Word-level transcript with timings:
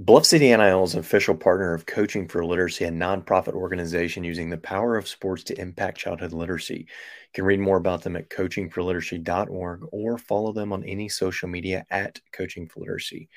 Bluff 0.00 0.26
City 0.26 0.56
NIL 0.56 0.84
is 0.84 0.94
an 0.94 1.00
official 1.00 1.34
partner 1.34 1.74
of 1.74 1.84
Coaching 1.84 2.28
for 2.28 2.44
Literacy, 2.44 2.84
a 2.84 2.88
nonprofit 2.88 3.54
organization 3.54 4.22
using 4.22 4.48
the 4.48 4.56
power 4.56 4.96
of 4.96 5.08
sports 5.08 5.42
to 5.42 5.60
impact 5.60 5.98
childhood 5.98 6.32
literacy. 6.32 6.86
You 6.86 6.86
can 7.34 7.44
read 7.44 7.58
more 7.58 7.78
about 7.78 8.02
them 8.02 8.14
at 8.14 8.30
coachingforliteracy.org 8.30 9.88
or 9.90 10.16
follow 10.16 10.52
them 10.52 10.72
on 10.72 10.84
any 10.84 11.08
social 11.08 11.48
media 11.48 11.84
at 11.90 12.20
Coaching 12.30 12.68
for 12.68 12.78
Literacy. 12.78 13.28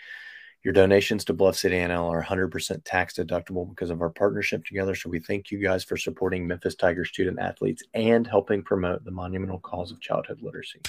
Your 0.63 0.71
donations 0.71 1.25
to 1.25 1.33
Bluff 1.33 1.55
City 1.55 1.77
NIL 1.77 2.05
are 2.05 2.23
100% 2.23 2.81
tax 2.85 3.15
deductible 3.15 3.67
because 3.67 3.89
of 3.89 4.01
our 4.01 4.11
partnership 4.11 4.63
together. 4.63 4.93
So 4.93 5.09
we 5.09 5.17
thank 5.17 5.49
you 5.49 5.57
guys 5.57 5.83
for 5.83 5.97
supporting 5.97 6.45
Memphis 6.45 6.75
Tiger 6.75 7.05
student 7.05 7.39
athletes 7.39 7.81
and 7.95 8.27
helping 8.27 8.61
promote 8.61 9.03
the 9.03 9.09
monumental 9.09 9.59
cause 9.61 9.91
of 9.91 9.99
childhood 9.99 10.43
literacy. 10.43 10.81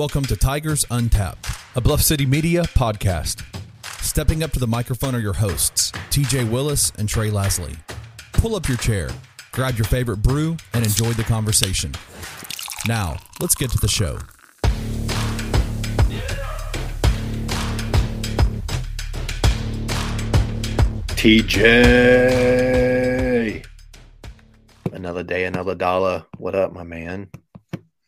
Welcome 0.00 0.24
to 0.24 0.36
Tigers 0.36 0.86
Untapped, 0.90 1.46
a 1.76 1.80
Bluff 1.82 2.00
City 2.00 2.24
Media 2.24 2.62
podcast. 2.62 3.44
Stepping 4.02 4.42
up 4.42 4.50
to 4.52 4.58
the 4.58 4.66
microphone 4.66 5.14
are 5.14 5.18
your 5.18 5.34
hosts, 5.34 5.92
TJ 6.08 6.50
Willis 6.50 6.90
and 6.96 7.06
Trey 7.06 7.28
Lasley. 7.28 7.76
Pull 8.32 8.56
up 8.56 8.66
your 8.66 8.78
chair, 8.78 9.10
grab 9.52 9.76
your 9.76 9.84
favorite 9.84 10.22
brew, 10.22 10.56
and 10.72 10.86
enjoy 10.86 11.12
the 11.12 11.22
conversation. 11.22 11.92
Now, 12.88 13.18
let's 13.42 13.54
get 13.54 13.72
to 13.72 13.78
the 13.78 13.88
show. 13.88 14.20
TJ. 21.08 22.46
Another 24.94 25.22
day, 25.22 25.44
another 25.44 25.74
dollar. 25.74 26.24
What 26.38 26.54
up, 26.54 26.72
my 26.72 26.84
man? 26.84 27.28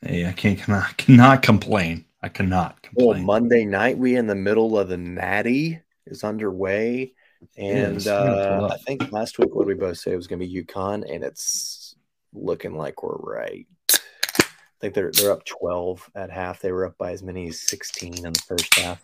Hey, 0.02 0.26
I 0.26 0.32
can't 0.32 0.58
cannot, 0.58 0.96
cannot 0.96 1.42
complain. 1.42 2.04
I 2.22 2.28
cannot 2.28 2.82
complain. 2.82 3.08
Well. 3.08 3.18
Monday 3.18 3.64
night, 3.64 3.96
we 3.98 4.16
in 4.16 4.26
the 4.26 4.34
middle 4.34 4.78
of 4.78 4.88
the 4.88 4.96
Natty 4.96 5.80
is 6.06 6.24
underway, 6.24 7.14
and 7.56 7.94
Yes, 7.94 8.06
I'm 8.06 8.26
gonna 8.26 8.58
pull 8.58 8.64
uh. 8.66 8.74
I 8.74 8.78
think 8.78 9.12
last 9.12 9.38
week 9.38 9.54
what 9.54 9.66
did 9.66 9.76
we 9.76 9.80
both 9.80 9.98
say 9.98 10.12
it 10.12 10.16
was 10.16 10.26
going 10.26 10.40
to 10.40 10.46
be 10.46 10.64
UConn, 10.64 11.04
and 11.08 11.22
it's 11.22 11.94
looking 12.32 12.76
like 12.76 13.02
we're 13.02 13.16
right. 13.16 13.66
I 13.92 14.44
think 14.80 14.94
they're 14.94 15.12
they're 15.12 15.30
up 15.30 15.44
twelve 15.44 16.08
at 16.14 16.30
half. 16.30 16.60
They 16.60 16.72
were 16.72 16.86
up 16.86 16.98
by 16.98 17.12
as 17.12 17.22
many 17.22 17.48
as 17.48 17.60
sixteen 17.60 18.14
in 18.14 18.32
the 18.32 18.42
first 18.46 18.76
half. 18.78 19.00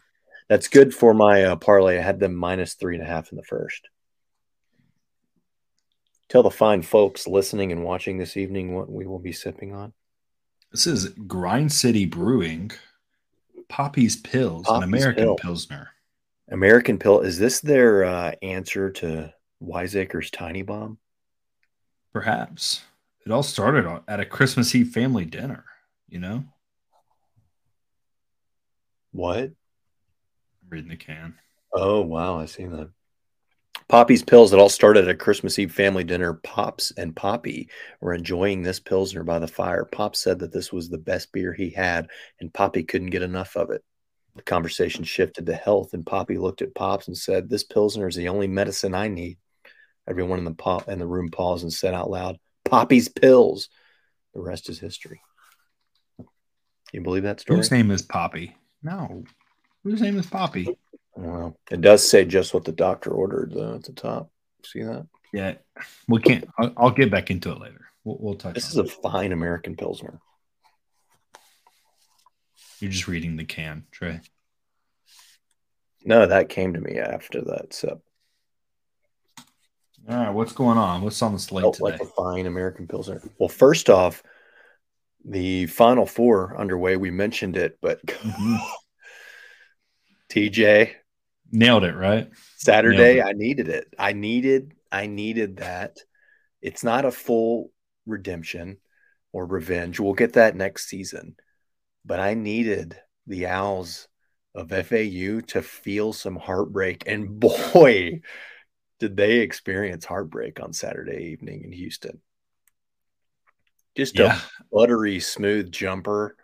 That's 0.48 0.66
good 0.66 0.94
for 0.94 1.14
my 1.14 1.44
uh, 1.44 1.56
parlay. 1.56 1.98
I 1.98 2.02
had 2.02 2.18
them 2.18 2.34
minus 2.34 2.74
three 2.74 2.94
and 2.96 3.04
a 3.04 3.06
half 3.06 3.30
in 3.30 3.36
the 3.36 3.44
first. 3.44 3.88
Tell 6.28 6.42
the 6.42 6.50
fine 6.50 6.82
folks 6.82 7.26
listening 7.26 7.70
and 7.70 7.84
watching 7.84 8.18
this 8.18 8.36
evening 8.36 8.74
what 8.74 8.90
we 8.90 9.06
will 9.06 9.18
be 9.18 9.32
sipping 9.32 9.74
on. 9.74 9.92
This 10.70 10.86
is 10.86 11.08
Grind 11.26 11.72
City 11.72 12.04
Brewing, 12.04 12.70
Poppy's 13.68 14.16
Pills, 14.16 14.66
Poppy's 14.66 14.82
an 14.82 14.88
American 14.88 15.24
Pill. 15.24 15.36
Pilsner. 15.36 15.90
American 16.50 16.98
Pill 16.98 17.20
is 17.20 17.38
this 17.38 17.60
their 17.60 18.04
uh, 18.04 18.32
answer 18.42 18.90
to 18.90 19.32
Wiseacre's 19.60 20.30
Tiny 20.30 20.62
Bomb? 20.62 20.98
Perhaps 22.12 22.82
it 23.24 23.32
all 23.32 23.42
started 23.42 24.02
at 24.08 24.20
a 24.20 24.24
Christmas 24.26 24.74
Eve 24.74 24.88
family 24.90 25.24
dinner. 25.24 25.64
You 26.08 26.20
know, 26.20 26.44
What? 29.12 29.38
I'm 29.38 29.54
reading 30.70 30.88
the 30.88 30.96
can. 30.96 31.34
Oh 31.72 32.00
wow, 32.00 32.38
I 32.38 32.46
see 32.46 32.64
that. 32.64 32.90
Poppy's 33.88 34.22
Pills. 34.22 34.52
It 34.52 34.58
all 34.58 34.68
started 34.68 35.04
at 35.04 35.10
a 35.10 35.14
Christmas 35.14 35.58
Eve 35.58 35.72
family 35.72 36.04
dinner. 36.04 36.34
Pops 36.34 36.92
and 36.96 37.16
Poppy 37.16 37.70
were 38.00 38.12
enjoying 38.12 38.62
this 38.62 38.80
pilsner 38.80 39.24
by 39.24 39.38
the 39.38 39.48
fire. 39.48 39.86
Pop 39.86 40.14
said 40.14 40.40
that 40.40 40.52
this 40.52 40.70
was 40.72 40.88
the 40.88 40.98
best 40.98 41.32
beer 41.32 41.54
he 41.54 41.70
had, 41.70 42.08
and 42.38 42.52
Poppy 42.52 42.82
couldn't 42.82 43.10
get 43.10 43.22
enough 43.22 43.56
of 43.56 43.70
it. 43.70 43.82
The 44.36 44.42
conversation 44.42 45.04
shifted 45.04 45.46
to 45.46 45.54
health, 45.54 45.94
and 45.94 46.04
Poppy 46.04 46.36
looked 46.36 46.60
at 46.60 46.74
Pops 46.74 47.08
and 47.08 47.16
said, 47.16 47.48
"This 47.48 47.64
pilsner 47.64 48.06
is 48.06 48.14
the 48.14 48.28
only 48.28 48.46
medicine 48.46 48.94
I 48.94 49.08
need." 49.08 49.38
Everyone 50.06 50.38
in 50.38 50.44
the 50.44 50.54
pop 50.54 50.88
in 50.88 50.98
the 50.98 51.06
room 51.06 51.30
paused 51.30 51.62
and 51.62 51.72
said 51.72 51.94
out 51.94 52.10
loud, 52.10 52.38
"Poppy's 52.64 53.08
Pills." 53.08 53.68
The 54.34 54.40
rest 54.40 54.68
is 54.68 54.78
history. 54.78 55.22
You 56.92 57.00
believe 57.00 57.22
that 57.22 57.40
story? 57.40 57.56
Whose 57.56 57.70
name 57.70 57.90
is 57.90 58.02
Poppy? 58.02 58.54
No, 58.82 59.24
whose 59.82 60.00
name 60.00 60.18
is 60.18 60.26
Poppy? 60.26 60.78
Well, 61.20 61.58
it 61.68 61.80
does 61.80 62.08
say 62.08 62.24
just 62.24 62.54
what 62.54 62.64
the 62.64 62.70
doctor 62.70 63.10
ordered 63.10 63.52
though 63.52 63.74
at 63.74 63.82
the 63.82 63.92
top. 63.92 64.30
See 64.64 64.82
that? 64.84 65.06
Yeah, 65.32 65.54
we 66.06 66.20
can't. 66.20 66.48
I'll, 66.58 66.72
I'll 66.76 66.90
get 66.92 67.10
back 67.10 67.30
into 67.30 67.50
it 67.50 67.60
later. 67.60 67.88
We'll, 68.04 68.18
we'll 68.20 68.34
touch. 68.36 68.54
This 68.54 68.70
is 68.70 68.78
on 68.78 68.86
a 68.86 68.88
fine 68.88 69.32
American 69.32 69.74
Pilsner. 69.74 70.20
You're 72.78 72.92
just 72.92 73.08
reading 73.08 73.36
the 73.36 73.44
can, 73.44 73.84
Trey. 73.90 74.20
No, 76.04 76.24
that 76.26 76.48
came 76.48 76.74
to 76.74 76.80
me 76.80 76.98
after 76.98 77.42
that. 77.42 77.74
sip. 77.74 77.98
All 80.08 80.16
right, 80.16 80.30
what's 80.30 80.52
going 80.52 80.78
on? 80.78 81.02
What's 81.02 81.20
on 81.20 81.32
the 81.32 81.38
slate 81.40 81.64
felt 81.64 81.74
today? 81.74 81.90
like 81.90 82.00
a 82.00 82.06
fine 82.06 82.46
American 82.46 82.86
Pilsner. 82.86 83.20
Well, 83.40 83.48
first 83.48 83.90
off, 83.90 84.22
the 85.24 85.66
Final 85.66 86.06
Four 86.06 86.56
underway. 86.56 86.96
We 86.96 87.10
mentioned 87.10 87.56
it, 87.56 87.76
but 87.82 88.00
Mhm. 88.06 88.58
TJ 90.30 90.92
Nailed 91.50 91.84
it, 91.84 91.94
right? 91.94 92.28
Saturday, 92.56 93.14
Nailed 93.14 93.28
I 93.28 93.32
needed 93.32 93.68
it. 93.68 93.94
I 93.98 94.12
needed, 94.12 94.74
I 94.92 95.06
needed 95.06 95.58
that. 95.58 95.98
It's 96.60 96.84
not 96.84 97.04
a 97.04 97.10
full 97.10 97.70
redemption 98.06 98.78
or 99.32 99.46
revenge. 99.46 100.00
We'll 100.00 100.14
get 100.14 100.34
that 100.34 100.56
next 100.56 100.88
season, 100.88 101.36
but 102.04 102.20
I 102.20 102.34
needed 102.34 102.98
the 103.26 103.46
Owls 103.46 104.08
of 104.54 104.70
FAU 104.70 105.40
to 105.48 105.62
feel 105.62 106.12
some 106.12 106.36
heartbreak, 106.36 107.04
and 107.06 107.38
boy, 107.40 108.20
did 108.98 109.16
they 109.16 109.38
experience 109.38 110.04
heartbreak 110.04 110.60
on 110.60 110.72
Saturday 110.72 111.30
evening 111.32 111.62
in 111.64 111.72
Houston. 111.72 112.20
Just 113.96 114.18
Yeah. 114.18 114.38
a 114.38 114.64
buttery 114.72 115.20
smooth 115.20 115.70
jumper 115.70 116.36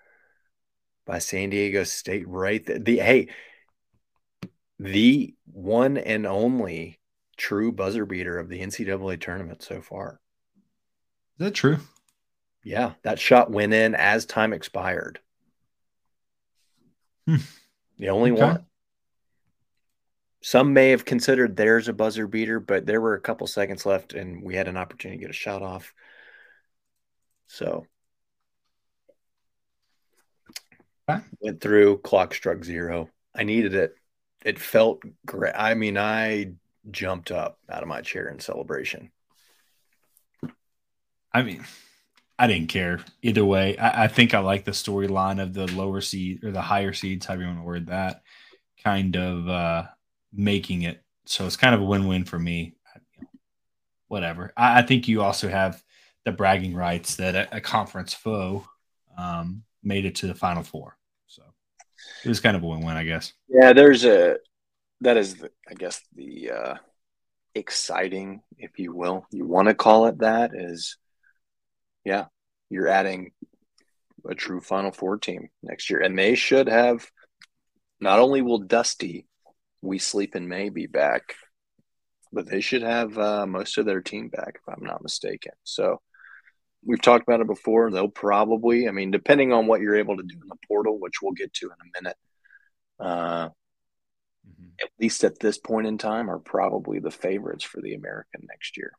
by 1.06 1.18
San 1.18 1.50
Diego 1.50 1.84
State 1.84 2.26
right 2.28 2.64
there. 2.64 2.78
The 2.78 2.98
hey, 2.98 3.28
the 4.78 5.34
one 5.52 5.96
and 5.96 6.26
only 6.26 7.00
true 7.36 7.72
buzzer 7.72 8.06
beater 8.06 8.38
of 8.38 8.48
the 8.48 8.60
NCAA 8.60 9.20
tournament 9.20 9.62
so 9.62 9.80
far. 9.80 10.20
Is 11.38 11.46
that 11.46 11.54
true? 11.54 11.78
Yeah, 12.62 12.94
that 13.02 13.18
shot 13.18 13.50
went 13.50 13.74
in 13.74 13.94
as 13.94 14.24
time 14.24 14.52
expired. 14.52 15.20
Hmm. 17.26 17.36
The 17.98 18.08
only 18.08 18.32
Okay. 18.32 18.42
one. 18.42 18.66
Some 20.42 20.74
may 20.74 20.90
have 20.90 21.06
considered 21.06 21.56
theirs 21.56 21.88
a 21.88 21.92
buzzer 21.94 22.26
beater, 22.26 22.60
but 22.60 22.84
there 22.84 23.00
were 23.00 23.14
a 23.14 23.20
couple 23.20 23.46
seconds 23.46 23.86
left 23.86 24.12
and 24.12 24.42
we 24.42 24.54
had 24.54 24.68
an 24.68 24.76
opportunity 24.76 25.18
to 25.18 25.22
get 25.22 25.30
a 25.30 25.32
shot 25.32 25.62
off. 25.62 25.94
So 27.46 27.86
Okay. 31.08 31.22
went 31.40 31.60
through, 31.60 31.98
clock 31.98 32.34
struck 32.34 32.64
zero. 32.64 33.10
I 33.34 33.44
needed 33.44 33.74
it. 33.74 33.94
It 34.44 34.58
felt 34.58 35.02
great. 35.24 35.54
I 35.56 35.74
mean, 35.74 35.96
I 35.96 36.52
jumped 36.90 37.30
up 37.30 37.58
out 37.70 37.82
of 37.82 37.88
my 37.88 38.02
chair 38.02 38.28
in 38.28 38.38
celebration. 38.38 39.10
I 41.32 41.42
mean, 41.42 41.64
I 42.38 42.46
didn't 42.46 42.68
care 42.68 43.00
either 43.22 43.44
way. 43.44 43.76
I, 43.78 44.04
I 44.04 44.08
think 44.08 44.34
I 44.34 44.40
like 44.40 44.64
the 44.64 44.72
storyline 44.72 45.42
of 45.42 45.54
the 45.54 45.66
lower 45.72 46.00
seed 46.00 46.44
or 46.44 46.52
the 46.52 46.60
higher 46.60 46.92
seeds, 46.92 47.26
however 47.26 47.42
you 47.42 47.48
want 47.48 47.60
to 47.60 47.64
word 47.64 47.86
that, 47.86 48.22
kind 48.84 49.16
of 49.16 49.48
uh, 49.48 49.84
making 50.32 50.82
it. 50.82 51.02
So 51.26 51.46
it's 51.46 51.56
kind 51.56 51.74
of 51.74 51.80
a 51.80 51.84
win-win 51.84 52.24
for 52.24 52.38
me. 52.38 52.76
Whatever. 54.08 54.52
I, 54.56 54.80
I 54.80 54.82
think 54.82 55.08
you 55.08 55.22
also 55.22 55.48
have 55.48 55.82
the 56.24 56.32
bragging 56.32 56.74
rights 56.74 57.16
that 57.16 57.34
a, 57.34 57.56
a 57.56 57.60
conference 57.60 58.12
foe 58.12 58.66
um, 59.16 59.62
made 59.82 60.04
it 60.04 60.16
to 60.16 60.26
the 60.26 60.34
final 60.34 60.62
four. 60.62 60.96
It 62.24 62.28
was 62.28 62.40
kind 62.40 62.56
of 62.56 62.62
a 62.62 62.66
win-win, 62.66 62.96
I 62.96 63.04
guess. 63.04 63.32
Yeah, 63.48 63.72
there's 63.72 64.04
a 64.04 64.36
that 65.00 65.16
is 65.16 65.36
the, 65.36 65.50
I 65.68 65.74
guess 65.74 66.00
the 66.14 66.50
uh 66.50 66.74
exciting, 67.54 68.42
if 68.58 68.78
you 68.78 68.94
will. 68.94 69.26
You 69.30 69.46
want 69.46 69.68
to 69.68 69.74
call 69.74 70.06
it 70.06 70.18
that 70.18 70.52
is 70.54 70.96
yeah, 72.04 72.26
you're 72.70 72.88
adding 72.88 73.32
a 74.28 74.34
true 74.34 74.60
Final 74.60 74.92
Four 74.92 75.18
team 75.18 75.48
next 75.62 75.90
year. 75.90 76.00
And 76.00 76.18
they 76.18 76.34
should 76.34 76.68
have 76.68 77.06
not 78.00 78.18
only 78.18 78.42
will 78.42 78.58
Dusty 78.58 79.26
We 79.82 79.98
Sleep 79.98 80.36
in 80.36 80.48
May 80.48 80.68
be 80.68 80.86
back, 80.86 81.34
but 82.32 82.46
they 82.48 82.60
should 82.60 82.82
have 82.82 83.16
uh, 83.18 83.46
most 83.46 83.78
of 83.78 83.86
their 83.86 84.00
team 84.00 84.28
back, 84.28 84.56
if 84.56 84.68
I'm 84.68 84.84
not 84.84 85.02
mistaken. 85.02 85.52
So 85.62 86.00
we've 86.84 87.02
talked 87.02 87.26
about 87.26 87.40
it 87.40 87.46
before. 87.46 87.90
They'll 87.90 88.08
probably, 88.08 88.88
I 88.88 88.90
mean, 88.92 89.10
depending 89.10 89.52
on 89.52 89.66
what 89.66 89.80
you're 89.80 89.96
able 89.96 90.16
to 90.16 90.22
do 90.22 90.38
in 90.40 90.48
the 90.48 90.56
portal, 90.68 90.98
which 90.98 91.22
we'll 91.22 91.32
get 91.32 91.52
to 91.54 91.66
in 91.66 91.72
a 91.72 92.02
minute, 92.02 92.16
uh, 92.98 93.48
Mhm. 94.46 94.82
at 94.82 94.90
least 95.00 95.24
at 95.24 95.38
this 95.38 95.58
point 95.58 95.86
in 95.86 95.98
time, 95.98 96.30
are 96.30 96.38
probably 96.38 96.98
the 96.98 97.10
favorites 97.10 97.64
for 97.64 97.80
the 97.80 97.94
American 97.94 98.46
next 98.48 98.76
year. 98.76 98.92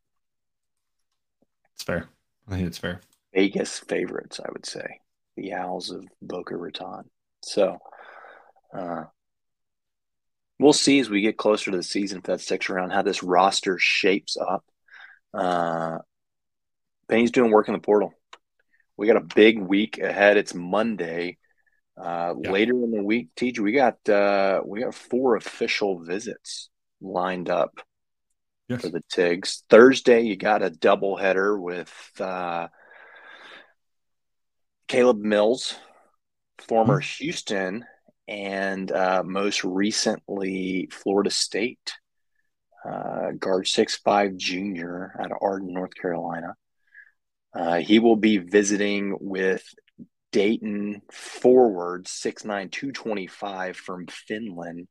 It's 1.73 1.83
fair. 1.83 2.09
I 2.47 2.51
think 2.51 2.67
it's 2.67 2.77
fair. 2.77 3.01
Vegas 3.33 3.79
favorites, 3.79 4.39
I 4.39 4.49
would 4.51 4.65
say, 4.65 5.01
the 5.35 5.53
Owls 5.53 5.91
of 5.91 6.07
Boca 6.21 6.55
Raton. 6.55 7.09
So, 7.43 7.77
uh, 8.73 9.05
we'll 10.57 10.73
see 10.73 10.99
as 10.99 11.09
we 11.09 11.21
get 11.21 11.37
closer 11.37 11.69
to 11.71 11.77
the 11.77 11.83
season 11.83 12.19
if 12.19 12.23
that 12.23 12.41
sticks 12.41 12.69
around 12.69 12.91
how 12.91 13.01
this 13.01 13.21
roster 13.21 13.77
shapes 13.77 14.37
up. 14.37 14.65
Uh, 15.33 15.99
Penny's 17.07 17.31
doing 17.31 17.51
work 17.51 17.67
in 17.67 17.73
the 17.73 17.79
portal. 17.79 18.13
We 18.97 19.07
got 19.07 19.17
a 19.17 19.35
big 19.35 19.59
week 19.59 19.99
ahead. 19.99 20.37
It's 20.37 20.53
Monday. 20.53 21.37
Uh, 21.97 22.33
yeah. 22.41 22.51
Later 22.51 22.73
in 22.73 22.91
the 22.91 23.03
week, 23.03 23.29
TJ, 23.35 23.59
we 23.59 23.71
got 23.71 24.07
uh, 24.09 24.61
we 24.65 24.81
got 24.81 24.95
four 24.95 25.35
official 25.35 25.99
visits 25.99 26.69
lined 27.01 27.49
up 27.49 27.79
yes. 28.67 28.81
for 28.81 28.89
the 28.89 29.01
Tigs. 29.09 29.63
Thursday, 29.69 30.21
you 30.21 30.35
got 30.35 30.63
a 30.63 30.69
doubleheader 30.69 31.59
with 31.59 31.93
uh, 32.19 32.67
Caleb 34.87 35.19
Mills, 35.19 35.75
former 36.59 36.99
mm-hmm. 36.99 37.23
Houston, 37.23 37.85
and 38.27 38.91
uh, 38.91 39.23
most 39.25 39.63
recently 39.63 40.89
Florida 40.91 41.29
State 41.29 41.93
uh, 42.85 43.31
guard 43.39 43.67
six 43.67 43.95
five 43.97 44.35
junior 44.35 45.15
out 45.19 45.31
of 45.31 45.37
Arden, 45.41 45.73
North 45.73 45.95
Carolina. 45.95 46.55
Uh, 47.55 47.75
he 47.77 47.99
will 47.99 48.17
be 48.17 48.37
visiting 48.37 49.15
with 49.19 49.63
Dayton 50.31 51.01
forward 51.11 52.07
six 52.07 52.43
nine 52.43 52.69
two 52.69 52.91
twenty 52.91 53.27
five 53.27 53.77
from 53.77 54.07
Finland. 54.07 54.87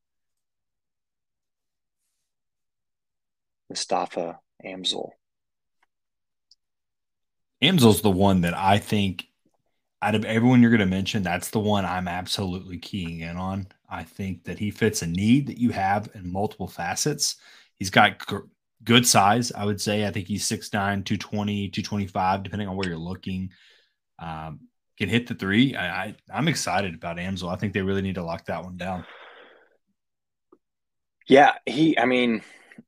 Mustapha 3.69 4.39
Amzil. 4.65 5.11
Amzil's 7.63 8.03
the 8.03 8.11
one 8.11 8.43
that 8.43 8.55
I 8.55 8.79
think 8.79 9.27
out 10.01 10.15
of 10.15 10.25
everyone 10.25 10.61
you're 10.61 10.71
going 10.71 10.81
to 10.81 10.87
mention, 10.87 11.23
that's 11.23 11.51
the 11.51 11.59
one 11.59 11.85
I'm 11.85 12.09
absolutely 12.09 12.79
keying 12.79 13.21
in 13.21 13.37
on. 13.37 13.67
I 13.89 14.05
think 14.05 14.45
that 14.45 14.59
he 14.59 14.71
fits 14.71 15.01
a 15.03 15.07
need 15.07 15.47
that 15.47 15.59
you 15.59 15.71
have 15.71 16.11
in 16.15 16.31
multiple 16.31 16.69
facets. 16.69 17.37
He's 17.77 17.91
got 17.91 18.19
good 18.85 19.07
size, 19.07 19.53
I 19.53 19.65
would 19.65 19.81
say. 19.81 20.07
I 20.07 20.11
think 20.11 20.29
he's 20.29 20.49
6'9, 20.49 20.71
220, 20.71 21.69
225, 21.71 22.43
depending 22.43 22.69
on 22.69 22.77
where 22.77 22.89
you're 22.89 22.99
looking. 22.99 23.51
Um, 24.19 24.61
can 24.99 25.09
hit 25.09 25.27
the 25.27 25.35
three. 25.35 25.75
I, 25.75 26.05
I 26.05 26.15
I'm 26.33 26.49
excited 26.49 26.95
about 26.95 27.17
Amzil. 27.17 27.53
I 27.53 27.57
think 27.57 27.73
they 27.73 27.83
really 27.83 28.03
need 28.03 28.15
to 28.15 28.25
lock 28.25 28.47
that 28.47 28.63
one 28.63 28.77
down. 28.77 29.05
Yeah, 31.27 31.55
he. 31.67 31.99
I 31.99 32.05
mean, 32.05 32.43
I'm 32.77 32.83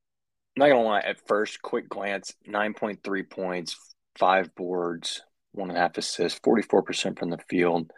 not 0.57 0.69
gonna 0.69 0.83
lie. 0.83 1.01
At 1.01 1.27
first, 1.27 1.63
quick 1.63 1.89
glance, 1.89 2.35
nine 2.47 2.75
point 2.75 3.01
three 3.03 3.25
points, 3.25 3.77
five 4.19 4.55
boards, 4.55 5.23
one 5.53 5.71
and 5.71 5.79
a 5.79 5.81
half 5.81 5.99
assists, 5.99 6.39
forty 6.43 6.63
four 6.63 6.83
percent 6.83 7.19
from 7.19 7.31
the 7.31 7.39
field. 7.49 7.91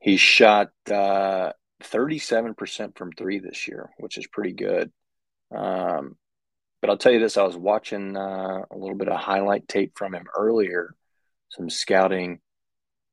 He 0.00 0.16
shot 0.16 0.68
uh, 0.90 1.52
thirty 1.82 2.18
seven 2.18 2.54
percent 2.54 2.98
from 2.98 3.12
three 3.12 3.38
this 3.38 3.66
year, 3.66 3.90
which 3.98 4.18
is 4.18 4.26
pretty 4.26 4.52
good. 4.52 4.92
Um, 5.54 6.16
but 6.82 6.90
I'll 6.90 6.98
tell 6.98 7.12
you 7.12 7.20
this: 7.20 7.38
I 7.38 7.44
was 7.44 7.56
watching 7.56 8.16
uh, 8.16 8.62
a 8.70 8.76
little 8.76 8.96
bit 8.96 9.08
of 9.08 9.18
highlight 9.18 9.66
tape 9.66 9.96
from 9.96 10.14
him 10.14 10.26
earlier, 10.36 10.94
some 11.48 11.70
scouting 11.70 12.40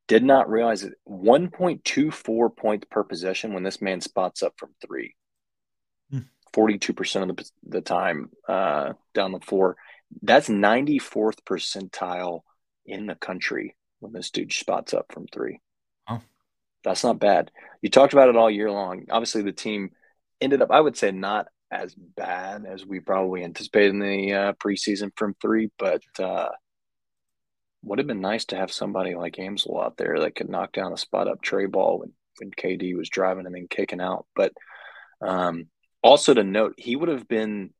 did 0.08 0.24
not 0.24 0.50
realize 0.50 0.82
it 0.82 0.94
1.24 1.08 2.56
points 2.56 2.86
per 2.90 3.04
possession 3.04 3.54
when 3.54 3.62
this 3.62 3.80
man 3.80 4.00
spots 4.00 4.42
up 4.42 4.54
from 4.56 4.70
three. 4.84 5.14
42% 6.52 7.24
hmm. 7.24 7.30
of 7.30 7.36
the, 7.36 7.50
the 7.68 7.80
time 7.80 8.30
uh, 8.48 8.94
down 9.14 9.30
the 9.30 9.38
floor. 9.38 9.76
That's 10.20 10.48
94th 10.48 11.38
percentile 11.48 12.40
in 12.84 13.06
the 13.06 13.14
country 13.14 13.76
when 14.00 14.12
this 14.12 14.30
dude 14.30 14.52
spots 14.52 14.92
up 14.92 15.12
from 15.12 15.28
three. 15.28 15.60
Oh. 16.08 16.20
That's 16.82 17.04
not 17.04 17.20
bad. 17.20 17.52
You 17.80 17.88
talked 17.88 18.12
about 18.12 18.30
it 18.30 18.36
all 18.36 18.50
year 18.50 18.70
long. 18.72 19.04
Obviously, 19.10 19.42
the 19.42 19.52
team 19.52 19.90
ended 20.40 20.60
up, 20.60 20.72
I 20.72 20.80
would 20.80 20.96
say, 20.96 21.12
not 21.12 21.46
as 21.70 21.94
bad 21.94 22.66
as 22.66 22.84
we 22.84 23.00
probably 23.00 23.44
anticipated 23.44 23.90
in 23.90 24.00
the 24.00 24.32
uh, 24.32 24.52
preseason 24.54 25.10
from 25.16 25.34
three, 25.40 25.70
but 25.78 26.02
uh, 26.18 26.48
would 27.82 27.98
have 27.98 28.08
been 28.08 28.20
nice 28.20 28.44
to 28.46 28.56
have 28.56 28.72
somebody 28.72 29.14
like 29.14 29.36
Amzil 29.36 29.82
out 29.82 29.96
there 29.96 30.20
that 30.20 30.34
could 30.34 30.48
knock 30.48 30.72
down 30.72 30.92
a 30.92 30.96
spot 30.96 31.28
up 31.28 31.40
tray 31.42 31.66
ball 31.66 32.00
when, 32.00 32.12
when 32.38 32.50
KD 32.50 32.96
was 32.96 33.08
driving 33.08 33.46
and 33.46 33.54
then 33.54 33.68
kicking 33.68 34.00
out. 34.00 34.26
But 34.34 34.52
um, 35.22 35.68
also 36.02 36.34
to 36.34 36.42
note, 36.42 36.74
he 36.76 36.96
would 36.96 37.08
have 37.08 37.28
been 37.28 37.70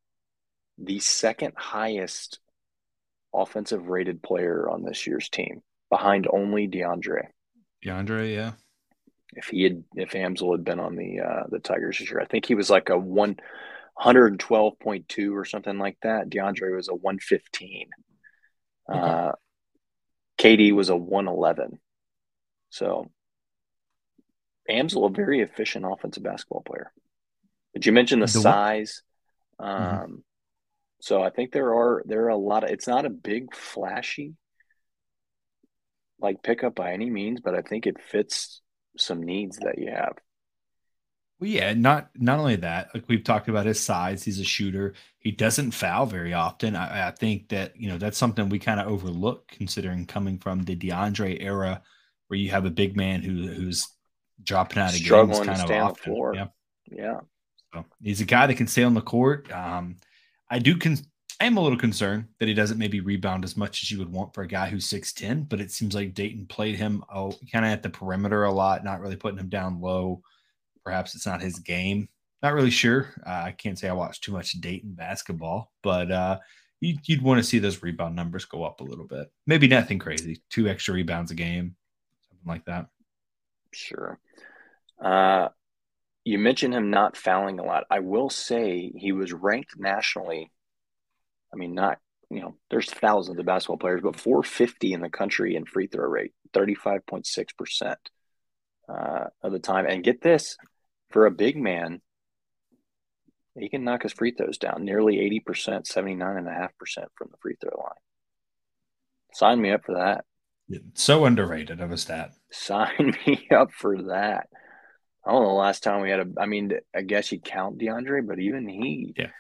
the 0.79 1.01
second 1.01 1.55
highest 1.57 2.39
offensive 3.35 3.89
rated 3.89 4.23
player 4.23 4.69
on 4.69 4.83
this 4.83 5.07
year's 5.07 5.29
team, 5.29 5.63
behind 5.91 6.27
only 6.33 6.69
DeAndre. 6.69 7.27
DeAndre, 7.85 8.35
yeah. 8.35 8.53
If 9.33 9.47
he 9.47 9.63
had, 9.63 9.85
if 9.95 10.11
Amzil 10.13 10.53
had 10.53 10.65
been 10.65 10.81
on 10.81 10.97
the 10.97 11.21
uh, 11.21 11.43
the 11.49 11.61
Tigers 11.61 11.99
this 11.99 12.11
year, 12.11 12.21
I 12.21 12.25
think 12.25 12.47
he 12.47 12.57
was 12.57 12.69
like 12.69 12.89
a 12.89 12.99
one 12.99 13.37
hundred 14.01 14.29
and 14.29 14.41
twelve 14.41 14.79
point 14.79 15.09
two 15.09 15.37
or 15.37 15.45
something 15.45 15.79
like 15.79 15.99
that. 16.03 16.31
DeAndre 16.31 16.75
was 16.75 16.89
a 16.89 16.95
one 16.95 17.19
fifteen. 17.19 17.89
Okay. 18.89 18.99
Uh, 18.99 19.33
KD 20.39 20.73
was 20.73 20.89
a 20.89 20.97
111. 20.97 21.79
So 22.71 23.11
Amzil, 24.71 25.07
a 25.07 25.13
very 25.13 25.41
efficient 25.41 25.85
offensive 25.89 26.23
basketball 26.23 26.63
player. 26.63 26.93
But 27.75 27.85
you 27.85 27.93
mentioned 27.93 28.23
the, 28.23 28.27
the 28.27 28.41
size. 28.41 29.03
Mm-hmm. 29.61 29.71
Um, 29.71 29.99
mm-hmm. 29.99 30.15
So 31.03 31.23
I 31.23 31.31
think 31.31 31.53
there 31.53 31.75
are 31.75 32.03
there 32.07 32.25
are 32.25 32.29
a 32.31 32.37
lot 32.37 32.65
of. 32.65 32.71
It's 32.71 32.89
not 32.89 33.07
a 33.07 33.11
big 33.11 33.55
flashy 33.55 34.35
like 36.21 36.43
pickup 36.43 36.75
by 36.75 36.93
any 36.93 37.09
means, 37.09 37.41
but 37.41 37.55
I 37.55 37.63
think 37.63 37.87
it 37.87 38.01
fits 38.01 38.61
some 38.99 39.23
needs 39.23 39.59
that 39.59 39.79
you 39.79 39.91
have. 39.91 40.15
Well, 41.41 41.49
yeah, 41.49 41.73
not 41.73 42.11
not 42.17 42.39
only 42.39 42.57
that, 42.57 42.91
like 42.93 43.05
we've 43.09 43.25
talked 43.25 43.49
about 43.49 43.65
his 43.65 43.81
size, 43.81 44.23
he's 44.23 44.39
a 44.39 44.45
shooter. 44.45 44.93
He 45.19 45.31
doesn't 45.31 45.71
foul 45.71 46.05
very 46.05 46.35
often. 46.35 46.77
I, 46.77 47.09
I 47.09 47.11
think 47.13 47.49
that 47.49 47.75
you 47.81 47.89
know 47.89 47.97
that's 47.97 48.19
something 48.19 48.51
we 48.51 48.59
kind 48.59 48.79
of 48.79 48.89
overlook 48.89 49.49
considering 49.49 50.05
coming 50.05 50.39
from 50.39 50.65
the 50.65 50.77
DeAndre 50.77 51.43
era, 51.43 51.81
where 52.29 52.39
you 52.39 52.51
have 52.51 52.67
a 52.67 52.71
big 52.71 52.95
man 52.95 53.23
who 53.23 53.47
who's 53.47 53.89
dropping 54.43 54.79
out 54.79 54.91
of 54.91 54.97
Struggling 54.97 55.45
games 55.45 55.59
kind 55.61 55.71
of 55.71 55.91
often. 55.91 56.35
Yeah, 56.35 56.47
yeah. 56.91 57.21
So 57.73 57.87
he's 58.03 58.21
a 58.21 58.27
guy 58.27 58.47
that 58.47 58.57
can 58.57 58.67
stay 58.67 58.83
on 58.83 58.93
the 58.93 59.01
court. 59.01 59.51
Um, 59.51 59.97
I 60.51 60.59
do 60.59 60.77
con- 60.77 60.99
I 61.41 61.47
am 61.47 61.57
a 61.57 61.63
little 61.63 61.79
concerned 61.79 62.27
that 62.39 62.49
he 62.49 62.55
doesn't 62.55 62.77
maybe 62.77 63.01
rebound 63.01 63.45
as 63.45 63.57
much 63.57 63.83
as 63.83 63.91
you 63.91 63.99
would 63.99 64.13
want 64.13 64.35
for 64.35 64.43
a 64.43 64.47
guy 64.47 64.69
who's 64.69 64.87
6'10, 64.91 65.49
but 65.49 65.59
it 65.59 65.71
seems 65.71 65.95
like 65.95 66.13
Dayton 66.13 66.47
played 66.47 66.77
him 66.77 67.03
oh, 67.15 67.33
kind 67.51 67.65
of 67.65 67.71
at 67.73 67.83
the 67.83 67.89
perimeter 67.89 68.45
a 68.45 68.53
lot, 68.53 68.85
not 68.85 69.01
really 69.01 69.17
putting 69.17 69.39
him 69.39 69.49
down 69.49 69.81
low. 69.81 70.21
Perhaps 70.85 71.15
it's 71.15 71.27
not 71.27 71.43
his 71.43 71.59
game. 71.59 72.09
Not 72.43 72.55
really 72.55 72.71
sure. 72.71 73.09
Uh, 73.27 73.43
I 73.47 73.53
can't 73.53 73.79
say 73.79 73.89
I 73.89 73.93
watched 73.93 74.25
too 74.25 74.33
much 74.33 74.53
Dayton 74.53 74.95
basketball, 74.95 75.73
but 75.83 76.11
uh, 76.11 76.39
you'd, 76.81 77.07
you'd 77.07 77.23
want 77.23 77.39
to 77.39 77.45
see 77.45 77.59
those 77.59 77.83
rebound 77.83 78.17
numbers 78.17 78.47
go 78.47 78.65
up 78.65 78.81
a 78.81 78.85
little 78.85 79.07
bit. 79.07 79.31
Maybe 79.47 79.69
nothing 79.69 79.99
crazy, 79.99 80.43
two 80.49 80.69
extra 80.69 80.95
rebounds 80.95 81.31
a 81.31 81.35
game, 81.35 81.77
something 82.29 82.49
like 82.49 82.65
that. 82.65 82.87
Sure. 83.73 84.19
Uh, 85.03 85.49
you 86.25 86.39
mentioned 86.39 86.75
him 86.75 86.91
not 86.91 87.17
fouling 87.17 87.59
a 87.59 87.65
lot. 87.65 87.85
I 87.91 88.01
will 88.01 88.31
say 88.31 88.91
he 88.95 89.13
was 89.13 89.33
ranked 89.33 89.79
nationally. 89.79 90.51
I 91.53 91.57
mean, 91.57 91.75
not 91.75 91.99
you 92.31 92.41
know, 92.41 92.55
there's 92.71 92.89
thousands 92.89 93.39
of 93.39 93.45
basketball 93.45 93.77
players, 93.77 94.01
but 94.03 94.19
450 94.19 94.93
in 94.93 95.01
the 95.01 95.11
country 95.11 95.57
in 95.57 95.65
free 95.65 95.89
throw 95.89 96.07
rate, 96.07 96.33
35.6 96.53 97.57
percent 97.59 97.99
uh, 98.89 99.25
of 99.43 99.53
the 99.53 99.59
time. 99.59 99.87
And 99.87 100.05
get 100.05 100.23
this, 100.23 100.57
for 101.11 101.27
a 101.27 101.31
big 101.31 101.57
man, 101.57 102.01
he 103.59 103.69
can 103.69 103.85
knock 103.85 104.03
his 104.03 104.13
free 104.13 104.33
throws 104.33 104.59
down 104.59 104.85
nearly 104.85 105.17
80%, 105.47 105.91
79.5% 105.91 106.69
from 107.15 107.29
the 107.31 107.37
free 107.41 107.57
throw 107.61 107.77
line. 107.79 107.93
Sign 109.35 109.61
me 109.61 109.73
up 109.73 109.85
for 109.85 109.97
that. 109.97 110.25
So 110.95 111.25
underrated 111.25 111.81
of 111.81 111.91
a 111.91 111.97
stat. 111.97 112.33
Sign 112.51 113.17
me 113.27 113.49
up 113.51 113.73
for 113.73 114.03
that. 114.05 114.49
I 115.25 115.33
don't 115.33 115.43
know 115.43 115.49
the 115.49 115.55
last 115.55 115.83
time 115.83 116.01
we 116.01 116.11
had 116.11 116.21
a 116.21 116.27
I 116.39 116.47
mean, 116.47 116.73
I 116.95 117.03
guess 117.03 117.31
you 117.31 117.41
count 117.41 117.79
DeAndre, 117.79 118.27
but 118.27 118.39
even 118.39 118.67
he 118.69 119.13
yeah. 119.17 119.31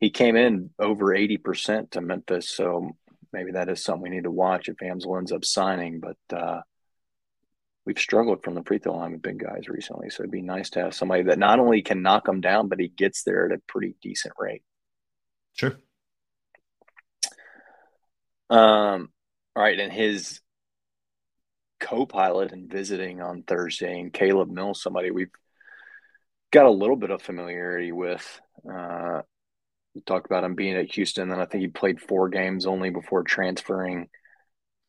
he 0.00 0.10
came 0.10 0.34
in 0.34 0.70
over 0.78 1.06
80% 1.06 1.92
to 1.92 2.00
Memphis. 2.00 2.50
So 2.50 2.96
maybe 3.32 3.52
that 3.52 3.68
is 3.68 3.84
something 3.84 4.02
we 4.02 4.10
need 4.10 4.24
to 4.24 4.30
watch 4.30 4.68
if 4.68 4.76
Amzil 4.78 5.18
ends 5.18 5.30
up 5.30 5.44
signing. 5.44 6.00
But 6.00 6.36
uh, 6.36 6.62
we've 7.88 7.98
struggled 7.98 8.44
from 8.44 8.54
the 8.54 8.62
free 8.62 8.76
throw 8.76 8.94
line 8.94 9.12
with 9.12 9.22
big 9.22 9.38
guys 9.38 9.66
recently. 9.66 10.10
So 10.10 10.22
it'd 10.22 10.30
be 10.30 10.42
nice 10.42 10.68
to 10.70 10.80
have 10.80 10.94
somebody 10.94 11.22
that 11.22 11.38
not 11.38 11.58
only 11.58 11.80
can 11.80 12.02
knock 12.02 12.26
them 12.26 12.42
down, 12.42 12.68
but 12.68 12.78
he 12.78 12.88
gets 12.88 13.22
there 13.22 13.46
at 13.46 13.52
a 13.52 13.62
pretty 13.66 13.94
decent 14.02 14.34
rate. 14.38 14.62
Sure. 15.54 15.74
Um, 18.50 19.08
all 19.56 19.62
right, 19.62 19.80
and 19.80 19.90
his 19.90 20.40
co-pilot 21.80 22.52
and 22.52 22.70
visiting 22.70 23.22
on 23.22 23.42
Thursday, 23.42 23.98
and 23.98 24.12
Caleb 24.12 24.50
Mills, 24.50 24.82
somebody 24.82 25.10
we've 25.10 25.30
got 26.50 26.66
a 26.66 26.70
little 26.70 26.96
bit 26.96 27.10
of 27.10 27.22
familiarity 27.22 27.90
with 27.90 28.40
Uh, 28.70 29.22
you 29.94 30.02
talked 30.02 30.26
about 30.26 30.44
him 30.44 30.54
being 30.54 30.76
at 30.76 30.92
Houston, 30.92 31.30
and 31.30 31.40
I 31.40 31.46
think 31.46 31.62
he 31.62 31.68
played 31.68 32.00
four 32.00 32.28
games 32.28 32.66
only 32.66 32.90
before 32.90 33.22
transferring 33.22 34.08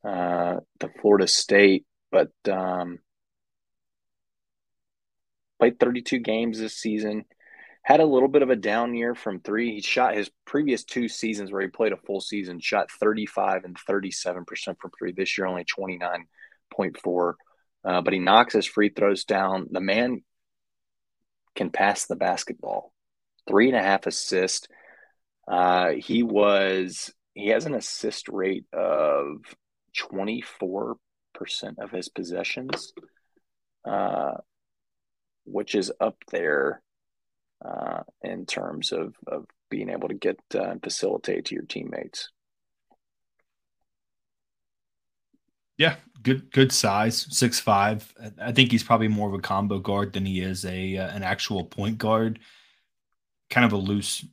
uh, 0.04 0.56
to 0.80 0.90
Florida 1.00 1.26
State, 1.26 1.86
but 2.10 2.30
um, 2.48 2.98
played 5.58 5.78
32 5.78 6.18
games 6.18 6.58
this 6.58 6.76
season. 6.76 7.24
Had 7.82 8.00
a 8.00 8.06
little 8.06 8.28
bit 8.28 8.42
of 8.42 8.50
a 8.50 8.56
down 8.56 8.94
year 8.94 9.14
from 9.14 9.40
three. 9.40 9.74
He 9.74 9.80
shot 9.80 10.14
his 10.14 10.30
previous 10.44 10.84
two 10.84 11.08
seasons 11.08 11.50
where 11.50 11.62
he 11.62 11.68
played 11.68 11.92
a 11.92 11.96
full 11.96 12.20
season, 12.20 12.60
shot 12.60 12.90
35 12.90 13.64
and 13.64 13.76
37% 13.88 14.44
from 14.78 14.90
three. 14.98 15.12
This 15.12 15.38
year, 15.38 15.46
only 15.46 15.64
29.4. 15.64 17.34
Uh, 17.82 18.00
but 18.02 18.12
he 18.12 18.18
knocks 18.18 18.52
his 18.52 18.66
free 18.66 18.90
throws 18.90 19.24
down. 19.24 19.68
The 19.70 19.80
man 19.80 20.22
can 21.54 21.70
pass 21.70 22.06
the 22.06 22.16
basketball. 22.16 22.92
Three 23.48 23.68
and 23.68 23.76
a 23.76 23.82
half 23.82 24.06
assists. 24.06 24.68
Uh, 25.48 25.92
he 25.92 26.22
was 26.22 27.12
he 27.34 27.48
has 27.48 27.64
an 27.66 27.74
assist 27.74 28.28
rate 28.28 28.66
of 28.72 29.38
24% 29.96 30.96
of 31.78 31.90
his 31.90 32.08
possessions, 32.08 32.92
uh, 33.84 34.34
which 35.44 35.74
is 35.74 35.92
up 36.00 36.16
there 36.30 36.82
uh, 37.64 38.02
in 38.22 38.46
terms 38.46 38.92
of, 38.92 39.14
of 39.26 39.46
being 39.70 39.90
able 39.90 40.08
to 40.08 40.14
get 40.14 40.38
uh, 40.54 40.62
and 40.62 40.82
facilitate 40.82 41.46
to 41.46 41.54
your 41.54 41.64
teammates. 41.64 42.30
Yeah, 45.76 45.96
good 46.22 46.52
good 46.52 46.72
size, 46.72 47.26
six 47.30 47.58
five. 47.58 48.12
I 48.38 48.52
think 48.52 48.70
he's 48.70 48.84
probably 48.84 49.08
more 49.08 49.28
of 49.28 49.34
a 49.34 49.40
combo 49.40 49.78
guard 49.78 50.12
than 50.12 50.26
he 50.26 50.40
is 50.40 50.66
a 50.66 50.98
uh, 50.98 51.08
an 51.08 51.22
actual 51.22 51.64
point 51.64 51.96
guard. 51.96 52.38
Kind 53.48 53.64
of 53.64 53.72
a 53.72 53.78
loose 53.78 54.24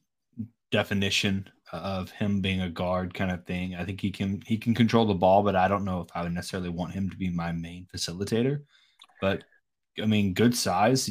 definition 0.71 1.49
of 1.71 2.09
him 2.11 2.41
being 2.41 2.61
a 2.61 2.69
guard 2.69 3.13
kind 3.13 3.31
of 3.31 3.45
thing. 3.45 3.75
I 3.75 3.83
think 3.83 4.01
he 4.01 4.11
can 4.11 4.41
he 4.45 4.57
can 4.57 4.73
control 4.73 5.05
the 5.05 5.13
ball, 5.13 5.43
but 5.43 5.55
I 5.55 5.67
don't 5.67 5.85
know 5.85 6.01
if 6.01 6.07
I 6.15 6.23
would 6.23 6.33
necessarily 6.33 6.69
want 6.69 6.93
him 6.93 7.09
to 7.09 7.17
be 7.17 7.29
my 7.29 7.51
main 7.51 7.87
facilitator. 7.93 8.61
But 9.19 9.43
I 10.01 10.05
mean, 10.05 10.33
good 10.33 10.55
size, 10.55 11.09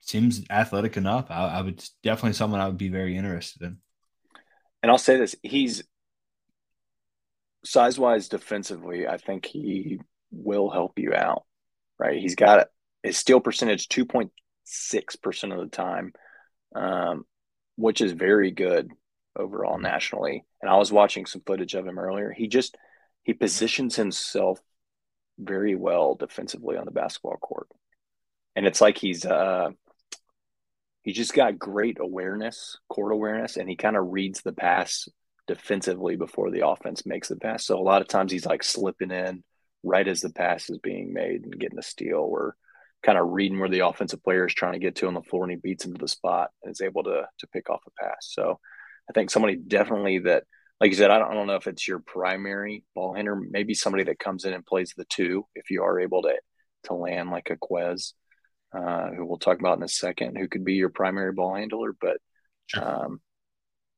seems 0.00 0.42
athletic 0.50 0.96
enough. 0.96 1.30
I, 1.30 1.46
I 1.46 1.62
would 1.62 1.84
definitely 2.02 2.34
someone 2.34 2.60
I 2.60 2.66
would 2.66 2.78
be 2.78 2.88
very 2.88 3.16
interested 3.16 3.62
in. 3.62 3.78
And 4.82 4.90
I'll 4.90 4.98
say 4.98 5.16
this: 5.16 5.36
he's 5.42 5.84
size 7.64 7.98
wise 7.98 8.28
defensively. 8.28 9.06
I 9.06 9.16
think 9.16 9.46
he 9.46 10.00
will 10.30 10.70
help 10.70 10.98
you 10.98 11.14
out. 11.14 11.44
Right? 11.98 12.18
He's 12.18 12.34
got 12.34 12.68
his 13.02 13.16
steal 13.16 13.40
percentage 13.40 13.88
two 13.88 14.04
point 14.04 14.32
six 14.64 15.16
percent 15.16 15.52
of 15.52 15.60
the 15.60 15.66
time, 15.66 16.12
um, 16.74 17.24
which 17.76 18.00
is 18.00 18.12
very 18.12 18.50
good 18.50 18.90
overall 19.36 19.78
nationally. 19.78 20.44
And 20.60 20.70
I 20.70 20.76
was 20.76 20.92
watching 20.92 21.26
some 21.26 21.42
footage 21.46 21.74
of 21.74 21.86
him 21.86 21.98
earlier. 21.98 22.32
He 22.32 22.48
just 22.48 22.76
he 23.22 23.32
positions 23.32 23.96
himself 23.96 24.60
very 25.38 25.74
well 25.74 26.14
defensively 26.14 26.76
on 26.76 26.84
the 26.84 26.90
basketball 26.90 27.36
court. 27.36 27.68
And 28.54 28.66
it's 28.66 28.80
like 28.80 28.98
he's 28.98 29.24
uh 29.24 29.70
he 31.02 31.12
just 31.12 31.34
got 31.34 31.58
great 31.58 31.98
awareness, 32.00 32.78
court 32.88 33.12
awareness, 33.12 33.58
and 33.58 33.68
he 33.68 33.76
kind 33.76 33.96
of 33.96 34.10
reads 34.10 34.40
the 34.40 34.52
pass 34.54 35.06
defensively 35.46 36.16
before 36.16 36.50
the 36.50 36.66
offense 36.66 37.04
makes 37.04 37.28
the 37.28 37.36
pass. 37.36 37.66
So 37.66 37.78
a 37.78 37.82
lot 37.82 38.00
of 38.00 38.08
times 38.08 38.32
he's 38.32 38.46
like 38.46 38.62
slipping 38.62 39.10
in 39.10 39.44
right 39.82 40.08
as 40.08 40.22
the 40.22 40.30
pass 40.30 40.70
is 40.70 40.78
being 40.78 41.12
made 41.12 41.44
and 41.44 41.58
getting 41.58 41.78
a 41.78 41.82
steal 41.82 42.20
or 42.20 42.56
kind 43.02 43.18
of 43.18 43.28
reading 43.28 43.60
where 43.60 43.68
the 43.68 43.86
offensive 43.86 44.24
player 44.24 44.46
is 44.46 44.54
trying 44.54 44.72
to 44.72 44.78
get 44.78 44.96
to 44.96 45.06
on 45.06 45.12
the 45.12 45.20
floor 45.20 45.44
and 45.44 45.50
he 45.50 45.56
beats 45.56 45.84
him 45.84 45.92
to 45.92 46.00
the 46.00 46.08
spot 46.08 46.50
and 46.62 46.72
is 46.72 46.80
able 46.80 47.02
to 47.02 47.28
to 47.38 47.46
pick 47.48 47.68
off 47.68 47.82
a 47.86 48.02
pass. 48.02 48.30
So 48.32 48.58
I 49.08 49.12
think 49.12 49.30
somebody 49.30 49.56
definitely 49.56 50.20
that, 50.20 50.44
like 50.80 50.90
you 50.90 50.96
said, 50.96 51.10
I 51.10 51.18
don't, 51.18 51.30
I 51.30 51.34
don't 51.34 51.46
know 51.46 51.56
if 51.56 51.66
it's 51.66 51.86
your 51.86 52.00
primary 52.00 52.84
ball 52.94 53.14
handler, 53.14 53.36
maybe 53.36 53.74
somebody 53.74 54.04
that 54.04 54.18
comes 54.18 54.44
in 54.44 54.52
and 54.52 54.66
plays 54.66 54.92
the 54.96 55.04
two 55.04 55.46
if 55.54 55.70
you 55.70 55.82
are 55.82 56.00
able 56.00 56.22
to 56.22 56.34
to 56.84 56.94
land 56.94 57.30
like 57.30 57.50
a 57.50 57.56
Quez, 57.56 58.12
uh, 58.74 59.10
who 59.10 59.24
we'll 59.24 59.38
talk 59.38 59.58
about 59.58 59.78
in 59.78 59.82
a 59.82 59.88
second, 59.88 60.36
who 60.36 60.48
could 60.48 60.64
be 60.64 60.74
your 60.74 60.90
primary 60.90 61.32
ball 61.32 61.54
handler. 61.54 61.94
But 61.98 62.18
um, 62.80 63.20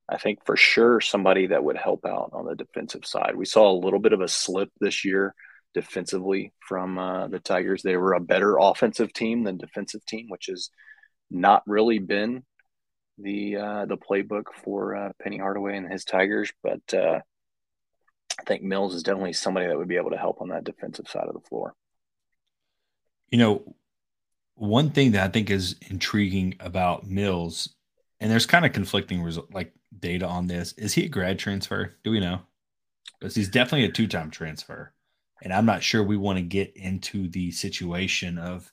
I 0.08 0.18
think 0.18 0.44
for 0.46 0.56
sure 0.56 1.00
somebody 1.00 1.48
that 1.48 1.64
would 1.64 1.76
help 1.76 2.04
out 2.06 2.30
on 2.32 2.46
the 2.46 2.54
defensive 2.54 3.04
side. 3.04 3.34
We 3.36 3.44
saw 3.44 3.70
a 3.70 3.82
little 3.82 3.98
bit 3.98 4.12
of 4.12 4.20
a 4.20 4.28
slip 4.28 4.70
this 4.80 5.04
year 5.04 5.34
defensively 5.75 6.52
from 6.60 6.98
uh, 6.98 7.28
the 7.28 7.40
Tigers. 7.40 7.82
They 7.82 7.96
were 7.96 8.14
a 8.14 8.20
better 8.20 8.56
offensive 8.58 9.12
team 9.12 9.44
than 9.44 9.58
defensive 9.58 10.04
team, 10.06 10.26
which 10.28 10.46
has 10.46 10.70
not 11.30 11.62
really 11.66 11.98
been 11.98 12.44
the 13.18 13.56
uh, 13.56 13.87
the 13.87 13.96
playbook 13.96 14.44
for 14.62 14.94
uh, 14.94 15.12
Penny 15.23 15.38
Hardaway 15.38 15.76
and 15.76 15.90
his 15.90 16.04
Tigers, 16.04 16.52
but 16.62 16.82
uh, 16.92 17.20
I 18.38 18.42
think 18.44 18.62
Mills 18.62 18.94
is 18.94 19.02
definitely 19.02 19.32
somebody 19.32 19.66
that 19.66 19.76
would 19.76 19.88
be 19.88 19.96
able 19.96 20.11
to 20.11 20.18
help 20.18 20.40
on 20.40 20.49
that 20.49 20.64
defensive 20.64 21.08
side 21.08 21.26
of 21.26 21.35
the 21.35 21.49
floor. 21.49 21.75
You 23.30 23.38
know, 23.38 23.76
one 24.54 24.90
thing 24.90 25.12
that 25.12 25.25
I 25.25 25.28
think 25.28 25.50
is 25.50 25.76
intriguing 25.88 26.56
about 26.61 27.06
Mills, 27.06 27.75
and 28.20 28.30
there's 28.30 28.46
kind 28.46 28.66
of 28.66 28.73
conflicting 28.73 29.23
result 29.23 29.52
like 29.52 29.73
data 29.99 30.26
on 30.26 30.46
this. 30.46 30.73
Is 30.75 30.94
he 30.94 31.06
a 31.06 31.08
grad 31.08 31.38
transfer? 31.38 31.94
Do 32.04 32.11
we 32.11 32.20
know? 32.20 32.40
Because 33.18 33.35
he's 33.35 33.49
definitely 33.49 33.87
a 33.87 33.92
two 33.92 34.06
time 34.06 34.30
transfer, 34.30 34.92
and 35.42 35.52
I'm 35.52 35.66
not 35.66 35.82
sure 35.82 36.02
we 36.02 36.18
want 36.18 36.38
to 36.38 36.42
get 36.42 36.76
into 36.76 37.28
the 37.28 37.50
situation 37.50 38.37
of 38.37 38.70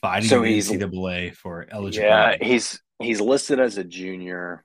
fighting 0.00 0.28
so 0.28 0.42
the 0.42 0.58
NCAA 0.58 1.34
for 1.34 1.66
eligibility. 1.70 2.06
Yeah, 2.06 2.36
he's 2.40 2.80
he's 2.98 3.20
listed 3.20 3.60
as 3.60 3.78
a 3.78 3.84
junior. 3.84 4.64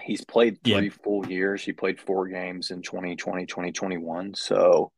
He's 0.00 0.24
played 0.24 0.62
three 0.64 0.84
yeah. 0.84 0.90
full 1.04 1.26
years. 1.26 1.62
He 1.62 1.72
played 1.72 2.00
four 2.00 2.28
games 2.28 2.70
in 2.70 2.82
2020, 2.82 3.46
2021. 3.46 4.34
So, 4.34 4.90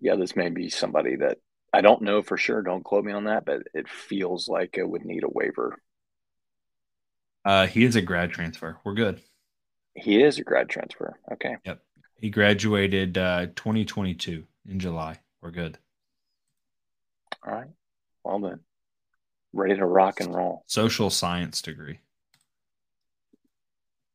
yeah, 0.00 0.16
this 0.16 0.36
may 0.36 0.48
be 0.48 0.70
somebody 0.70 1.16
that 1.16 1.38
I 1.72 1.80
don't 1.80 2.02
know 2.02 2.22
for 2.22 2.36
sure. 2.36 2.62
Don't 2.62 2.84
quote 2.84 3.04
me 3.04 3.12
on 3.12 3.24
that, 3.24 3.44
but 3.44 3.62
it 3.74 3.88
feels 3.88 4.48
like 4.48 4.78
it 4.78 4.88
would 4.88 5.04
need 5.04 5.24
a 5.24 5.28
waiver. 5.28 5.76
Uh, 7.44 7.66
he 7.66 7.84
is 7.84 7.96
a 7.96 8.02
grad 8.02 8.30
transfer. 8.30 8.78
We're 8.84 8.94
good. 8.94 9.20
He 9.94 10.22
is 10.22 10.38
a 10.38 10.44
grad 10.44 10.68
transfer. 10.68 11.18
Okay. 11.32 11.56
Yep. 11.64 11.82
He 12.20 12.30
graduated 12.30 13.18
uh, 13.18 13.46
2022 13.54 14.44
in 14.68 14.78
July. 14.78 15.20
We're 15.42 15.50
good. 15.50 15.78
All 17.46 17.52
right. 17.52 17.68
Well 18.22 18.38
then 18.38 18.60
ready 19.54 19.76
to 19.76 19.86
rock 19.86 20.20
and 20.20 20.34
roll. 20.34 20.64
Social 20.66 21.10
science 21.10 21.62
degree. 21.62 22.00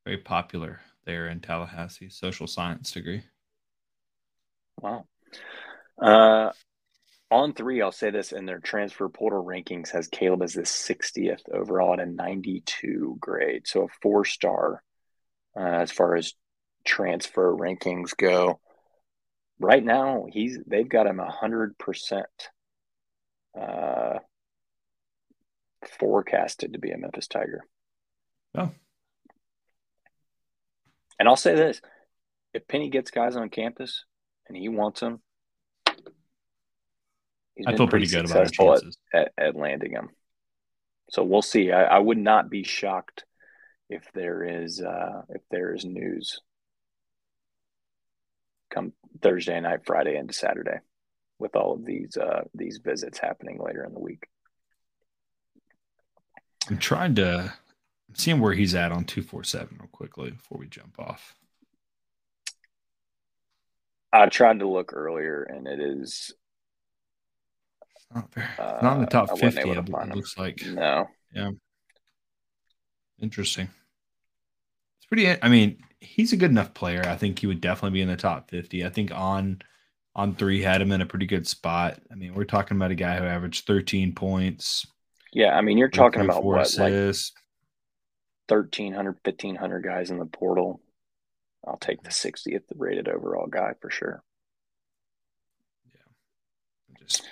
Very 0.06 0.18
popular 0.18 0.82
there 1.06 1.28
in 1.28 1.40
Tallahassee. 1.40 2.10
Social 2.10 2.48
science 2.48 2.92
degree. 2.92 3.24
Wow. 4.82 5.06
Uh, 6.02 6.52
on 7.32 7.54
three, 7.54 7.82
I'll 7.82 7.92
say 7.92 8.10
this 8.10 8.32
in 8.32 8.46
their 8.46 8.60
transfer 8.60 9.08
portal 9.08 9.44
rankings 9.44 9.90
has 9.92 10.08
Caleb 10.08 10.42
as 10.42 10.54
the 10.54 10.64
60th 10.64 11.42
overall 11.54 11.94
at 11.94 12.00
a 12.00 12.06
92 12.06 13.18
grade. 13.20 13.68
So 13.68 13.84
a 13.84 13.88
four 14.02 14.26
star 14.26 14.84
uh, 15.56 15.60
as 15.60 15.92
far 15.92 16.16
as 16.16 16.34
transfer 16.86 17.56
rankings 17.56 18.16
go. 18.18 18.60
Right 19.60 19.84
now, 19.84 20.26
he's 20.30 20.58
they've 20.66 20.88
got 20.88 21.06
him 21.06 21.20
a 21.20 21.30
hundred 21.30 21.78
percent 21.78 22.28
uh, 23.60 24.20
forecasted 26.00 26.74
to 26.74 26.80
be 26.80 26.92
a 26.92 26.98
Memphis 26.98 27.28
Tiger. 27.28 27.62
Oh. 28.56 28.72
And 31.20 31.28
I'll 31.28 31.36
say 31.36 31.56
this 31.56 31.82
if 32.54 32.68
Penny 32.68 32.90
gets 32.90 33.12
guys 33.12 33.36
on 33.36 33.50
campus 33.50 34.06
and 34.48 34.58
he 34.58 34.70
wants 34.70 35.02
them, 35.02 35.22
he's 37.56 37.68
I 37.68 37.76
feel 37.76 37.88
pretty, 37.88 38.08
pretty 38.08 38.08
good 38.08 38.32
about 38.32 38.44
his 38.44 38.52
chances. 38.52 38.98
At, 39.14 39.32
at, 39.38 39.48
at, 39.48 39.56
landing 39.56 39.94
them. 39.94 40.10
So 41.12 41.24
we'll 41.24 41.42
see. 41.42 41.72
I, 41.72 41.84
I, 41.84 42.00
would 42.00 42.18
not 42.18 42.50
be 42.50 42.64
shocked 42.64 43.26
if 43.90 44.04
there 44.14 44.44
is 44.44 44.82
uh, 44.82 45.24
if 45.30 45.42
there 45.52 45.74
is 45.74 45.86
news 45.86 46.40
come 48.70 48.94
Thursday 49.22 49.60
night, 49.60 49.86
Friday 49.86 50.16
into 50.16 50.34
Saturday, 50.34 50.80
with 51.40 51.56
all 51.56 51.74
of 51.74 51.86
these 51.86 52.16
uh, 52.18 52.44
these 52.54 52.80
visits 52.84 53.20
happening 53.20 53.60
later 53.60 53.84
in 53.84 53.94
the 53.94 54.00
week. 54.00 54.28
I'm 56.68 56.78
trying 56.78 57.16
to 57.16 57.54
I'm 58.10 58.16
seeing 58.16 58.40
where 58.40 58.54
he's 58.54 58.76
at 58.76 58.92
on 58.92 59.06
247 59.06 59.78
real 59.80 59.90
quickly 59.92 60.32
before 60.32 60.58
we 60.58 60.68
jump 60.68 61.00
off. 61.00 61.36
I 64.12 64.26
tried 64.28 64.60
to 64.60 64.68
look 64.68 64.92
earlier 64.94 65.44
and 65.44 65.68
it 65.68 65.80
is 65.80 66.34
not, 68.14 68.30
uh, 68.58 68.80
not 68.82 68.96
in 68.96 69.02
the 69.02 69.08
top 69.08 69.38
50 69.38 69.70
it 69.70 70.16
looks 70.16 70.38
like. 70.38 70.66
No. 70.66 71.08
Yeah. 71.34 71.52
Interesting. 73.22 73.70
It's 74.98 75.06
pretty 75.08 75.42
I 75.42 75.48
mean, 75.50 75.84
he's 76.00 76.34
a 76.34 76.38
good 76.38 76.50
enough 76.50 76.74
player. 76.74 77.04
I 77.06 77.16
think 77.16 77.38
he 77.40 77.48
would 77.48 77.62
definitely 77.62 77.98
be 77.98 78.02
in 78.02 78.08
the 78.08 78.16
top 78.16 78.50
50. 78.50 78.86
I 78.86 78.90
think 78.90 79.12
on 79.12 79.62
on 80.16 80.36
3 80.36 80.62
had 80.62 80.82
him 80.82 80.92
in 80.92 81.02
a 81.02 81.06
pretty 81.06 81.28
good 81.28 81.48
spot. 81.48 82.00
I 82.12 82.16
mean, 82.16 82.34
we're 82.34 82.44
talking 82.46 82.78
about 82.78 82.92
a 82.92 82.96
guy 82.96 83.18
who 83.18 83.26
averaged 83.26 83.68
13 83.68 84.14
points, 84.14 84.88
yeah, 85.32 85.56
I 85.56 85.62
mean, 85.62 85.78
you're 85.78 85.90
talking 85.90 86.22
about 86.22 86.44
what, 86.44 86.76
like 86.78 86.94
1,300, 86.94 89.18
1,500 89.24 89.84
guys 89.84 90.10
in 90.10 90.18
the 90.18 90.26
portal. 90.26 90.82
I'll 91.68 91.78
take 91.78 92.02
the 92.04 92.10
60th 92.10 92.64
rated 92.76 93.08
overall 93.08 93.48
guy 93.48 93.74
for 93.82 93.90
sure. 93.90 94.24
Yeah. 95.94 96.98
Just, 97.00 97.28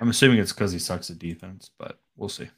I'm 0.00 0.08
assuming 0.08 0.38
it's 0.38 0.52
because 0.52 0.72
he 0.72 0.78
sucks 0.78 1.10
at 1.10 1.18
defense, 1.18 1.70
but 1.78 1.98
we'll 2.16 2.28
see. 2.28 2.48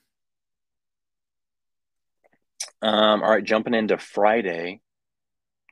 Um, 2.82 3.22
all 3.22 3.30
right, 3.30 3.44
jumping 3.44 3.74
into 3.74 3.98
Friday, 3.98 4.80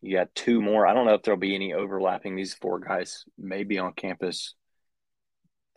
you 0.00 0.16
got 0.16 0.34
two 0.34 0.60
more. 0.60 0.86
I 0.86 0.94
don't 0.94 1.06
know 1.06 1.14
if 1.14 1.22
there'll 1.22 1.38
be 1.38 1.54
any 1.54 1.74
overlapping. 1.74 2.34
These 2.34 2.54
four 2.54 2.80
guys 2.80 3.24
may 3.38 3.62
be 3.62 3.78
on 3.78 3.92
campus 3.92 4.54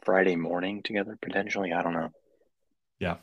Friday 0.03 0.35
morning 0.35 0.81
together, 0.81 1.17
potentially. 1.21 1.73
I 1.73 1.83
don't 1.83 1.93
know. 1.93 2.09
Yeah. 2.99 3.17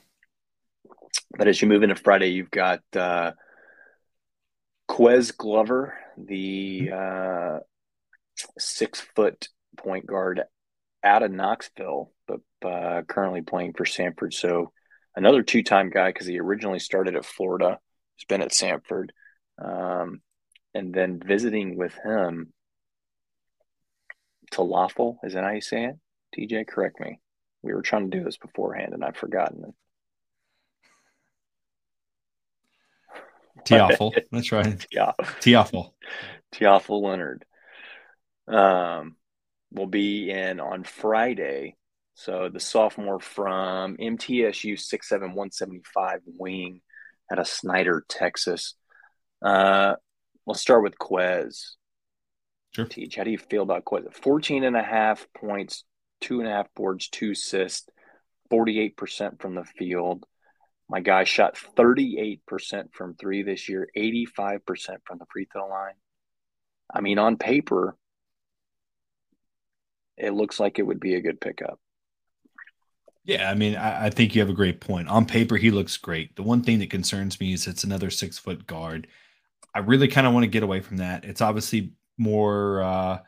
But 1.36 1.48
as 1.48 1.60
you 1.60 1.68
move 1.68 1.82
into 1.82 1.94
Friday, 1.94 2.28
you've 2.28 2.50
got 2.50 2.80
uh, 2.94 3.32
Quez 4.88 5.36
Glover, 5.36 5.94
the 6.16 6.90
uh, 6.94 7.58
six 8.58 9.00
foot 9.00 9.48
point 9.76 10.06
guard 10.06 10.42
out 11.04 11.22
of 11.22 11.30
Knoxville, 11.30 12.12
but 12.26 12.40
uh, 12.68 13.02
currently 13.02 13.42
playing 13.42 13.72
for 13.72 13.84
Samford. 13.84 14.34
So 14.34 14.72
another 15.16 15.42
two 15.42 15.62
time 15.62 15.90
guy 15.90 16.10
because 16.10 16.26
he 16.26 16.38
originally 16.38 16.78
started 16.78 17.16
at 17.16 17.24
Florida. 17.24 17.78
He's 18.16 18.26
been 18.26 18.42
at 18.42 18.52
Samford. 18.52 19.08
Um, 19.62 20.20
and 20.74 20.94
then 20.94 21.20
visiting 21.24 21.76
with 21.76 21.94
him, 22.04 22.52
Talafel, 24.52 25.16
is 25.22 25.34
that 25.34 25.44
how 25.44 25.50
you 25.50 25.60
say 25.60 25.84
it? 25.84 25.96
TJ, 26.36 26.66
correct 26.66 27.00
me. 27.00 27.18
We 27.62 27.74
were 27.74 27.82
trying 27.82 28.10
to 28.10 28.16
do 28.18 28.24
this 28.24 28.36
beforehand 28.36 28.92
and 28.92 29.04
I've 29.04 29.16
forgotten 29.16 29.72
Tiafel. 33.66 34.12
That's 34.30 34.52
right. 34.52 34.86
Tiafel. 35.40 35.92
Tiafel 36.54 37.02
Lenard. 37.02 37.44
Um, 38.48 39.16
will 39.70 39.86
be 39.86 40.30
in 40.30 40.60
on 40.60 40.84
Friday. 40.84 41.76
So 42.14 42.48
the 42.52 42.60
sophomore 42.60 43.20
from 43.20 43.96
MTSU 43.96 44.78
67175 44.78 46.20
wing 46.26 46.80
out 47.30 47.38
of 47.38 47.48
Snyder, 47.48 48.04
Texas. 48.08 48.74
Uh, 49.40 49.94
let's 50.46 50.60
start 50.60 50.82
with 50.82 50.98
Quez. 50.98 51.72
Sure. 52.74 52.86
Teach. 52.86 53.16
How 53.16 53.24
do 53.24 53.30
you 53.30 53.38
feel 53.38 53.62
about 53.62 53.84
Quez? 53.84 54.12
14 54.14 54.64
and 54.64 54.76
a 54.76 54.82
half 54.82 55.26
points, 55.36 55.84
two 56.20 56.40
and 56.40 56.48
a 56.48 56.52
half 56.52 56.68
boards, 56.74 57.08
two 57.08 57.32
assists, 57.32 57.88
48% 58.50 59.40
from 59.40 59.54
the 59.54 59.64
field. 59.64 60.26
My 60.92 61.00
guy 61.00 61.24
shot 61.24 61.56
38% 61.74 62.92
from 62.92 63.14
three 63.14 63.42
this 63.42 63.66
year, 63.66 63.88
85% 63.96 64.60
from 65.06 65.16
the 65.16 65.24
free 65.32 65.46
throw 65.50 65.66
line. 65.66 65.94
I 66.92 67.00
mean, 67.00 67.18
on 67.18 67.38
paper, 67.38 67.96
it 70.18 70.34
looks 70.34 70.60
like 70.60 70.78
it 70.78 70.82
would 70.82 71.00
be 71.00 71.14
a 71.14 71.22
good 71.22 71.40
pickup. 71.40 71.80
Yeah, 73.24 73.50
I 73.50 73.54
mean, 73.54 73.74
I, 73.74 74.06
I, 74.06 74.10
think 74.10 74.34
you 74.34 74.42
have 74.42 74.50
a 74.50 74.54
great 74.54 74.82
point. 74.82 75.08
On 75.08 75.24
paper, 75.24 75.56
he 75.56 75.70
looks 75.70 75.96
great. 75.96 76.36
The 76.36 76.42
one 76.42 76.62
thing 76.62 76.80
that 76.80 76.90
concerns 76.90 77.40
me 77.40 77.54
is 77.54 77.66
it's 77.66 77.84
another 77.84 78.10
six 78.10 78.36
foot 78.38 78.66
guard. 78.66 79.06
I 79.74 79.78
really 79.78 80.08
kind 80.08 80.26
of 80.26 80.34
want 80.34 80.44
to 80.44 80.48
get 80.48 80.62
away 80.62 80.80
from 80.80 80.98
that. 80.98 81.24
It's 81.24 81.40
obviously 81.40 81.92
more 82.18 82.82
uh, 82.82 83.18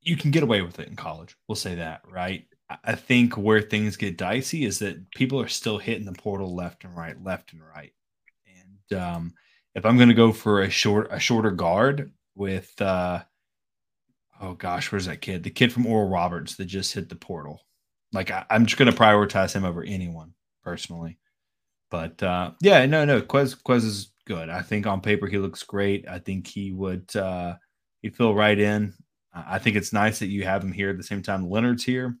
you 0.00 0.16
can 0.16 0.32
get 0.32 0.42
away 0.42 0.62
with 0.62 0.80
it 0.80 0.88
in 0.88 0.96
college. 0.96 1.36
We'll 1.46 1.54
say 1.54 1.76
that, 1.76 2.02
right? 2.10 2.44
I 2.84 2.94
think 2.94 3.36
where 3.36 3.60
things 3.60 3.96
get 3.96 4.18
dicey 4.18 4.64
is 4.64 4.78
that 4.80 5.10
people 5.12 5.40
are 5.40 5.48
still 5.48 5.78
hitting 5.78 6.04
the 6.04 6.12
portal 6.12 6.54
left 6.54 6.84
and 6.84 6.96
right, 6.96 7.20
left 7.22 7.52
and 7.52 7.62
right. 7.62 7.92
And 8.46 9.00
um, 9.00 9.34
if 9.74 9.84
I'm 9.84 9.96
going 9.96 10.08
to 10.08 10.14
go 10.14 10.32
for 10.32 10.62
a 10.62 10.70
short, 10.70 11.08
a 11.10 11.18
shorter 11.18 11.50
guard 11.50 12.12
with, 12.34 12.80
uh, 12.80 13.22
oh 14.40 14.54
gosh, 14.54 14.90
where's 14.90 15.06
that 15.06 15.20
kid? 15.20 15.42
The 15.42 15.50
kid 15.50 15.72
from 15.72 15.86
Oral 15.86 16.08
Roberts 16.08 16.56
that 16.56 16.66
just 16.66 16.92
hit 16.94 17.08
the 17.08 17.16
portal. 17.16 17.60
Like 18.12 18.30
I, 18.30 18.44
am 18.50 18.66
just 18.66 18.78
going 18.78 18.92
to 18.92 18.98
prioritize 18.98 19.54
him 19.54 19.64
over 19.64 19.82
anyone 19.82 20.34
personally. 20.62 21.18
But 21.90 22.22
uh, 22.22 22.52
yeah, 22.60 22.84
no, 22.86 23.04
no, 23.04 23.20
Quez 23.20 23.56
Quez 23.62 23.84
is 23.84 24.12
good. 24.26 24.48
I 24.48 24.62
think 24.62 24.86
on 24.86 25.00
paper 25.00 25.26
he 25.26 25.38
looks 25.38 25.62
great. 25.62 26.08
I 26.08 26.18
think 26.18 26.46
he 26.46 26.72
would 26.72 27.14
uh, 27.16 27.54
he'd 28.00 28.16
fill 28.16 28.34
right 28.34 28.58
in. 28.58 28.94
I 29.34 29.58
think 29.58 29.76
it's 29.76 29.92
nice 29.92 30.18
that 30.18 30.28
you 30.28 30.44
have 30.44 30.62
him 30.62 30.72
here 30.72 30.90
at 30.90 30.96
the 30.96 31.02
same 31.02 31.22
time 31.22 31.48
Lenard's 31.48 31.84
here 31.84 32.16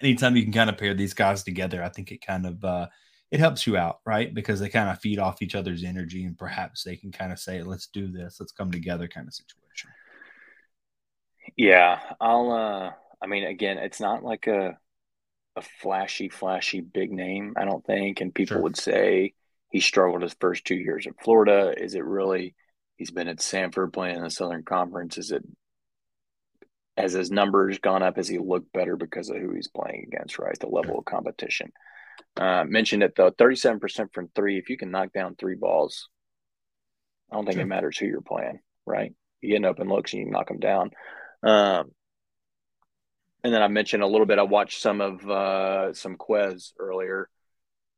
anytime 0.00 0.36
you 0.36 0.42
can 0.42 0.52
kind 0.52 0.70
of 0.70 0.78
pair 0.78 0.94
these 0.94 1.14
guys 1.14 1.42
together, 1.42 1.82
I 1.82 1.88
think 1.88 2.12
it 2.12 2.24
kind 2.24 2.46
of 2.46 2.64
uh, 2.64 2.86
it 3.30 3.40
helps 3.40 3.66
you 3.66 3.76
out, 3.76 4.00
right? 4.06 4.32
Because 4.32 4.60
they 4.60 4.68
kind 4.68 4.90
of 4.90 5.00
feed 5.00 5.18
off 5.18 5.42
each 5.42 5.54
other's 5.54 5.84
energy, 5.84 6.24
and 6.24 6.38
perhaps 6.38 6.84
they 6.84 6.96
can 6.96 7.12
kind 7.12 7.32
of 7.32 7.38
say, 7.38 7.62
"Let's 7.62 7.86
do 7.88 8.08
this, 8.10 8.38
let's 8.40 8.52
come 8.52 8.70
together," 8.70 9.08
kind 9.08 9.26
of 9.28 9.34
situation. 9.34 9.90
Yeah, 11.56 12.00
I'll. 12.20 12.52
uh 12.52 12.92
I 13.20 13.26
mean, 13.26 13.44
again, 13.44 13.78
it's 13.78 14.00
not 14.00 14.22
like 14.22 14.46
a 14.46 14.78
a 15.56 15.62
flashy, 15.62 16.28
flashy 16.28 16.80
big 16.80 17.10
name. 17.10 17.54
I 17.56 17.64
don't 17.64 17.84
think, 17.84 18.20
and 18.20 18.34
people 18.34 18.56
sure. 18.56 18.62
would 18.62 18.76
say 18.76 19.34
he 19.70 19.80
struggled 19.80 20.22
his 20.22 20.36
first 20.40 20.64
two 20.64 20.76
years 20.76 21.06
at 21.06 21.20
Florida. 21.22 21.74
Is 21.76 21.94
it 21.94 22.04
really? 22.04 22.54
He's 22.96 23.10
been 23.10 23.28
at 23.28 23.38
Samford 23.38 23.92
playing 23.92 24.16
in 24.16 24.22
the 24.22 24.30
Southern 24.30 24.62
Conference. 24.62 25.18
Is 25.18 25.30
it 25.30 25.44
has 26.98 27.12
his 27.12 27.30
numbers 27.30 27.78
gone 27.78 28.02
up? 28.02 28.16
Has 28.16 28.28
he 28.28 28.38
looked 28.38 28.72
better 28.72 28.96
because 28.96 29.30
of 29.30 29.36
who 29.36 29.54
he's 29.54 29.68
playing 29.68 30.08
against, 30.08 30.38
right? 30.38 30.58
The 30.58 30.66
level 30.66 30.98
of 30.98 31.04
competition. 31.04 31.72
Uh, 32.36 32.64
mentioned 32.64 33.02
it 33.02 33.14
though, 33.16 33.30
37% 33.30 34.12
from 34.12 34.28
three. 34.34 34.58
If 34.58 34.68
you 34.68 34.76
can 34.76 34.90
knock 34.90 35.12
down 35.12 35.36
three 35.36 35.54
balls, 35.54 36.08
I 37.30 37.36
don't 37.36 37.44
think 37.44 37.56
sure. 37.56 37.62
it 37.62 37.68
matters 37.68 37.96
who 37.96 38.06
you're 38.06 38.20
playing, 38.20 38.60
right? 38.86 39.12
You 39.40 39.50
get 39.50 39.56
an 39.56 39.64
open 39.66 39.88
looks 39.88 40.12
and 40.12 40.22
you 40.22 40.30
knock 40.30 40.48
them 40.48 40.58
down. 40.58 40.90
Um, 41.42 41.92
and 43.44 43.54
then 43.54 43.62
I 43.62 43.68
mentioned 43.68 44.02
a 44.02 44.06
little 44.06 44.26
bit. 44.26 44.38
I 44.38 44.42
watched 44.42 44.82
some 44.82 45.00
of 45.00 45.28
uh, 45.28 45.92
some 45.92 46.16
Quez 46.16 46.72
earlier 46.78 47.28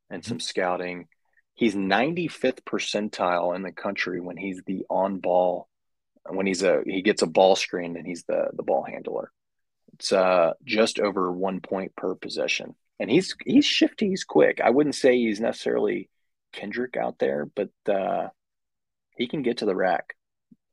and 0.09 0.23
some 0.23 0.37
mm-hmm. 0.37 0.43
scouting. 0.43 1.07
He's 1.55 1.75
95th 1.75 2.61
percentile 2.61 3.55
in 3.55 3.63
the 3.63 3.71
country 3.71 4.21
when 4.21 4.37
he's 4.37 4.61
the 4.65 4.85
on 4.89 5.17
ball 5.17 5.67
when 6.29 6.45
he's 6.45 6.63
a 6.63 6.81
he 6.85 7.01
gets 7.01 7.21
a 7.21 7.27
ball 7.27 7.55
screen 7.55 7.97
and 7.97 8.05
he's 8.05 8.23
the 8.23 8.49
the 8.53 8.63
ball 8.63 8.83
handler. 8.83 9.31
It's 9.93 10.11
uh, 10.11 10.53
just 10.63 10.99
over 10.99 11.31
one 11.31 11.59
point 11.59 11.95
per 11.95 12.15
possession, 12.15 12.75
and 12.99 13.09
he's 13.09 13.35
he's 13.45 13.65
shifty. 13.65 14.09
He's 14.09 14.23
quick. 14.23 14.61
I 14.63 14.69
wouldn't 14.69 14.95
say 14.95 15.17
he's 15.17 15.39
necessarily 15.39 16.09
Kendric 16.53 16.97
out 16.97 17.19
there, 17.19 17.45
but 17.45 17.69
uh, 17.87 18.29
he 19.15 19.27
can 19.27 19.41
get 19.41 19.57
to 19.57 19.65
the 19.65 19.75
rack, 19.75 20.15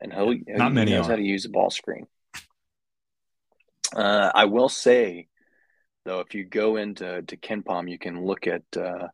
and 0.01 0.13
he'll, 0.13 0.35
Not 0.47 0.69
he 0.69 0.75
many 0.75 0.91
knows 0.93 1.07
are. 1.07 1.11
how 1.11 1.17
to 1.17 1.23
use 1.23 1.45
a 1.45 1.51
ball 1.51 1.71
screen. 1.71 2.07
Uh, 3.95 4.31
I 4.35 4.45
will 4.45 4.69
say, 4.69 5.29
though, 6.05 6.21
if 6.21 6.35
you 6.35 6.45
go 6.45 6.77
into 6.77 7.23
to 7.23 7.37
KenPom, 7.37 7.91
you 7.91 7.99
can 7.99 8.25
look 8.25 8.47
at 8.47 8.63
uh, 8.77 9.09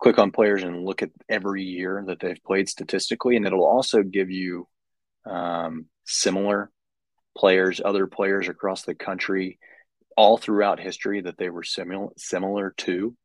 click 0.00 0.18
on 0.18 0.30
players 0.30 0.62
and 0.62 0.84
look 0.84 1.02
at 1.02 1.10
every 1.28 1.62
year 1.64 2.02
that 2.06 2.20
they've 2.20 2.42
played 2.44 2.68
statistically, 2.68 3.36
and 3.36 3.46
it'll 3.46 3.66
also 3.66 4.02
give 4.02 4.30
you 4.30 4.66
um, 5.26 5.86
similar 6.04 6.70
players, 7.36 7.80
other 7.84 8.06
players 8.06 8.48
across 8.48 8.82
the 8.82 8.94
country, 8.94 9.58
all 10.16 10.36
throughout 10.36 10.80
history 10.80 11.20
that 11.22 11.38
they 11.38 11.50
were 11.50 11.62
similar 11.62 12.10
similar 12.16 12.74
to. 12.78 13.16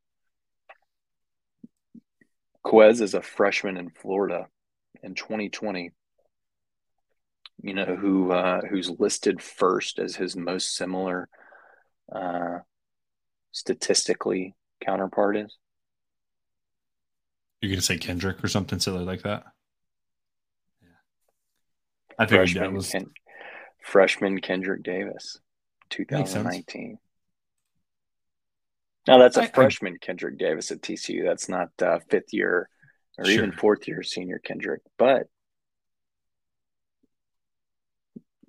Quez 2.65 3.01
is 3.01 3.13
a 3.13 3.21
freshman 3.21 3.77
in 3.77 3.89
Florida 3.89 4.47
in 5.03 5.13
2020. 5.13 5.91
You 7.62 7.73
know 7.73 7.95
who 7.95 8.31
uh, 8.31 8.62
who's 8.69 8.89
listed 8.89 9.41
first 9.41 9.99
as 9.99 10.15
his 10.15 10.36
most 10.36 10.75
similar 10.75 11.29
uh, 12.13 12.60
statistically 13.51 14.55
counterpart 14.84 15.38
is? 15.38 15.58
You're 17.62 17.71
gonna 17.71 17.81
say 17.81 17.97
Kendric 17.97 18.43
or 18.43 18.47
something 18.47 18.79
silly 18.79 19.03
like 19.03 19.23
that. 19.23 19.43
I 22.17 22.25
figured 22.25 22.49
freshman, 22.49 22.63
that 22.63 22.73
was 22.73 22.89
Ken, 22.89 23.12
freshman 23.84 24.41
Kendric 24.41 24.84
Davis, 24.84 25.39
2019. 25.89 26.97
Now 29.08 29.19
that's 29.19 29.38
a 29.38 29.43
I, 29.43 29.47
freshman 29.47 29.97
I, 30.01 30.06
Kendric 30.06 30.38
Davis 30.38 30.71
at 30.71 30.82
TCU. 30.82 31.23
That's 31.23 31.49
not 31.49 31.69
uh, 31.82 31.99
fifth 32.10 32.34
year 32.34 32.69
or 33.17 33.25
sure. 33.25 33.34
even 33.34 33.51
fourth 33.51 33.88
year 33.88 34.04
senior 34.04 34.39
Kendric, 34.43 34.80
but 34.97 35.28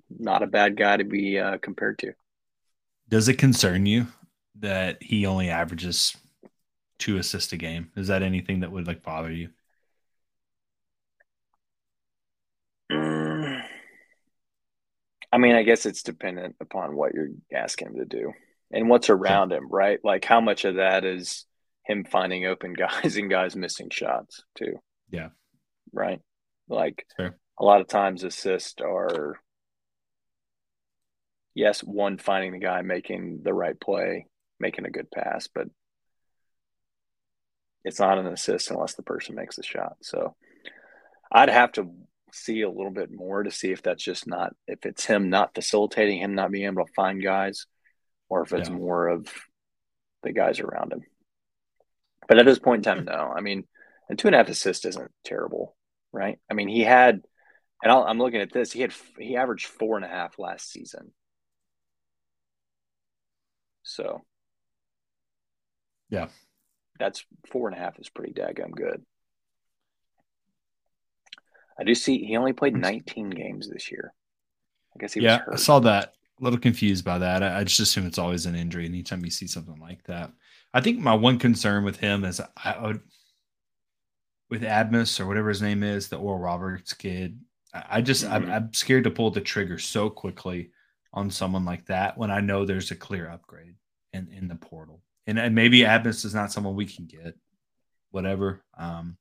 not 0.09 0.43
a 0.43 0.47
bad 0.47 0.77
guy 0.77 0.97
to 0.97 1.03
be 1.03 1.39
uh, 1.39 1.57
compared 1.59 1.99
to. 1.99 2.13
Does 3.09 3.27
it 3.27 3.37
concern 3.37 3.85
you 3.85 4.07
that 4.59 5.01
he 5.01 5.25
only 5.25 5.49
averages 5.49 6.15
two 6.97 7.17
assists 7.17 7.53
a 7.53 7.57
game? 7.57 7.91
Is 7.95 8.07
that 8.07 8.23
anything 8.23 8.61
that 8.61 8.71
would 8.71 8.87
like 8.87 9.03
bother 9.03 9.31
you? 9.31 9.49
I 15.31 15.37
mean, 15.37 15.55
I 15.55 15.63
guess 15.63 15.85
it's 15.85 16.03
dependent 16.03 16.55
upon 16.61 16.95
what 16.95 17.13
you're 17.13 17.29
asking 17.53 17.89
him 17.89 17.95
to 17.97 18.05
do 18.05 18.33
and 18.71 18.89
what's 18.89 19.09
around 19.09 19.51
him, 19.51 19.67
right? 19.69 19.99
Like 20.03 20.25
how 20.25 20.41
much 20.41 20.65
of 20.65 20.75
that 20.75 21.03
is 21.03 21.45
him 21.85 22.05
finding 22.05 22.45
open 22.45 22.73
guys 22.73 23.15
and 23.17 23.29
guys 23.29 23.55
missing 23.55 23.89
shots 23.89 24.43
too. 24.57 24.79
Yeah. 25.09 25.29
Right. 25.93 26.19
Like 26.69 27.05
Fair. 27.15 27.37
a 27.59 27.63
lot 27.65 27.81
of 27.81 27.87
times 27.87 28.23
assists 28.23 28.81
are 28.81 29.39
yes, 31.53 31.81
one 31.81 32.17
finding 32.17 32.51
the 32.51 32.59
guy 32.59 32.81
making 32.81 33.41
the 33.43 33.53
right 33.53 33.79
play, 33.79 34.27
making 34.59 34.85
a 34.85 34.91
good 34.91 35.09
pass, 35.09 35.47
but 35.53 35.67
it's 37.83 37.99
not 37.99 38.17
an 38.17 38.27
assist 38.27 38.69
unless 38.69 38.95
the 38.95 39.03
person 39.03 39.35
makes 39.35 39.55
the 39.55 39.63
shot. 39.63 39.95
So 40.01 40.35
I'd 41.31 41.49
have 41.49 41.71
to 41.73 41.89
see 42.31 42.61
a 42.61 42.69
little 42.69 42.91
bit 42.91 43.11
more 43.11 43.43
to 43.43 43.51
see 43.51 43.71
if 43.71 43.81
that's 43.81 44.03
just 44.03 44.27
not 44.27 44.53
if 44.67 44.85
it's 44.85 45.05
him 45.05 45.29
not 45.29 45.55
facilitating, 45.55 46.19
him 46.19 46.35
not 46.35 46.51
being 46.51 46.65
able 46.65 46.85
to 46.85 46.93
find 46.93 47.21
guys, 47.23 47.65
or 48.29 48.43
if 48.43 48.53
it's 48.53 48.69
Yeah. 48.69 48.75
more 48.75 49.07
of 49.07 49.27
the 50.23 50.31
guys 50.31 50.59
around 50.59 50.93
him. 50.93 51.03
But 52.27 52.39
at 52.39 52.45
this 52.45 52.59
point 52.59 52.85
in 52.85 52.95
time, 52.95 53.05
no. 53.05 53.33
I 53.35 53.41
mean, 53.41 53.65
a 54.09 54.15
two 54.15 54.27
and 54.27 54.35
a 54.35 54.39
half 54.39 54.49
assist 54.49 54.85
isn't 54.85 55.11
terrible, 55.23 55.75
right? 56.11 56.39
I 56.49 56.53
mean, 56.53 56.67
he 56.67 56.81
had, 56.81 57.21
and 57.81 57.91
I'll, 57.91 58.03
I'm 58.03 58.17
looking 58.19 58.41
at 58.41 58.51
this. 58.51 58.71
He 58.71 58.81
had 58.81 58.93
he 59.17 59.37
averaged 59.37 59.67
four 59.67 59.95
and 59.95 60.05
a 60.05 60.09
half 60.09 60.37
last 60.37 60.69
season. 60.69 61.13
So, 63.83 64.25
Yeah. 66.09 66.27
that's 66.99 67.25
four 67.51 67.69
and 67.69 67.77
a 67.77 67.79
half 67.79 67.97
is 67.99 68.09
pretty 68.09 68.33
daggum 68.33 68.71
good. 68.71 69.05
I 71.79 71.83
do 71.83 71.93
see 71.95 72.25
he 72.25 72.37
only 72.37 72.53
played 72.53 72.75
19 72.75 73.29
games 73.29 73.69
this 73.69 73.91
year. 73.91 74.13
I 74.95 74.99
guess 74.99 75.13
he 75.13 75.19
was 75.19 75.25
yeah. 75.25 75.39
I 75.51 75.55
saw 75.57 75.79
that. 75.79 76.13
A 76.39 76.43
little 76.43 76.59
confused 76.59 77.03
by 77.03 77.17
that. 77.17 77.41
I, 77.41 77.59
I 77.59 77.63
just 77.63 77.79
assume 77.79 78.05
it's 78.05 78.19
always 78.19 78.45
an 78.45 78.55
injury. 78.55 78.85
Anytime 78.85 79.25
you 79.25 79.31
see 79.31 79.47
something 79.47 79.79
like 79.79 80.03
that, 80.03 80.31
I 80.73 80.81
think 80.81 80.99
my 80.99 81.15
one 81.15 81.39
concern 81.39 81.83
with 81.83 81.97
him 81.97 82.23
is 82.23 82.39
I, 82.63 82.77
would 82.79 83.01
with 84.49 84.61
Abmas 84.61 85.19
or 85.19 85.25
whatever 85.25 85.49
his 85.49 85.61
name 85.61 85.83
is, 85.83 86.07
the 86.07 86.17
Oral 86.17 86.39
Roberts 86.39 86.93
kid. 86.93 87.39
I, 87.73 88.01
just 88.01 88.23
I'm, 88.25 88.45
Mhm. 88.45 88.51
I'm 88.53 88.73
scared 88.73 89.03
to 89.05 89.11
pull 89.11 89.31
the 89.31 89.41
trigger 89.41 89.77
so 89.77 90.09
quickly 90.09 90.71
on 91.13 91.29
someone 91.31 91.65
like 91.65 91.85
that 91.87 92.17
when 92.17 92.31
I 92.31 92.39
know 92.39 92.65
there's 92.65 92.91
a 92.91 92.95
clear 92.95 93.29
upgrade 93.29 93.75
in 94.13 94.29
in 94.31 94.47
the 94.47 94.55
portal, 94.55 95.01
and, 95.25 95.37
and 95.39 95.53
maybe 95.55 95.79
Abmas 95.79 96.23
is 96.23 96.33
not 96.35 96.51
someone 96.51 96.75
we 96.75 96.85
can 96.85 97.05
get. 97.05 97.35
Whatever. 98.11 98.63
Um, 98.77 99.17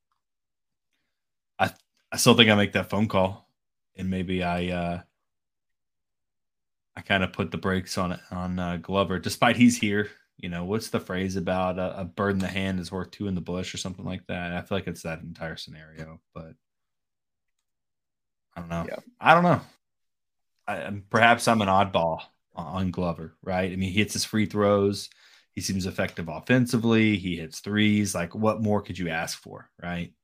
I 1.58 1.70
I 2.12 2.16
still 2.16 2.34
think 2.34 2.50
I 2.50 2.54
make 2.54 2.72
that 2.72 2.90
phone 2.90 3.08
call, 3.08 3.48
and 3.96 4.10
maybe 4.10 4.42
I. 4.42 4.68
uh 4.68 5.00
I 6.98 7.02
kind 7.02 7.22
of 7.22 7.34
put 7.34 7.50
the 7.50 7.58
brakes 7.58 7.98
on 7.98 8.12
it 8.12 8.20
on 8.30 8.58
uh, 8.58 8.78
Glover, 8.78 9.18
despite 9.18 9.56
he's 9.56 9.76
here. 9.76 10.08
You 10.38 10.48
know, 10.48 10.64
what's 10.64 10.88
the 10.88 10.98
phrase 10.98 11.36
about 11.36 11.78
a, 11.78 12.00
a 12.00 12.04
bird 12.06 12.32
in 12.32 12.38
the 12.38 12.48
hand 12.48 12.80
is 12.80 12.90
worth 12.90 13.10
two 13.10 13.28
in 13.28 13.34
the 13.34 13.42
bush 13.42 13.74
or 13.74 13.76
something 13.76 14.06
like 14.06 14.26
that? 14.28 14.52
I 14.52 14.62
feel 14.62 14.78
like 14.78 14.86
it's 14.86 15.02
that 15.02 15.20
entire 15.20 15.56
scenario, 15.56 16.20
but 16.34 16.54
I 18.54 18.60
don't 18.60 18.70
know. 18.70 18.86
Yeah. 18.88 19.00
I 19.20 19.34
don't 19.34 19.42
know. 19.42 19.60
I, 20.66 21.02
perhaps 21.10 21.48
I'm 21.48 21.60
an 21.60 21.68
oddball 21.68 22.22
on 22.54 22.90
Glover, 22.92 23.34
right? 23.42 23.70
I 23.70 23.76
mean, 23.76 23.90
he 23.90 23.98
hits 23.98 24.14
his 24.14 24.24
free 24.24 24.46
throws. 24.46 25.10
He 25.52 25.60
seems 25.60 25.84
effective 25.84 26.28
offensively. 26.28 27.18
He 27.18 27.36
hits 27.36 27.60
threes. 27.60 28.14
Like, 28.14 28.34
what 28.34 28.62
more 28.62 28.80
could 28.80 28.98
you 28.98 29.10
ask 29.10 29.38
for, 29.38 29.68
right? 29.82 30.14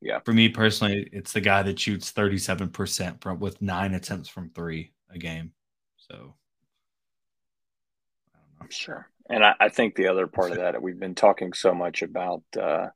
Yeah. 0.00 0.20
For 0.24 0.32
me 0.32 0.48
personally, 0.48 1.08
it's 1.12 1.32
the 1.32 1.40
guy 1.40 1.62
that 1.62 1.78
shoots 1.78 2.12
37% 2.12 3.20
from 3.22 3.40
with 3.40 3.60
nine 3.62 3.94
attempts 3.94 4.28
from 4.28 4.50
three 4.50 4.92
a 5.10 5.18
game. 5.18 5.52
So 5.96 6.34
I 8.34 8.38
don't 8.38 8.60
know. 8.60 8.66
Sure. 8.70 9.08
And 9.28 9.44
I, 9.44 9.54
I 9.58 9.68
think 9.68 9.94
the 9.94 10.08
other 10.08 10.26
part 10.26 10.52
of 10.52 10.56
that, 10.58 10.80
we've 10.80 10.98
been 11.00 11.14
talking 11.14 11.52
so 11.52 11.74
much 11.74 12.02
about 12.02 12.42
uh, 12.60 12.88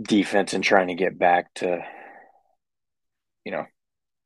defense 0.00 0.52
and 0.54 0.64
trying 0.64 0.88
to 0.88 0.94
get 0.94 1.18
back 1.18 1.52
to, 1.54 1.84
you 3.44 3.52
know, 3.52 3.66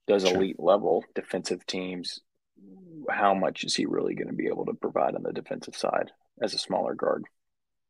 those 0.06 0.26
Sure. 0.26 0.36
elite 0.36 0.60
level 0.60 1.04
defensive 1.14 1.64
teams. 1.66 2.20
How 3.10 3.34
much 3.34 3.64
is 3.64 3.74
he 3.74 3.86
really 3.86 4.14
going 4.14 4.28
to 4.28 4.34
be 4.34 4.46
able 4.46 4.66
to 4.66 4.74
provide 4.74 5.14
on 5.14 5.22
the 5.22 5.32
defensive 5.32 5.76
side 5.76 6.10
as 6.40 6.54
a 6.54 6.58
smaller 6.58 6.94
guard? 6.94 7.24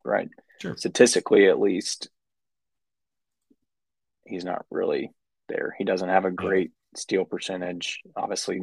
Right. 0.04 0.28
Sure. 0.60 0.76
Statistically, 0.76 1.48
at 1.48 1.60
least, 1.60 2.08
he's 4.26 4.44
not 4.44 4.64
really 4.70 5.10
there. 5.48 5.74
He 5.78 5.84
doesn't 5.84 6.08
have 6.08 6.24
a 6.24 6.30
great 6.30 6.70
steal 6.96 7.24
percentage. 7.24 8.00
Obviously, 8.16 8.60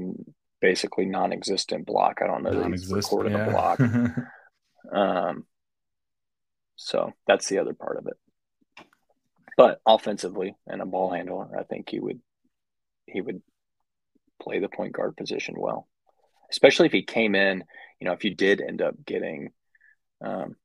basically 0.60 1.06
non-existent 1.06 1.86
block. 1.86 2.20
I 2.22 2.28
don't 2.28 2.44
know 2.44 2.60
that 2.60 2.72
he's 2.72 2.92
recorded 2.92 3.34
a 3.34 3.50
block. 3.50 3.80
Um, 4.92 5.46
so 6.76 7.14
that's 7.28 7.48
the 7.48 7.60
other 7.60 7.74
part 7.74 7.98
of 7.98 8.08
it. 8.08 8.86
But 9.56 9.80
offensively 9.86 10.56
and 10.66 10.82
a 10.82 10.86
ball 10.86 11.12
handler, 11.12 11.48
I 11.58 11.64
think 11.64 11.90
he 11.90 12.00
would 12.00 12.20
he 13.06 13.22
would 13.22 13.42
play 14.42 14.60
the 14.60 14.70
point 14.70 14.94
guard 14.94 15.16
position 15.16 15.56
well, 15.58 15.88
especially 16.50 16.88
if 16.88 16.94
he 16.94 17.04
came 17.04 17.36
in. 17.36 17.64
You 18.00 18.08
know, 18.08 18.14
if 18.14 18.24
you 18.24 18.34
did 18.34 18.62
end 18.62 18.82
up 18.82 18.96
getting 19.06 19.52
um, 20.26 20.56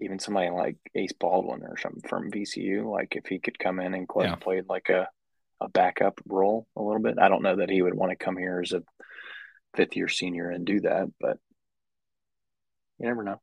even 0.00 0.18
somebody 0.18 0.50
like 0.50 0.76
Ace 0.94 1.12
Baldwin 1.12 1.62
or 1.62 1.76
something 1.78 2.08
from 2.08 2.30
VCU, 2.30 2.90
like 2.90 3.16
if 3.16 3.26
he 3.26 3.38
could 3.38 3.58
come 3.58 3.80
in 3.80 3.94
and 3.94 4.08
play, 4.08 4.26
Yeah. 4.26 4.36
played 4.36 4.68
like 4.68 4.88
a 4.88 5.08
a 5.60 5.68
backup 5.68 6.20
role 6.26 6.66
a 6.76 6.82
little 6.82 7.00
bit. 7.00 7.18
I 7.18 7.28
don't 7.28 7.42
know 7.42 7.56
that 7.56 7.70
he 7.70 7.80
would 7.80 7.94
want 7.94 8.10
to 8.10 8.16
come 8.16 8.36
here 8.36 8.60
as 8.60 8.72
a 8.72 8.82
fifth 9.76 9.96
year 9.96 10.08
senior 10.08 10.50
and 10.50 10.64
do 10.66 10.80
that, 10.80 11.08
but 11.20 11.38
you 12.98 13.06
never 13.06 13.22
know. 13.22 13.40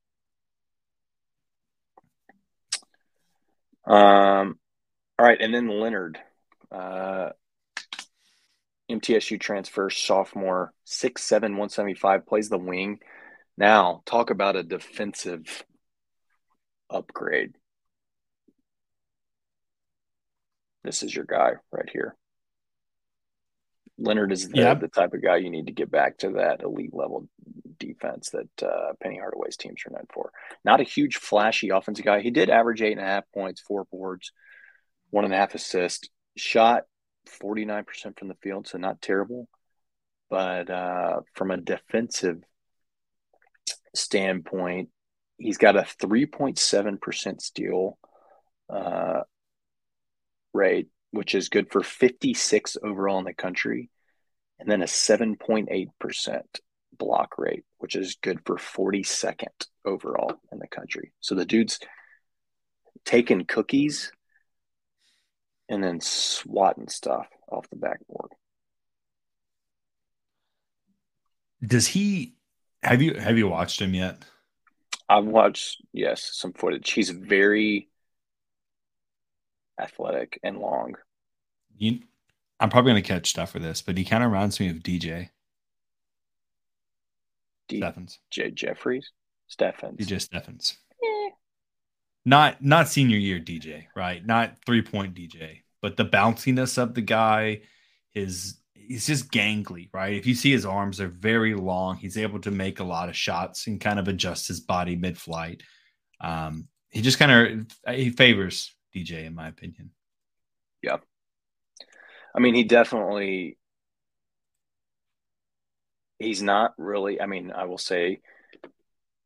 Um, 3.85 4.59
all 5.17 5.25
right, 5.25 5.39
and 5.39 5.53
then 5.53 5.69
Lenard, 5.69 6.19
uh, 6.71 7.29
MTSU 8.89 9.39
transfer, 9.39 9.89
sophomore, 9.89 10.73
six 10.83 11.23
seven, 11.23 11.57
one 11.57 11.69
seventy 11.69 11.95
five, 11.95 12.25
plays 12.25 12.49
the 12.49 12.57
wing. 12.57 12.99
Now, 13.57 14.03
talk 14.05 14.29
about 14.29 14.55
a 14.55 14.63
defensive 14.63 15.63
upgrade. 16.91 17.55
This 20.83 21.03
is 21.03 21.15
your 21.15 21.25
guy 21.25 21.53
right 21.71 21.89
here. 21.91 22.15
Lenard 23.97 24.31
is 24.31 24.49
the, 24.49 24.77
the 24.79 24.87
type 24.87 25.13
of 25.13 25.21
guy 25.21 25.37
you 25.37 25.51
need 25.51 25.67
to 25.67 25.73
get 25.73 25.91
back 25.91 26.17
to 26.19 26.31
that 26.31 26.61
elite 26.63 26.93
level 26.93 27.27
defense 27.77 28.31
that 28.31 28.67
uh, 28.67 28.93
Penny 29.01 29.19
Hardaway's 29.19 29.57
teams 29.57 29.81
are 29.85 29.91
known 29.91 30.07
for. 30.11 30.31
Not 30.65 30.81
a 30.81 30.85
huge 30.85 31.17
flashy 31.17 31.69
offensive 31.69 32.05
guy. 32.05 32.21
He 32.21 32.31
did 32.31 32.49
average 32.49 32.81
eight 32.81 32.93
and 32.93 33.01
a 33.01 33.05
half 33.05 33.25
points, 33.33 33.61
four 33.61 33.85
boards, 33.91 34.31
one 35.11 35.23
and 35.23 35.33
a 35.33 35.37
half 35.37 35.53
assists. 35.53 36.09
Shot 36.35 36.83
forty 37.27 37.65
nine 37.65 37.83
percent 37.83 38.17
from 38.17 38.29
the 38.29 38.37
field, 38.41 38.67
so 38.67 38.77
not 38.77 39.01
terrible. 39.01 39.47
But 40.29 40.69
uh, 40.69 41.21
from 41.35 41.51
a 41.51 41.57
defensive 41.57 42.41
standpoint, 43.93 44.89
he's 45.41 45.57
got 45.57 45.75
a 45.75 45.85
three 45.99 46.25
point 46.25 46.57
seven 46.57 46.97
percent 46.97 47.41
steal 47.41 47.97
uh, 48.69 49.21
rate, 50.53 50.87
which 51.11 51.35
is 51.35 51.49
good 51.49 51.71
for 51.71 51.81
fifty 51.81 52.33
six 52.33 52.77
overall 52.81 53.19
in 53.19 53.25
the 53.25 53.33
country, 53.33 53.89
and 54.59 54.69
then 54.69 54.81
a 54.81 54.87
seven 54.87 55.35
point 55.35 55.69
eight 55.71 55.89
percent 55.99 56.59
block 56.97 57.37
rate, 57.37 57.63
which 57.79 57.95
is 57.95 58.17
good 58.21 58.39
for 58.45 58.57
42nd 58.57 59.47
overall 59.85 60.39
in 60.51 60.59
the 60.59 60.67
country. 60.67 61.11
So 61.19 61.33
the 61.33 61.45
dude's 61.45 61.79
taking 63.05 63.45
cookies 63.45 64.11
and 65.67 65.83
then 65.83 65.99
swatting 65.99 66.89
stuff 66.89 67.27
off 67.49 67.69
the 67.69 67.77
backboard. 67.77 68.31
Does 71.65 71.87
he 71.87 72.35
have 72.83 73.01
you 73.01 73.13
have 73.15 73.37
you 73.37 73.47
watched 73.47 73.81
him 73.81 73.93
yet? 73.93 74.17
I've 75.11 75.25
watched, 75.25 75.81
yes, 75.91 76.29
some 76.33 76.53
footage. 76.53 76.89
He's 76.89 77.09
very 77.09 77.89
athletic 79.77 80.39
and 80.41 80.57
long. 80.57 80.95
You, 81.77 81.99
I'm 82.61 82.69
probably 82.69 82.91
gonna 82.91 83.01
catch 83.01 83.29
stuff 83.29 83.51
for 83.51 83.59
this, 83.59 83.81
but 83.81 83.97
he 83.97 84.05
kind 84.05 84.23
of 84.23 84.31
reminds 84.31 84.57
me 84.59 84.69
of 84.69 84.77
DJ 84.77 85.29
DJ 87.67 87.77
Stephens. 87.79 88.19
Jeffries, 88.53 89.11
Stephens. 89.47 89.97
DJ 89.99 90.21
Stephens. 90.21 90.77
Eh, 91.03 91.29
Not 92.25 92.63
not 92.63 92.87
senior 92.87 93.17
year 93.17 93.39
DJ, 93.39 93.87
right? 93.93 94.25
Not 94.25 94.63
three 94.65 94.81
point 94.81 95.13
DJ, 95.13 95.63
but 95.81 95.97
the 95.97 96.05
bounciness 96.05 96.77
of 96.77 96.93
the 96.93 97.01
guy, 97.01 97.63
his 98.11 98.60
he's 98.91 99.07
just 99.07 99.31
gangly, 99.31 99.89
right? 99.93 100.13
If 100.13 100.25
you 100.25 100.35
see 100.35 100.51
his 100.51 100.65
arms, 100.65 100.97
they're 100.97 101.07
very 101.07 101.55
long. 101.55 101.95
He's 101.95 102.17
able 102.17 102.39
to 102.41 102.51
make 102.51 102.79
a 102.79 102.83
lot 102.83 103.07
of 103.07 103.15
shots 103.15 103.67
and 103.67 103.79
kind 103.79 103.99
of 103.99 104.07
adjust 104.07 104.47
his 104.47 104.59
body 104.59 104.95
mid 104.95 105.17
flight. 105.17 105.63
Um, 106.19 106.67
he 106.89 107.01
just 107.01 107.17
kind 107.17 107.31
of 107.87 107.95
he 107.95 108.09
favors 108.09 108.75
DJ, 108.95 109.25
in 109.25 109.33
my 109.33 109.47
opinion. 109.47 109.91
Yeah, 110.81 110.97
I 112.35 112.39
mean, 112.39 112.53
he 112.53 112.63
definitely 112.63 113.57
he's 116.19 116.41
not 116.41 116.73
really. 116.77 117.21
I 117.21 117.27
mean, 117.27 117.51
I 117.51 117.65
will 117.65 117.77
say 117.77 118.19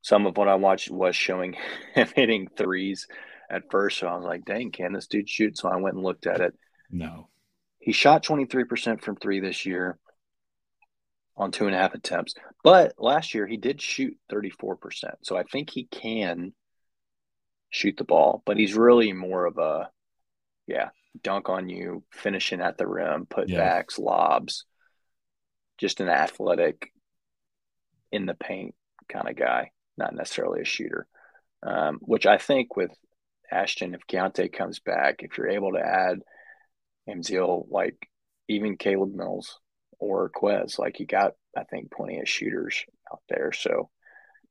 some 0.02 0.28
of 0.28 0.38
what 0.38 0.48
I 0.48 0.56
watched 0.56 0.92
was 0.92 1.16
showing 1.16 1.56
him 1.96 2.08
hitting 2.16 2.50
threes 2.56 3.08
at 3.50 3.72
first. 3.72 3.98
So 3.98 4.08
I 4.08 4.16
was 4.16 4.26
like, 4.26 4.46
dang, 4.46 4.72
can 4.72 4.94
this 4.94 5.08
dude 5.08 5.28
shoot? 5.28 5.58
So 5.58 5.70
I 5.70 5.78
went 5.78 5.96
and 5.96 6.04
looked 6.04 6.28
at 6.28 6.42
it. 6.42 6.54
No. 6.92 7.30
He 7.86 7.92
shot 7.92 8.24
23% 8.24 9.00
from 9.00 9.16
three 9.16 9.40
this 9.40 9.64
year 9.64 10.00
on 11.38 11.52
two 11.52 11.68
and 11.68 11.76
a 11.76 11.78
half 11.78 11.94
attempts. 11.94 12.34
But 12.64 12.96
last 12.98 13.36
year 13.36 13.46
he 13.46 13.58
did 13.58 13.80
shoot 13.80 14.18
34%. 14.32 14.78
So 15.22 15.38
I 15.38 15.44
think 15.44 15.70
he 15.70 15.84
can 15.84 16.54
shoot 17.70 17.96
the 17.96 18.04
ball, 18.04 18.42
but 18.44 18.58
he's 18.58 18.74
really 18.74 19.14
more 19.14 19.46
of 19.46 19.60
a, 19.60 19.92
yeah, 20.66 20.90
dunk 21.22 21.48
on 21.48 21.70
you, 21.70 22.04
finishing 22.12 22.60
at 22.60 22.80
the 22.80 22.88
rim, 22.88 23.28
put 23.28 23.50
yeah. 23.50 23.60
backs, 23.60 24.00
lobs, 24.00 24.66
just 25.78 26.00
an 26.00 26.10
athletic 26.10 26.92
in 28.12 28.26
the 28.26 28.34
paint 28.34 28.74
kind 29.08 29.30
of 29.30 29.36
guy, 29.36 29.70
not 29.96 30.16
necessarily 30.16 30.62
a 30.62 30.66
shooter. 30.66 31.06
Um, 31.62 32.00
which 32.02 32.26
I 32.26 32.40
think 32.40 32.76
with 32.76 32.90
Ashton, 33.52 33.94
if 33.94 34.08
Keonte 34.08 34.52
comes 34.52 34.80
back, 34.80 35.18
if 35.20 35.38
you're 35.38 35.50
able 35.50 35.74
to 35.74 35.86
add 35.86 36.22
Amzil, 37.10 37.68
like 37.70 37.96
even 38.48 38.78
Caleb 38.78 39.14
Mills 39.14 39.60
or 40.00 40.30
Quez, 40.30 40.78
like 40.78 41.00
you 41.00 41.06
got, 41.06 41.34
I 41.56 41.64
think, 41.64 41.92
plenty 41.92 42.20
of 42.20 42.30
shooters 42.30 42.84
out 43.12 43.22
there. 43.30 43.52
So 43.52 43.90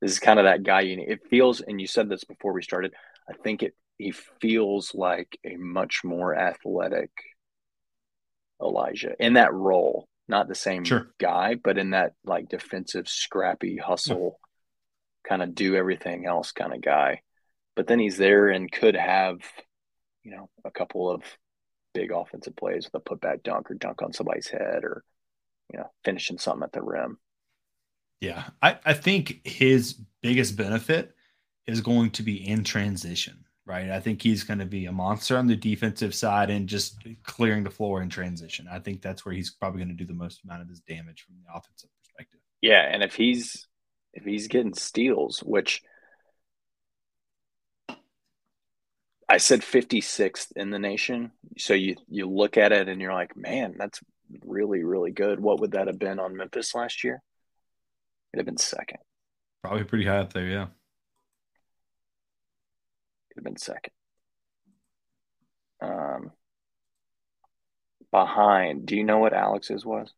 this 0.01 0.11
is 0.11 0.19
kind 0.19 0.39
of 0.39 0.45
that 0.45 0.63
guy 0.63 0.81
you 0.81 0.97
need. 0.97 1.09
It 1.09 1.27
feels, 1.29 1.61
and 1.61 1.79
you 1.79 1.87
said 1.87 2.09
this 2.09 2.23
before 2.23 2.53
we 2.53 2.61
started, 2.61 2.93
I 3.29 3.33
think 3.33 3.63
it 3.63 3.73
he 3.97 4.11
feels 4.41 4.93
like 4.93 5.39
a 5.45 5.55
much 5.55 6.01
more 6.03 6.35
athletic 6.37 7.11
Elijah 8.61 9.13
in 9.19 9.33
that 9.33 9.53
role. 9.53 10.07
Not 10.27 10.47
the 10.47 10.55
same 10.55 10.83
sure. 10.83 11.07
guy, 11.19 11.55
but 11.55 11.77
in 11.77 11.91
that 11.91 12.13
like 12.25 12.49
defensive, 12.49 13.07
scrappy 13.07 13.77
hustle, 13.77 14.39
yeah. 15.23 15.29
kind 15.29 15.43
of 15.43 15.55
do 15.55 15.75
everything 15.75 16.25
else 16.25 16.51
kind 16.51 16.73
of 16.73 16.81
guy 16.81 17.21
but 17.75 17.87
then 17.87 17.99
he's 17.99 18.17
there 18.17 18.49
and 18.49 18.71
could 18.71 18.95
have, 18.95 19.37
you 20.23 20.31
know, 20.31 20.49
a 20.63 20.71
couple 20.71 21.11
of 21.11 21.21
big 21.95 22.11
offensive 22.11 22.55
plays 22.55 22.85
with 22.85 23.01
a 23.01 23.09
putback 23.09 23.41
dunk 23.41 23.71
or 23.71 23.73
dunk 23.73 24.03
on 24.03 24.13
somebody's 24.13 24.47
head 24.47 24.83
or, 24.83 25.03
you 25.73 25.79
know, 25.79 25.89
finishing 26.03 26.37
something 26.37 26.63
at 26.63 26.71
the 26.71 26.83
rim. 26.83 27.17
Yeah. 28.21 28.43
I, 28.61 28.77
I 28.85 28.93
think 28.93 29.41
his 29.43 29.99
biggest 30.21 30.55
benefit 30.55 31.15
is 31.65 31.81
going 31.81 32.11
to 32.11 32.21
be 32.21 32.47
in 32.47 32.63
transition, 32.63 33.45
right? 33.65 33.89
I 33.89 33.99
think 33.99 34.21
he's 34.21 34.43
going 34.43 34.59
to 34.59 34.65
be 34.65 34.85
a 34.85 34.91
monster 34.91 35.37
on 35.37 35.47
the 35.47 35.55
defensive 35.55 36.13
side 36.13 36.51
and 36.51 36.69
just 36.69 37.03
clearing 37.23 37.63
the 37.63 37.71
floor 37.71 38.03
in 38.03 38.09
transition. 38.09 38.67
I 38.71 38.77
think 38.77 39.01
that's 39.01 39.25
where 39.25 39.33
he's 39.33 39.49
probably 39.49 39.79
going 39.79 39.97
to 39.97 40.03
do 40.03 40.05
the 40.05 40.13
most 40.13 40.43
amount 40.43 40.61
of 40.61 40.69
his 40.69 40.81
damage 40.81 41.23
from 41.23 41.35
the 41.35 41.51
offensive 41.57 41.89
perspective. 41.97 42.41
Yeah. 42.61 42.87
And 42.91 43.01
if 43.01 43.15
he's, 43.15 43.67
if 44.13 44.23
he's 44.23 44.47
getting 44.47 44.75
steals, 44.75 45.39
which– 45.39 45.81
I 49.35 49.37
said 49.37 49.63
56th 49.63 50.53
in 50.55 50.69
the 50.69 50.79
nation. 50.79 51.33
So 51.57 51.73
you 51.73 51.97
you 52.07 52.25
look 52.25 52.55
at 52.55 52.71
it 52.71 52.87
and 52.87 53.01
you're 53.01 53.13
like, 53.13 53.35
man, 53.35 53.75
that's 53.77 53.99
really 54.45 54.85
really 54.85 55.11
good. 55.11 55.41
What 55.41 55.59
would 55.59 55.71
that 55.71 55.87
have 55.87 55.99
been 55.99 56.19
on 56.19 56.37
Memphis 56.37 56.73
last 56.73 57.03
year? 57.03 57.21
It'd 58.31 58.39
have 58.39 58.45
been 58.45 58.55
second. 58.55 58.99
Probably 59.61 59.83
pretty 59.83 60.05
high 60.05 60.19
up 60.19 60.31
there, 60.31 60.47
yeah. 60.47 60.67
It'd 63.29 63.35
have 63.35 63.43
been 63.43 63.57
second. 63.57 63.91
Um, 65.81 66.31
behind. 68.09 68.85
Do 68.85 68.95
you 68.95 69.03
know 69.03 69.17
what 69.17 69.33
Alex's 69.33 69.85
was? 69.85 70.13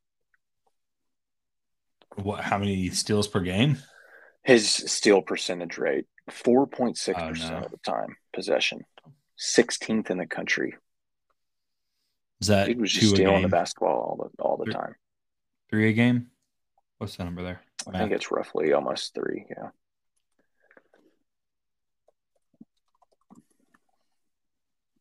What? 2.17 2.41
How 2.41 2.59
many 2.59 2.91
steals 2.91 3.27
per 3.27 3.39
game? 3.39 3.79
His 4.43 4.69
steal 4.71 5.23
percentage 5.23 5.79
rate, 5.79 6.05
four 6.29 6.67
point 6.67 6.99
six 6.99 7.19
percent 7.19 7.65
of 7.65 7.71
the 7.71 7.77
time 7.77 8.15
possession. 8.31 8.81
16th 9.39 10.09
in 10.09 10.17
the 10.17 10.25
country. 10.25 10.75
Is 12.41 12.47
that 12.47 12.67
Dude 12.67 12.81
was 12.81 12.91
just 12.91 13.15
stealing 13.15 13.41
the 13.41 13.47
basketball 13.47 13.97
all 13.97 14.15
the 14.17 14.43
all 14.43 14.57
the 14.57 14.65
three, 14.65 14.73
time. 14.73 14.95
Three 15.69 15.89
a 15.89 15.93
game. 15.93 16.27
What's 16.97 17.15
the 17.15 17.23
number 17.23 17.43
there? 17.43 17.61
I 17.87 17.97
think 17.97 18.11
it's 18.11 18.31
roughly 18.31 18.73
almost 18.73 19.13
three. 19.15 19.45
Yeah. 19.49 19.69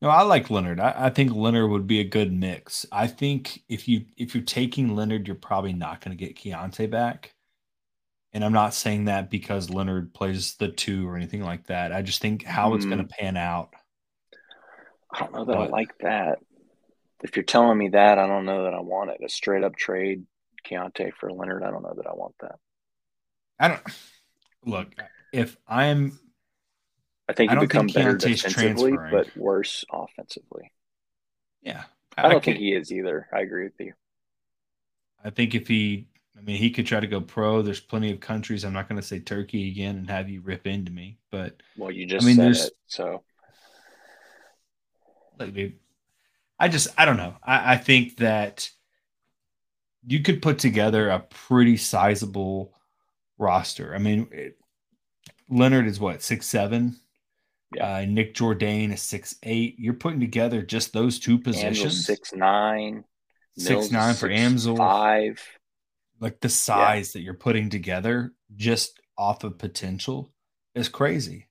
No, 0.03 0.11
I 0.11 0.23
like 0.23 0.51
Lenard. 0.51 0.79
I, 0.79 0.95
I, 1.07 1.11
think 1.11 1.33
Lenard 1.33 1.71
would 1.71 1.87
be 1.87 2.01
a 2.01 2.05
good 2.05 2.31
mix. 2.33 2.85
I 2.93 3.07
think 3.07 3.63
if 3.69 3.89
you 3.89 4.05
if 4.17 4.35
you're 4.35 4.45
taking 4.45 4.95
Lenard, 4.95 5.27
you're 5.27 5.37
probably 5.37 5.73
not 5.73 6.03
going 6.03 6.17
to 6.17 6.23
get 6.23 6.37
Keonte 6.37 6.91
back. 6.91 7.35
And 8.33 8.45
I'm 8.45 8.53
not 8.53 8.75
saying 8.75 9.07
that 9.07 9.31
because 9.31 9.71
Lenard 9.71 10.13
plays 10.13 10.55
the 10.57 10.69
two 10.69 11.09
or 11.09 11.17
anything 11.17 11.43
like 11.43 11.69
that. 11.69 11.93
I 11.93 12.03
just 12.03 12.21
think 12.21 12.45
how 12.45 12.73
mm. 12.73 12.77
it's 12.77 12.85
going 12.85 12.99
to 12.99 13.05
pan 13.05 13.39
out 13.39 13.71
I 15.17 15.21
don't 15.21 15.33
know 15.33 15.45
that 15.47 15.57
but, 15.57 15.69
I 15.69 15.71
like 15.71 15.97
that. 16.01 16.39
If 17.23 17.37
you're 17.37 17.45
telling 17.45 17.79
me 17.79 17.89
that, 17.91 18.19
I 18.19 18.27
don't 18.27 18.45
know 18.45 18.65
that 18.65 18.75
I 18.75 18.81
want 18.81 19.11
it. 19.11 19.21
A 19.25 19.29
straight 19.29 19.65
up 19.65 19.75
trade, 19.77 20.25
Keonte 20.69 21.15
for 21.15 21.33
Lenard. 21.33 21.63
I 21.63 21.71
don't 21.71 21.83
know 21.83 21.95
that 21.97 22.07
I 22.07 22.13
want 22.13 22.35
that. 22.41 22.57
I 23.59 23.69
don't 23.69 23.83
look 24.65 24.95
if 25.33 25.57
I'm. 25.67 26.19
I 27.29 27.33
think 27.33 27.51
you 27.51 27.61
become 27.61 27.87
better 27.87 28.17
defensively, 28.17 28.93
but 29.11 29.35
worse 29.37 29.85
offensively. 29.91 30.71
Yeah, 31.63 31.85
I, 32.17 32.27
I 32.27 32.29
don't 32.29 32.37
I 32.37 32.45
think 32.45 32.59
he 32.59 32.75
is 32.75 32.93
either. 32.93 33.27
I 33.33 33.41
agree 33.41 33.65
with 33.65 33.81
you. 33.81 33.95
I 35.25 35.31
think 35.31 35.55
if 35.55 35.67
he, 35.67 36.07
I 36.39 36.43
mean, 36.43 36.59
he 36.59 36.71
could 36.71 36.87
try 36.87 37.01
to 37.01 37.07
go 37.07 37.21
pro. 37.21 37.63
There's 37.63 37.81
plenty 37.81 38.13
of 38.13 38.21
countries. 38.21 38.65
I'm 38.65 38.75
not 38.75 38.89
going 38.89 39.01
to 39.01 39.07
say 39.07 39.19
Turkey 39.19 39.71
again 39.71 39.97
and 39.97 40.11
have 40.11 40.29
you 40.29 40.43
rip 40.43 40.67
into 40.67 40.93
me, 40.93 41.19
but 41.33 41.63
well, 41.77 41.91
you 41.91 42.07
just 42.07 42.25
I 42.25 42.29
mean, 42.29 42.37
there's, 42.37 42.67
it, 42.67 42.75
so 42.87 43.23
like, 45.39 45.55
dude, 45.55 45.75
I 46.59 46.69
just 46.69 46.89
I 46.99 47.05
don't 47.05 47.17
know. 47.17 47.35
I, 47.43 47.75
I 47.75 47.77
think 47.77 48.19
that 48.19 48.71
you 50.07 50.23
could 50.23 50.43
put 50.43 50.59
together 50.59 51.09
a 51.09 51.21
pretty 51.21 51.77
sizable 51.77 52.73
roster. 53.39 53.95
I 53.95 53.99
mean, 53.99 54.29
it, 54.31 54.59
Lenard 55.49 55.87
is 55.87 56.01
what 56.01 56.23
six 56.23 56.47
seven. 56.47 56.97
Yeah. 57.75 57.97
Uh, 57.97 58.05
Nick 58.07 58.35
Jourdain 58.35 58.93
is 58.93 59.03
six 59.03 59.37
eight. 59.43 59.77
You're 59.79 59.95
putting 59.95 60.21
together 60.21 60.63
just 60.63 60.93
those 60.93 61.19
two 61.19 61.39
positions. 61.39 62.07
six 62.07 62.33
nine. 62.33 63.05
Six 63.59 63.91
nine 63.91 64.15
for 64.15 64.29
Amzil. 64.29 64.77
Five. 64.77 65.43
Like 66.21 66.41
the 66.41 66.49
size 66.49 67.15
yeah. 67.15 67.19
that 67.19 67.25
you're 67.25 67.35
putting 67.35 67.69
together 67.71 68.33
just 68.55 69.01
off 69.19 69.45
of 69.45 69.59
potential 69.59 70.33
is 70.75 70.89
crazy. 70.89 71.49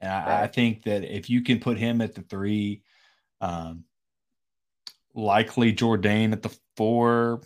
And 0.00 0.10
I, 0.10 0.18
right. 0.18 0.42
I, 0.42 0.46
think 0.46 0.82
that 0.84 1.04
if 1.04 1.30
you 1.30 1.42
can 1.42 1.58
put 1.58 1.78
him 1.78 2.00
at 2.00 2.14
the 2.14 2.22
three, 2.22 2.82
um, 3.40 3.84
likely 5.14 5.72
Jourdain 5.72 6.32
at 6.32 6.42
the 6.42 6.56
four. 6.76 7.40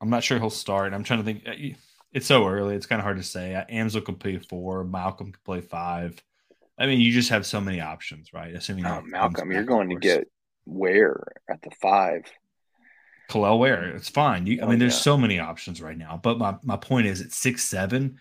I'm 0.00 0.10
not 0.10 0.24
sure 0.24 0.38
he'll 0.38 0.50
start. 0.50 0.92
I'm 0.92 1.04
trying 1.04 1.20
to 1.20 1.24
think. 1.24 1.46
Uh, 1.46 1.76
it's 2.12 2.26
so 2.26 2.46
early. 2.46 2.74
It's 2.74 2.86
kind 2.86 3.00
of 3.00 3.04
hard 3.04 3.18
to 3.18 3.22
say. 3.22 3.54
Uh, 3.54 3.64
Amzil 3.70 4.04
could 4.04 4.18
play 4.18 4.38
four. 4.38 4.84
Malcolm 4.84 5.32
could 5.32 5.44
play 5.44 5.60
five. 5.60 6.22
I 6.78 6.86
mean, 6.86 7.00
you 7.00 7.12
just 7.12 7.28
have 7.28 7.46
so 7.46 7.60
many 7.60 7.80
options, 7.80 8.32
right? 8.32 8.54
Assuming 8.54 8.86
oh, 8.86 9.02
Malcolm, 9.04 9.52
you're 9.52 9.64
going 9.64 9.90
to 9.90 9.96
get 9.96 10.28
Ware 10.64 11.32
at 11.48 11.60
the 11.62 11.70
five. 11.80 12.22
Kel'el 13.28 13.58
Ware, 13.58 13.94
it's 13.94 14.08
fine. 14.08 14.46
You, 14.46 14.60
I 14.62 14.66
mean, 14.66 14.76
oh, 14.76 14.78
there's 14.78 14.94
yeah. 14.94 15.02
so 15.02 15.16
many 15.16 15.38
options 15.38 15.80
right 15.80 15.96
now. 15.96 16.18
But 16.20 16.38
my, 16.38 16.56
my 16.64 16.76
point 16.76 17.06
is, 17.06 17.20
at 17.20 17.32
six 17.32 17.64
seven, 17.64 18.18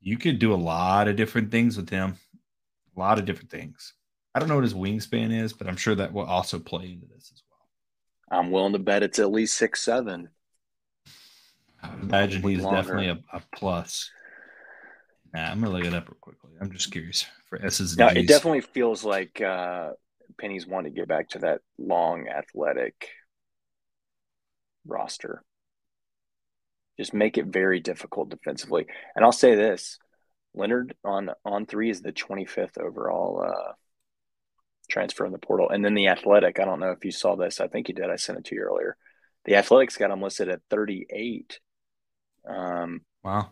you 0.00 0.16
could 0.18 0.38
do 0.38 0.52
a 0.52 0.56
lot 0.56 1.06
of 1.06 1.16
different 1.16 1.50
things 1.50 1.76
with 1.76 1.90
him. 1.90 2.16
A 2.96 3.00
lot 3.00 3.18
of 3.18 3.24
different 3.24 3.50
things. 3.50 3.94
I 4.34 4.38
don't 4.38 4.48
know 4.48 4.54
what 4.54 4.64
his 4.64 4.74
wingspan 4.74 5.32
is, 5.32 5.52
but 5.52 5.66
I'm 5.66 5.76
sure 5.76 5.94
that 5.94 6.12
will 6.12 6.24
also 6.24 6.58
play 6.58 6.92
into 6.92 7.06
this 7.06 7.30
as 7.32 7.42
well. 7.50 8.40
I'm 8.40 8.50
willing 8.50 8.72
to 8.72 8.78
bet 8.78 9.02
it's 9.02 9.18
at 9.18 9.30
least 9.30 9.56
six 9.56 9.82
seven. 9.82 10.28
I 11.82 11.92
imagine 12.00 12.42
he's 12.42 12.62
longer. 12.62 12.80
definitely 12.80 13.08
a, 13.08 13.18
a 13.32 13.42
plus. 13.54 14.10
Nah, 15.34 15.50
I'm 15.50 15.60
gonna 15.60 15.72
look 15.72 15.84
it 15.84 15.94
up 15.94 16.08
real 16.08 16.18
quickly. 16.20 16.50
I'm 16.60 16.70
just 16.70 16.92
curious 16.92 17.26
for 17.48 17.62
S's. 17.64 17.96
Yeah, 17.98 18.12
it 18.12 18.28
definitely 18.28 18.60
feels 18.60 19.04
like 19.04 19.40
uh, 19.40 19.90
Penny's 20.38 20.66
want 20.66 20.86
to 20.86 20.90
get 20.90 21.08
back 21.08 21.30
to 21.30 21.40
that 21.40 21.60
long, 21.78 22.28
athletic 22.28 23.08
roster. 24.86 25.42
Just 26.98 27.14
make 27.14 27.38
it 27.38 27.46
very 27.46 27.80
difficult 27.80 28.30
defensively. 28.30 28.86
And 29.16 29.24
I'll 29.24 29.32
say 29.32 29.54
this: 29.54 29.98
Lenard 30.54 30.94
on 31.04 31.30
on 31.44 31.66
three 31.66 31.90
is 31.90 32.00
the 32.00 32.12
25th 32.12 32.78
overall 32.78 33.42
uh, 33.42 33.72
transfer 34.92 35.24
in 35.24 35.32
the 35.32 35.38
portal. 35.38 35.70
And 35.70 35.84
then 35.84 35.94
the 35.94 36.08
Athletic, 36.08 36.60
I 36.60 36.64
don't 36.64 36.80
know 36.80 36.92
if 36.92 37.04
you 37.04 37.10
saw 37.10 37.34
this. 37.34 37.60
I 37.60 37.66
think 37.66 37.88
you 37.88 37.94
did. 37.94 38.10
I 38.10 38.16
sent 38.16 38.38
it 38.38 38.44
to 38.46 38.54
you 38.54 38.62
earlier. 38.62 38.96
The 39.44 39.56
Athletics 39.56 39.96
got 39.96 40.10
him 40.10 40.22
listed 40.22 40.48
at 40.48 40.60
38. 40.70 41.58
Um, 42.48 43.00
wow. 43.24 43.50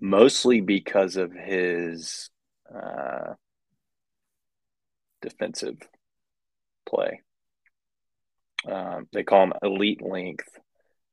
Mostly 0.00 0.60
because 0.60 1.16
of 1.16 1.32
his 1.32 2.30
uh, 2.74 3.34
defensive 5.20 5.76
play. 6.88 7.20
Um, 8.68 9.08
they 9.12 9.22
call 9.22 9.44
him 9.44 9.52
elite 9.62 10.02
length 10.02 10.48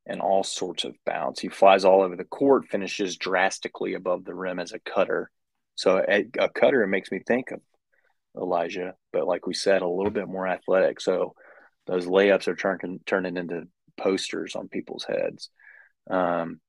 and 0.06 0.20
all 0.20 0.42
sorts 0.42 0.84
of 0.84 0.96
bounce. 1.04 1.40
He 1.40 1.48
flies 1.48 1.84
all 1.84 2.02
over 2.02 2.16
the 2.16 2.24
court, 2.24 2.68
finishes 2.68 3.16
drastically 3.16 3.94
above 3.94 4.24
the 4.24 4.34
rim 4.34 4.58
as 4.58 4.72
a 4.72 4.78
cutter. 4.78 5.30
So 5.74 5.98
at 5.98 6.26
a 6.38 6.48
cutter, 6.48 6.82
it 6.82 6.88
makes 6.88 7.12
me 7.12 7.20
think 7.20 7.50
of 7.50 7.60
Elijah, 8.36 8.94
but 9.12 9.26
like 9.26 9.46
we 9.46 9.54
said, 9.54 9.82
a 9.82 9.88
little 9.88 10.12
bit 10.12 10.28
more 10.28 10.46
athletic. 10.46 11.00
So 11.00 11.34
those 11.86 12.06
layups 12.06 12.48
are 12.48 12.56
turning 12.56 13.00
turning 13.06 13.36
into 13.36 13.68
posters 13.96 14.54
on 14.54 14.68
people's 14.68 15.04
heads. 15.04 15.50
Um, 16.08 16.60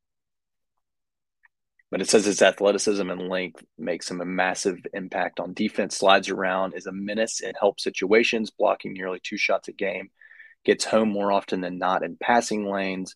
but 1.92 2.02
it 2.02 2.10
says 2.10 2.26
his 2.26 2.42
athleticism 2.42 3.10
and 3.10 3.28
length 3.28 3.64
makes 3.78 4.10
him 4.10 4.22
a 4.22 4.26
massive 4.26 4.78
impact 4.94 5.42
on 5.42 5.54
defense. 5.54 5.98
Slides 5.98 6.30
around, 6.30 6.74
is 6.74 6.86
a 6.86 6.92
menace 6.94 7.42
in 7.42 7.54
help 7.60 7.82
situations, 7.82 8.50
blocking 8.50 8.94
nearly 8.94 9.20
two 9.22 9.38
shots 9.38 9.68
a 9.68 9.74
game. 9.74 10.10
Gets 10.64 10.86
home 10.86 11.10
more 11.10 11.34
often 11.34 11.60
than 11.60 11.80
not 11.80 12.04
in 12.04 12.18
passing 12.18 12.66
lanes 12.66 13.16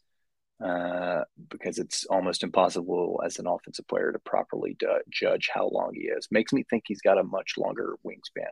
uh, 0.63 1.23
because 1.49 1.79
it's 1.79 2.05
almost 2.05 2.43
impossible 2.43 3.21
as 3.25 3.39
an 3.39 3.47
offensive 3.47 3.87
player 3.87 4.11
to 4.11 4.19
properly 4.19 4.75
d- 4.79 4.87
judge 5.09 5.49
how 5.53 5.67
long 5.67 5.91
he 5.93 6.03
is. 6.03 6.27
Makes 6.31 6.53
me 6.53 6.63
think 6.69 6.83
he's 6.87 7.01
got 7.01 7.17
a 7.17 7.23
much 7.23 7.53
longer 7.57 7.97
wingspan. 8.05 8.51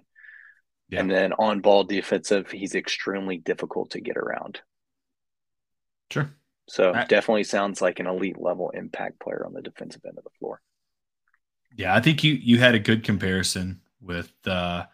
Yeah. 0.90 1.00
And 1.00 1.10
then 1.10 1.34
on 1.34 1.62
ball 1.62 1.86
defensive, 1.86 2.52
he's 2.52 2.76
extremely 2.76 3.38
difficult 3.38 3.92
to 3.92 4.02
get 4.02 4.18
around. 4.18 4.60
Sure. 6.12 6.30
So 6.70 6.94
I, 6.94 7.06
definitely 7.06 7.46
sounds 7.46 7.82
like 7.82 8.00
an 8.00 8.08
elite 8.08 8.40
level 8.40 8.70
impact 8.72 9.20
player 9.20 9.44
on 9.46 9.54
the 9.54 9.62
defensive 9.62 10.02
end 10.06 10.18
of 10.18 10.24
the 10.24 10.30
floor. 10.40 10.62
Yeah, 11.76 11.96
I 11.96 12.02
think 12.02 12.24
you 12.24 12.34
you 12.34 12.60
had 12.60 12.76
a 12.76 12.80
good 12.80 13.04
comparison 13.04 13.82
with 14.00 14.32
uh 14.46 14.86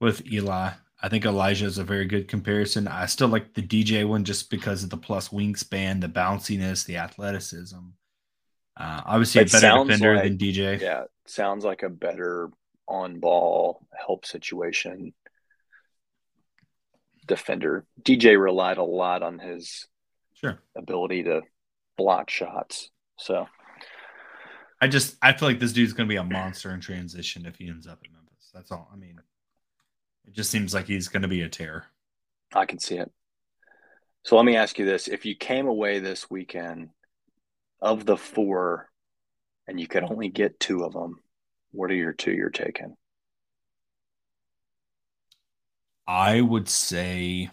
with 0.00 0.26
Eli. 0.30 0.72
I 1.02 1.08
think 1.08 1.24
Elijah 1.24 1.66
is 1.66 1.78
a 1.78 1.84
very 1.84 2.06
good 2.06 2.26
comparison. 2.26 2.88
I 2.88 3.06
still 3.06 3.28
like 3.28 3.52
the 3.54 3.62
DJ 3.62 4.08
one 4.08 4.24
just 4.24 4.50
because 4.50 4.82
of 4.82 4.90
the 4.90 4.96
plus 4.96 5.28
wingspan, 5.28 6.00
the 6.00 6.08
bounciness, 6.08 6.86
the 6.86 6.96
athleticism. 6.96 7.76
Uh, 8.78 9.02
obviously, 9.04 9.42
it 9.42 9.54
a 9.54 9.60
better 9.60 9.84
defender 9.84 10.14
like, 10.14 10.24
than 10.24 10.38
DJ. 10.38 10.80
Yeah, 10.80 11.04
sounds 11.26 11.64
like 11.64 11.82
a 11.82 11.88
better 11.88 12.50
on 12.88 13.20
ball 13.20 13.86
help 13.94 14.24
situation 14.24 15.12
defender. 17.26 17.84
DJ 18.02 18.40
relied 18.40 18.78
a 18.78 18.84
lot 18.84 19.22
on 19.22 19.38
his 19.38 19.86
sure 20.34 20.58
ability 20.76 21.24
to 21.24 21.42
block 21.96 22.30
shots. 22.30 22.90
So 23.18 23.46
I 24.80 24.88
just 24.88 25.16
I 25.22 25.32
feel 25.32 25.48
like 25.48 25.60
this 25.60 25.72
dude's 25.72 25.92
going 25.92 26.08
to 26.08 26.12
be 26.12 26.16
a 26.18 26.24
monster 26.24 26.70
in 26.70 26.80
transition 26.80 27.46
if 27.46 27.56
he 27.56 27.68
ends 27.68 27.86
up 27.86 28.00
in 28.04 28.12
Memphis. 28.12 28.50
That's 28.54 28.70
all. 28.70 28.90
I 28.92 28.96
mean, 28.96 29.18
it 30.26 30.32
just 30.34 30.50
seems 30.50 30.74
like 30.74 30.86
he's 30.86 31.08
going 31.08 31.22
to 31.22 31.28
be 31.28 31.42
a 31.42 31.48
tear. 31.48 31.86
I 32.54 32.66
can 32.66 32.78
see 32.80 32.98
it. 32.98 33.12
So 34.24 34.36
let 34.36 34.44
me 34.44 34.56
ask 34.56 34.78
you 34.78 34.84
this: 34.84 35.08
If 35.08 35.24
you 35.24 35.34
came 35.34 35.66
away 35.66 36.00
this 36.00 36.28
weekend 36.30 36.90
of 37.80 38.06
the 38.06 38.16
four, 38.16 38.90
and 39.68 39.80
you 39.80 39.88
could 39.88 40.04
only 40.04 40.28
get 40.30 40.60
two 40.60 40.84
of 40.84 40.94
them, 40.94 41.20
what 41.72 41.90
are 41.90 41.96
your 41.96 42.12
two 42.14 42.32
you're 42.32 42.50
taking? 42.50 42.96
I 46.08 46.40
would 46.40 46.68
say 46.68 47.50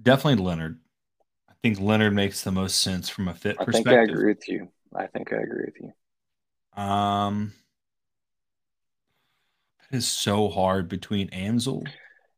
Definitely 0.00 0.44
Lenard. 0.44 0.80
I 1.48 1.54
think 1.62 1.80
Lenard 1.80 2.14
makes 2.14 2.42
the 2.42 2.52
most 2.52 2.80
sense 2.80 3.08
from 3.08 3.28
a 3.28 3.34
fit 3.34 3.58
I 3.58 3.64
perspective. 3.64 3.82
think 3.82 3.88
I 3.88 4.02
agree 4.02 4.32
with 4.32 4.48
you. 4.48 4.68
I 4.94 5.06
think 5.08 5.32
I 5.32 5.36
agree 5.38 5.64
with 5.66 5.80
you. 5.80 5.92
Um, 6.82 7.52
is 9.94 10.06
so 10.06 10.48
hard 10.48 10.88
between 10.88 11.28
Amzil 11.30 11.86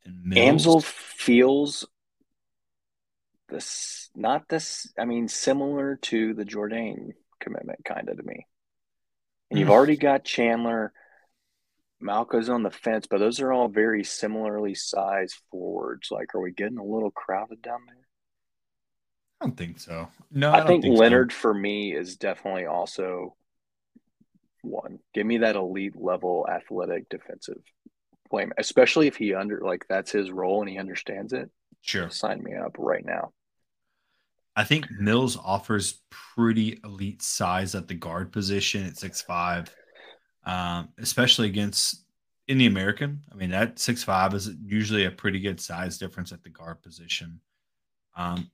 and 0.05 0.25
Mills. 0.25 0.67
Amzil 0.67 0.83
feels 0.83 1.87
this 3.49 4.11
not 4.15 4.49
this. 4.49 4.93
I 4.99 5.05
mean, 5.05 5.29
similar 5.29 5.97
to 6.03 6.35
the 6.35 6.45
Jordan 6.45 7.13
commitment, 7.41 7.85
kind 7.85 8.09
of 8.09 8.17
to 8.17 8.23
me. 8.23 8.47
And 9.51 9.59
you've 9.59 9.69
hmm. 9.69 9.75
already 9.75 9.97
got 9.97 10.25
Chandler. 10.25 10.93
Malcolm's 11.99 12.51
on 12.51 12.63
the 12.63 12.71
fence, 12.71 13.07
but 13.09 13.19
those 13.19 13.41
are 13.41 13.53
all 13.53 13.69
very 13.69 14.05
similarly 14.05 14.75
sized 14.75 15.37
forwards. 15.51 16.09
Like, 16.11 16.35
are 16.35 16.41
we 16.41 16.53
getting 16.53 16.79
a 16.79 16.85
little 16.85 17.11
crowded 17.11 17.63
down 17.63 17.81
there? 17.87 17.97
I 19.41 19.47
don't 19.47 19.57
think 19.57 19.79
so. 19.79 20.09
No, 20.31 20.51
I, 20.51 20.63
I 20.63 20.67
think, 20.67 20.83
think, 20.83 20.99
Lenard 20.99 21.33
so. 21.33 21.39
for 21.39 21.55
me 21.55 21.95
is 21.95 22.17
definitely 22.17 22.67
also 22.67 23.35
one. 24.67 24.99
Give 25.15 25.27
me 25.27 25.39
that 25.39 25.57
elite 25.57 25.97
level 25.97 26.47
athletic 26.51 27.09
defensive 27.09 27.63
play, 28.29 28.47
especially 28.59 29.07
if 29.07 29.17
he 29.17 29.35
under 29.35 29.61
like 29.61 29.87
that's 29.89 30.13
his 30.13 30.31
role 30.31 30.61
and 30.61 30.71
he 30.71 30.79
understands 30.79 31.33
it. 31.33 31.51
Sure, 31.81 32.11
sign 32.11 32.43
me 32.43 32.55
up 32.55 32.77
right 32.79 33.05
now. 33.05 33.33
I 34.55 34.65
think 34.65 34.91
Mills 34.91 35.37
offers 35.37 36.01
pretty 36.11 36.81
elite 36.83 37.23
size 37.23 37.75
at 37.75 37.89
the 37.89 37.95
guard 37.95 38.33
position 38.33 38.87
at 38.87 38.97
six 38.97 39.23
five 39.23 39.75
um, 40.47 40.89
especially 40.99 41.49
against 41.49 42.05
in 42.49 42.59
the 42.59 42.67
American. 42.67 43.23
I 43.31 43.35
mean, 43.35 43.51
that 43.51 43.79
six 43.79 44.05
five 44.05 44.33
is 44.33 44.51
usually 44.65 45.05
a 45.05 45.11
pretty 45.11 45.41
good 45.41 45.61
size 45.61 45.99
difference 45.99 46.33
at 46.33 46.43
the 46.43 46.51
guard 46.51 46.83
position. 46.83 47.41
Um, 48.17 48.51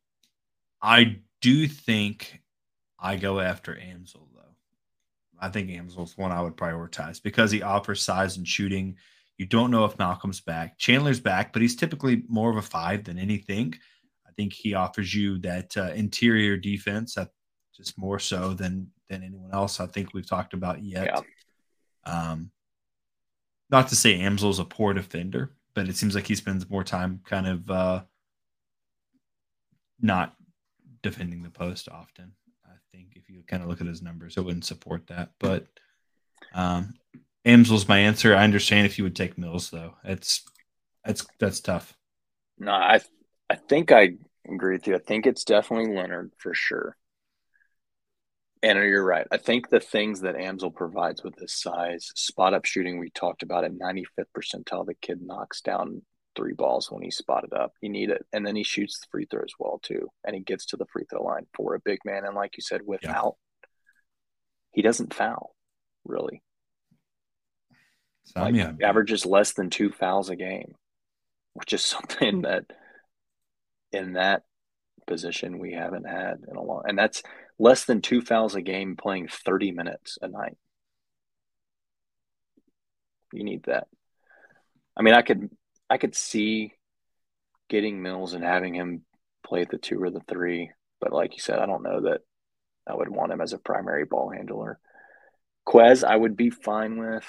I 0.81 1.18
do 1.40 1.68
think 1.68 2.40
I 2.98 3.16
go 3.16 3.38
after 3.38 3.75
Amzil 3.75 4.27
though. 4.35 4.51
I 5.42 5.48
think 5.48 5.68
Amzil's 5.70 6.16
one 6.16 6.31
I 6.31 6.40
would 6.40 6.57
prioritize 6.57 7.20
because 7.20 7.50
he 7.50 7.62
offers 7.62 8.00
size 8.00 8.37
and 8.37 8.46
shooting. 8.46 8.96
You 9.38 9.46
don't 9.46 9.72
know 9.72 9.85
if 9.85 9.98
Malcolm's 9.98 10.40
back. 10.40 10.78
Chandler's 10.78 11.18
back, 11.18 11.52
but 11.52 11.61
he's 11.61 11.74
typically 11.74 12.22
more 12.28 12.48
of 12.48 12.57
a 12.57 12.62
five 12.62 13.02
than 13.02 13.18
anything. 13.18 13.74
I 14.24 14.31
think 14.37 14.52
he 14.52 14.74
offers 14.74 15.12
you 15.12 15.38
that 15.40 15.76
uh, 15.76 15.90
interior 15.94 16.57
defense 16.57 17.16
that 17.16 17.31
just 17.74 17.98
more 17.98 18.20
so 18.20 18.55
than 18.55 18.88
than 19.09 19.24
anyone 19.24 19.50
else. 19.52 19.81
I 19.81 19.87
think 19.87 20.14
we've 20.14 20.28
talked 20.28 20.55
about 20.55 20.83
yet. 20.83 21.07
Yeah. 21.07 21.20
Um, 22.05 22.52
not 23.68 23.88
to 23.88 23.96
say 23.96 24.18
Amzil's 24.18 24.61
a 24.61 24.64
poor 24.64 24.94
defender, 24.94 25.57
but 25.74 25.88
it 25.88 25.96
seems 25.96 26.14
like 26.14 26.28
he 26.28 26.37
spends 26.37 26.70
more 26.70 26.85
time 26.85 27.20
kind 27.24 27.48
of 27.48 27.70
uh, 27.70 28.02
not 30.00 30.35
defending 31.02 31.42
the 31.42 31.50
post 31.50 31.88
often. 31.88 32.33
Think 32.92 33.12
if 33.16 33.31
you 33.31 33.42
kind 33.46 33.62
of 33.62 33.68
look 33.68 33.81
at 33.81 33.87
his 33.87 34.02
numbers, 34.02 34.37
it 34.37 34.44
wouldn't 34.44 34.66
support 34.66 35.07
that. 35.07 35.31
But 35.38 35.66
um, 36.52 36.94
Amzil's 37.46 37.88
my 37.88 37.98
answer. 37.98 38.35
I 38.35 38.44
understand 38.44 38.87
if 38.87 38.98
you 38.98 39.05
would 39.05 39.16
take 39.16 39.38
Mills 39.38 39.70
though. 39.70 39.94
It's 40.05 40.42
that's 41.05 41.26
that's 41.38 41.61
tough. 41.61 41.96
No, 42.59 42.72
I 42.72 43.00
I 43.48 43.55
think 43.55 43.92
I 43.92 44.14
agree 44.46 44.74
with 44.74 44.87
you. 44.87 44.94
I 44.94 44.98
think 44.98 45.26
it's 45.26 45.44
definitely 45.44 45.94
Lenard 45.94 46.33
for 46.38 46.55
sure. 46.55 46.96
And 48.62 48.78
you're 48.78 49.05
right. 49.05 49.26
I 49.33 49.38
think 49.38 49.68
the 49.68 49.81
things 49.81 50.20
that 50.20 50.37
Amzil 50.37 50.72
provides 50.72 51.24
with 51.24 51.37
his 51.37 51.52
size, 51.52 52.12
spot 52.14 52.55
up 52.55 52.64
shooting, 52.64 53.00
we 53.00 53.11
talked 53.11 53.42
about 53.42 53.64
at 53.64 53.72
95th 53.72 54.26
percentile, 54.37 54.87
the 54.87 54.94
kid 54.94 55.20
knocks 55.20 55.62
down 55.62 56.02
three 56.34 56.52
balls 56.52 56.90
when 56.90 57.02
he's 57.02 57.16
spotted 57.16 57.52
up. 57.52 57.72
You 57.80 57.88
need 57.88 58.10
it. 58.10 58.24
And 58.32 58.46
then 58.46 58.56
he 58.56 58.62
shoots 58.62 58.98
the 58.98 59.06
free 59.10 59.26
throws 59.30 59.54
well 59.58 59.80
too. 59.82 60.08
And 60.24 60.34
he 60.34 60.42
gets 60.42 60.66
to 60.66 60.76
the 60.76 60.86
free 60.86 61.04
throw 61.08 61.22
line 61.22 61.46
for 61.54 61.74
a 61.74 61.80
big 61.80 61.98
man. 62.04 62.24
And 62.24 62.34
like 62.34 62.56
you 62.56 62.62
said, 62.62 62.80
without 62.84 63.36
yeah. 63.62 63.68
he 64.72 64.82
doesn't 64.82 65.14
foul, 65.14 65.54
really. 66.04 66.42
like, 68.36 68.54
yeah. 68.54 68.72
averages 68.82 69.26
less 69.26 69.52
than 69.52 69.70
two 69.70 69.90
fouls 69.90 70.30
a 70.30 70.36
game, 70.36 70.74
which 71.54 71.72
is 71.72 71.82
something 71.84 72.42
that 72.42 72.64
in 73.92 74.14
that 74.14 74.42
position 75.06 75.58
we 75.58 75.72
haven't 75.72 76.06
had 76.06 76.38
in 76.48 76.56
a 76.56 76.62
long 76.62 76.82
and 76.86 76.96
that's 76.96 77.24
less 77.58 77.84
than 77.84 78.00
two 78.00 78.22
fouls 78.22 78.54
a 78.54 78.62
game 78.62 78.96
playing 78.96 79.28
30 79.28 79.72
minutes 79.72 80.18
a 80.22 80.28
night. 80.28 80.56
You 83.32 83.44
need 83.44 83.64
that. 83.64 83.88
I 84.96 85.02
mean, 85.02 85.14
I 85.14 85.22
could 85.22 85.50
I 85.92 85.98
could 85.98 86.14
see 86.14 86.72
getting 87.68 88.00
Mills 88.00 88.33
and 88.33 88.42
having 88.42 88.72
him 88.72 89.02
play 89.46 89.66
the 89.66 89.76
two 89.76 90.02
or 90.02 90.09
the 90.09 90.22
three, 90.26 90.70
but 91.02 91.12
like 91.12 91.35
you 91.35 91.40
said, 91.40 91.59
I 91.59 91.66
don't 91.66 91.83
know 91.83 92.00
that 92.05 92.22
I 92.87 92.94
would 92.94 93.11
want 93.11 93.31
him 93.31 93.42
as 93.42 93.52
a 93.52 93.59
primary 93.59 94.07
ball 94.07 94.31
handler. 94.31 94.78
Quez, 95.68 96.02
I 96.02 96.16
would 96.16 96.35
be 96.35 96.48
fine 96.48 96.96
with, 96.96 97.27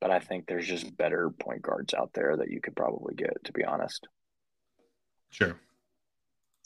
but 0.00 0.10
I 0.10 0.18
think 0.18 0.48
there's 0.48 0.66
just 0.66 0.96
better 0.96 1.30
point 1.30 1.62
guards 1.62 1.94
out 1.94 2.10
there 2.12 2.36
that 2.38 2.50
you 2.50 2.60
could 2.60 2.74
probably 2.74 3.14
get, 3.14 3.44
to 3.44 3.52
be 3.52 3.64
honest. 3.64 4.08
Sure. 5.30 5.54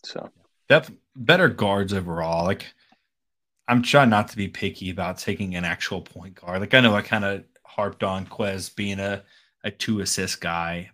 So 0.07 0.31
Def- 0.71 0.91
better 1.17 1.51
guards 1.51 1.93
overall. 1.93 2.47
Like 2.47 2.65
I'm 3.69 3.83
trying 3.83 4.09
not 4.09 4.29
to 4.29 4.39
be 4.39 4.49
picky 4.49 4.89
about 4.89 5.19
taking 5.19 5.55
an 5.55 5.67
actual 5.67 6.01
point 6.01 6.37
guard. 6.37 6.61
Like 6.61 6.73
I 6.73 6.81
know 6.81 6.95
I 6.95 7.03
kind 7.03 7.27
of 7.27 7.45
harped 7.67 8.03
on 8.03 8.27
Quez 8.27 8.75
being 8.75 9.01
a 9.01 9.23
a 9.65 9.71
two 9.71 10.01
assist 10.01 10.41
guy, 10.41 10.91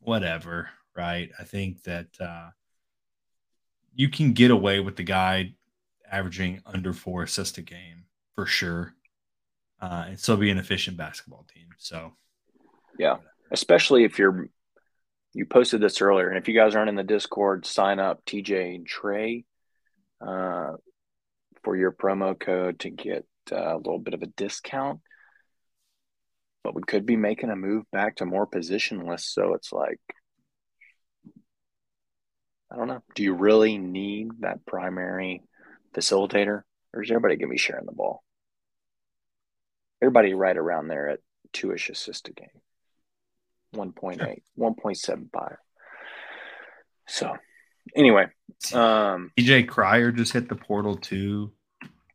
whatever, 0.00 0.70
right? 0.96 1.30
I 1.38 1.44
think 1.44 1.82
that 1.84 2.08
uh, 2.20 2.50
you 3.94 4.08
can 4.08 4.32
get 4.32 4.50
away 4.50 4.80
with 4.80 4.96
the 4.96 5.02
guy 5.02 5.54
averaging 6.10 6.62
under 6.66 6.92
four 6.92 7.22
assists 7.22 7.58
a 7.58 7.62
game 7.62 8.04
for 8.34 8.46
sure, 8.46 8.94
uh, 9.80 10.04
and 10.08 10.18
still 10.18 10.36
be 10.36 10.50
an 10.50 10.58
efficient 10.58 10.96
basketball 10.96 11.46
team. 11.52 11.68
So, 11.78 12.12
yeah, 12.98 13.16
especially 13.50 14.04
if 14.04 14.18
you're 14.18 14.48
you 15.32 15.46
posted 15.46 15.80
this 15.80 16.00
earlier, 16.00 16.28
and 16.28 16.38
if 16.38 16.46
you 16.46 16.54
guys 16.54 16.76
aren't 16.76 16.88
in 16.88 16.94
the 16.94 17.02
Discord, 17.02 17.66
sign 17.66 17.98
up 17.98 18.24
TJ 18.24 18.76
and 18.76 18.86
Trey 18.86 19.44
uh, 20.20 20.72
for 21.64 21.76
your 21.76 21.90
promo 21.90 22.38
code 22.38 22.78
to 22.80 22.90
get 22.90 23.26
uh, 23.50 23.74
a 23.74 23.78
little 23.78 23.98
bit 23.98 24.14
of 24.14 24.22
a 24.22 24.26
discount. 24.26 25.00
But 26.64 26.74
we 26.74 26.82
could 26.82 27.06
be 27.06 27.16
making 27.16 27.50
a 27.50 27.56
move 27.56 27.84
back 27.92 28.16
to 28.16 28.26
more 28.26 28.46
positionless. 28.46 29.20
So 29.20 29.52
it's 29.54 29.72
like, 29.72 30.00
I 32.72 32.76
don't 32.76 32.88
know. 32.88 33.02
Do 33.14 33.22
you 33.22 33.34
really 33.34 33.78
need 33.78 34.30
that 34.40 34.66
primary 34.66 35.42
facilitator, 35.94 36.62
or 36.92 37.02
is 37.02 37.10
everybody 37.10 37.36
going 37.36 37.50
to 37.50 37.54
be 37.54 37.58
sharing 37.58 37.86
the 37.86 37.92
ball? 37.92 38.24
Everybody 40.02 40.34
right 40.34 40.56
around 40.56 40.88
there 40.88 41.10
at 41.10 41.20
two 41.52 41.72
ish 41.72 41.88
assists 41.88 42.28
a 42.28 42.32
game 42.32 42.48
1.8, 43.74 44.18
sure. 44.18 44.36
1.75. 44.58 45.56
So, 47.06 47.36
anyway, 47.94 48.26
um, 48.72 49.30
TJ 49.38 49.68
Cryer 49.68 50.10
just 50.10 50.32
hit 50.32 50.48
the 50.48 50.56
portal 50.56 50.96
too. 50.96 51.52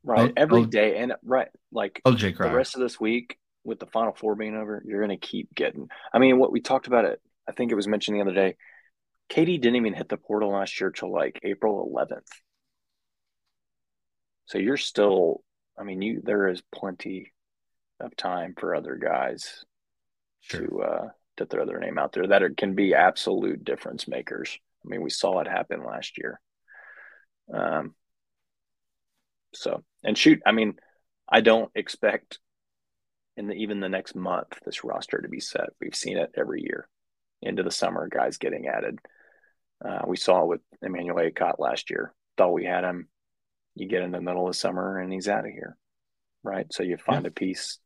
Right, 0.03 0.33
every 0.35 0.65
day, 0.65 0.97
and 0.97 1.13
right, 1.23 1.49
like 1.71 2.01
LJ 2.05 2.35
Cryer. 2.35 2.49
the 2.49 2.55
rest 2.55 2.75
of 2.75 2.81
this 2.81 2.99
week 2.99 3.37
with 3.63 3.79
the 3.79 3.85
Final 3.87 4.13
Four 4.13 4.35
being 4.35 4.55
over, 4.55 4.81
you're 4.85 5.05
going 5.05 5.17
to 5.17 5.27
keep 5.27 5.53
getting. 5.53 5.89
I 6.13 6.19
mean, 6.19 6.39
what 6.39 6.51
we 6.51 6.61
talked 6.61 6.87
about 6.87 7.05
it, 7.05 7.21
I 7.47 7.51
think 7.51 7.71
it 7.71 7.75
was 7.75 7.87
mentioned 7.87 8.17
the 8.17 8.21
other 8.21 8.33
day. 8.33 8.55
KD 9.29 9.61
didn't 9.61 9.75
even 9.75 9.93
hit 9.93 10.09
the 10.09 10.17
portal 10.17 10.51
last 10.51 10.79
year 10.79 10.89
till 10.89 11.11
like 11.11 11.39
April 11.43 11.91
11th. 11.93 12.27
So 14.45 14.57
you're 14.57 14.77
still, 14.77 15.43
I 15.77 15.83
mean, 15.83 16.01
you 16.01 16.21
there 16.23 16.47
is 16.47 16.63
plenty 16.73 17.31
of 17.99 18.15
time 18.15 18.55
for 18.57 18.73
other 18.73 18.95
guys 18.95 19.63
sure. 20.41 20.67
to 20.67 20.81
uh, 20.81 21.07
to 21.37 21.45
throw 21.45 21.65
their 21.65 21.79
name 21.79 21.99
out 21.99 22.13
there 22.13 22.27
that 22.27 22.43
are, 22.43 22.49
can 22.49 22.73
be 22.73 22.95
absolute 22.95 23.63
difference 23.63 24.07
makers. 24.07 24.57
I 24.83 24.87
mean, 24.87 25.01
we 25.01 25.09
saw 25.09 25.39
it 25.39 25.47
happen 25.47 25.83
last 25.83 26.17
year. 26.17 26.39
Um, 27.53 27.93
so 29.53 29.83
and 30.03 30.17
shoot, 30.17 30.41
I 30.45 30.51
mean, 30.51 30.75
I 31.27 31.41
don't 31.41 31.71
expect 31.75 32.39
in 33.39 33.47
the, 33.47 33.53
even 33.53 33.79
the 33.79 33.87
next 33.87 34.15
month 34.15 34.59
this 34.65 34.83
roster 34.83 35.21
to 35.21 35.29
be 35.29 35.39
set. 35.39 35.69
We've 35.79 35.95
seen 35.95 36.17
it 36.17 36.31
every 36.37 36.61
year 36.61 36.89
into 37.41 37.63
the 37.63 37.71
summer, 37.71 38.09
guys 38.09 38.37
getting 38.37 38.67
added. 38.67 38.99
Uh, 39.83 40.01
we 40.05 40.17
saw 40.17 40.43
it 40.43 40.47
with 40.47 40.61
Emmanuel 40.81 41.17
Akot 41.17 41.57
last 41.57 41.89
year. 41.89 42.13
Thought 42.37 42.51
we 42.51 42.65
had 42.65 42.83
him. 42.83 43.07
You 43.75 43.87
get 43.87 44.03
in 44.03 44.11
the 44.11 44.19
middle 44.19 44.49
of 44.49 44.57
summer 44.57 44.99
and 44.99 45.11
he's 45.11 45.29
out 45.29 45.45
of 45.45 45.51
here, 45.51 45.77
right? 46.43 46.67
So 46.73 46.83
you 46.83 46.97
find 46.97 47.23
yeah. 47.23 47.29
a 47.29 47.31
piece 47.31 47.79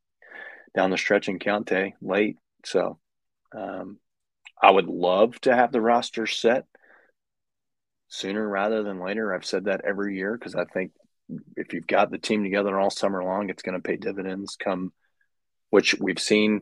down 0.75 0.89
the 0.89 0.97
stretch 0.97 1.29
in 1.29 1.37
Keonte 1.37 1.93
late. 2.01 2.37
So 2.65 2.97
um, 3.55 3.99
I 4.59 4.71
would 4.71 4.87
love 4.87 5.39
to 5.41 5.55
have 5.55 5.71
the 5.71 5.81
roster 5.81 6.25
set 6.25 6.65
sooner 8.07 8.47
rather 8.47 8.81
than 8.81 8.99
later. 8.99 9.31
I've 9.31 9.45
said 9.45 9.65
that 9.65 9.81
every 9.85 10.17
year 10.17 10.35
because 10.35 10.55
I 10.55 10.65
think 10.65 10.93
if 11.55 11.73
you've 11.73 11.85
got 11.85 12.09
the 12.09 12.17
team 12.17 12.41
together 12.43 12.79
all 12.79 12.89
summer 12.89 13.23
long, 13.23 13.51
it's 13.51 13.61
going 13.61 13.79
to 13.79 13.87
pay 13.87 13.97
dividends 13.97 14.55
come, 14.55 14.91
which 15.73 15.95
we've 15.99 16.19
seen 16.19 16.61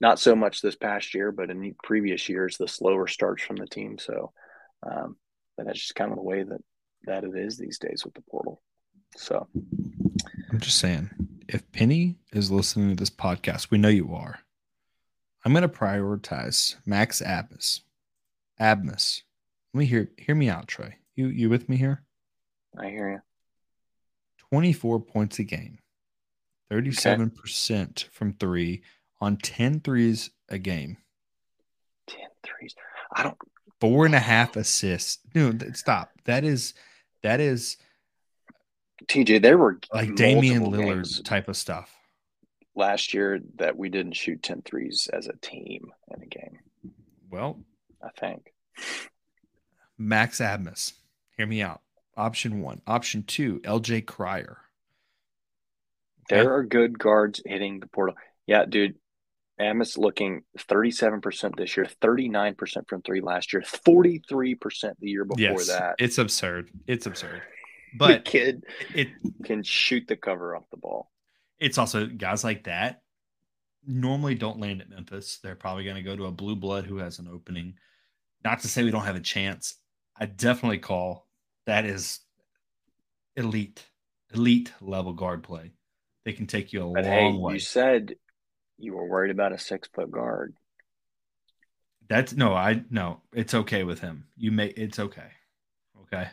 not 0.00 0.20
so 0.20 0.36
much 0.36 0.60
this 0.60 0.76
past 0.76 1.14
year, 1.14 1.32
but 1.32 1.50
in 1.50 1.74
previous 1.82 2.28
years, 2.28 2.56
the 2.56 2.68
slower 2.68 3.08
starts 3.08 3.42
from 3.42 3.56
the 3.56 3.66
team. 3.66 3.98
So, 3.98 4.32
um, 4.88 5.16
but 5.56 5.66
that's 5.66 5.80
just 5.80 5.96
kind 5.96 6.12
of 6.12 6.16
the 6.16 6.22
way 6.22 6.44
that 6.44 6.60
that 7.06 7.24
it 7.24 7.34
is 7.34 7.58
these 7.58 7.80
days 7.80 8.04
with 8.04 8.14
the 8.14 8.22
portal. 8.30 8.62
So, 9.16 9.48
I'm 10.52 10.60
just 10.60 10.78
saying, 10.78 11.10
if 11.48 11.72
Penny 11.72 12.18
is 12.32 12.48
listening 12.48 12.90
to 12.90 12.94
this 12.94 13.10
podcast, 13.10 13.72
we 13.72 13.78
know 13.78 13.88
you 13.88 14.14
are. 14.14 14.38
I'm 15.44 15.52
going 15.52 15.62
to 15.62 15.68
prioritize 15.68 16.76
Max 16.86 17.20
Abmas. 17.20 17.80
Abmas. 18.60 19.22
Let 19.74 19.78
me 19.80 19.86
hear 19.86 20.08
hear 20.18 20.36
me 20.36 20.48
out, 20.48 20.68
Trey. 20.68 20.98
You 21.16 21.26
you 21.26 21.50
with 21.50 21.68
me 21.68 21.78
here? 21.78 22.04
I 22.78 22.90
hear 22.90 23.10
you. 23.10 23.20
24 24.50 25.00
points 25.00 25.40
a 25.40 25.42
game, 25.42 25.80
37% 26.70 27.82
okay. 27.82 28.08
from 28.12 28.32
three 28.34 28.82
on 29.20 29.36
10 29.36 29.80
threes 29.80 30.30
a 30.48 30.58
game. 30.58 30.96
10 32.08 32.20
threes. 32.42 32.74
I 33.14 33.22
don't. 33.22 33.36
Four 33.80 34.06
and 34.06 34.14
a 34.14 34.20
half 34.20 34.56
assists. 34.56 35.18
Dude, 35.34 35.76
stop. 35.76 36.10
That 36.24 36.44
is, 36.44 36.74
that 37.22 37.40
is. 37.40 37.76
TJ, 39.06 39.42
there 39.42 39.58
were 39.58 39.78
like 39.92 40.14
Damian 40.14 40.64
Lillard 40.64 41.22
type 41.24 41.48
of 41.48 41.56
stuff 41.56 41.94
last 42.76 43.14
year 43.14 43.40
that 43.56 43.76
we 43.76 43.88
didn't 43.88 44.12
shoot 44.12 44.42
10 44.42 44.62
threes 44.62 45.08
as 45.12 45.26
a 45.26 45.36
team 45.40 45.90
in 46.14 46.22
a 46.22 46.26
game. 46.26 46.58
Well, 47.30 47.58
I 48.02 48.10
think. 48.20 48.52
Max 49.98 50.38
Abmas, 50.38 50.92
hear 51.36 51.46
me 51.46 51.62
out. 51.62 51.80
Option 52.16 52.60
one. 52.60 52.80
Option 52.86 53.22
two, 53.24 53.60
LJ 53.60 54.06
Cryer. 54.06 54.58
There 56.28 56.54
are 56.54 56.64
good 56.64 56.98
guards 56.98 57.40
hitting 57.44 57.80
the 57.80 57.86
portal. 57.86 58.16
Yeah, 58.46 58.64
dude. 58.64 58.96
Abmas 59.58 59.96
looking 59.96 60.42
37% 60.58 61.56
this 61.56 61.78
year, 61.78 61.86
39% 62.02 62.88
from 62.88 63.00
three 63.00 63.22
last 63.22 63.54
year, 63.54 63.62
43% 63.62 64.92
the 64.98 65.08
year 65.08 65.24
before 65.24 65.40
yes, 65.40 65.68
that. 65.68 65.94
It's 65.98 66.18
absurd. 66.18 66.70
It's 66.86 67.06
absurd. 67.06 67.42
But 67.98 68.08
the 68.08 68.30
kid 68.30 68.64
it 68.94 69.08
can 69.44 69.62
shoot 69.62 70.06
the 70.06 70.16
cover 70.16 70.54
off 70.54 70.64
the 70.70 70.76
ball. 70.76 71.10
It's 71.58 71.78
also 71.78 72.04
guys 72.04 72.44
like 72.44 72.64
that 72.64 73.00
normally 73.86 74.34
don't 74.34 74.58
land 74.58 74.80
at 74.80 74.90
Memphis. 74.90 75.38
They're 75.42 75.54
probably 75.54 75.84
going 75.84 75.96
to 75.96 76.02
go 76.02 76.16
to 76.16 76.26
a 76.26 76.32
blue 76.32 76.56
blood 76.56 76.84
who 76.84 76.98
has 76.98 77.18
an 77.18 77.28
opening. 77.28 77.74
Not 78.44 78.60
to 78.60 78.68
say 78.68 78.82
we 78.82 78.90
don't 78.90 79.04
have 79.04 79.16
a 79.16 79.20
chance. 79.20 79.76
I 80.18 80.26
definitely 80.26 80.78
call 80.78 81.26
that 81.66 81.84
is 81.84 82.20
elite, 83.36 83.84
elite 84.34 84.72
level 84.80 85.12
guard 85.12 85.42
play. 85.42 85.72
They 86.26 86.32
can 86.32 86.48
take 86.48 86.72
you 86.72 86.82
a 86.82 86.92
but 86.92 87.04
long 87.04 87.34
hey, 87.34 87.38
way. 87.38 87.52
You 87.54 87.60
said 87.60 88.16
you 88.78 88.94
were 88.94 89.08
worried 89.08 89.30
about 89.30 89.52
a 89.52 89.58
six 89.58 89.88
foot 89.94 90.10
guard. 90.10 90.54
That's 92.08 92.34
no, 92.34 92.52
I 92.52 92.82
no, 92.90 93.22
it's 93.32 93.54
okay 93.54 93.84
with 93.84 94.00
him. 94.00 94.26
You 94.36 94.50
may 94.50 94.66
it's 94.66 94.98
okay. 94.98 95.30
Okay. 96.02 96.26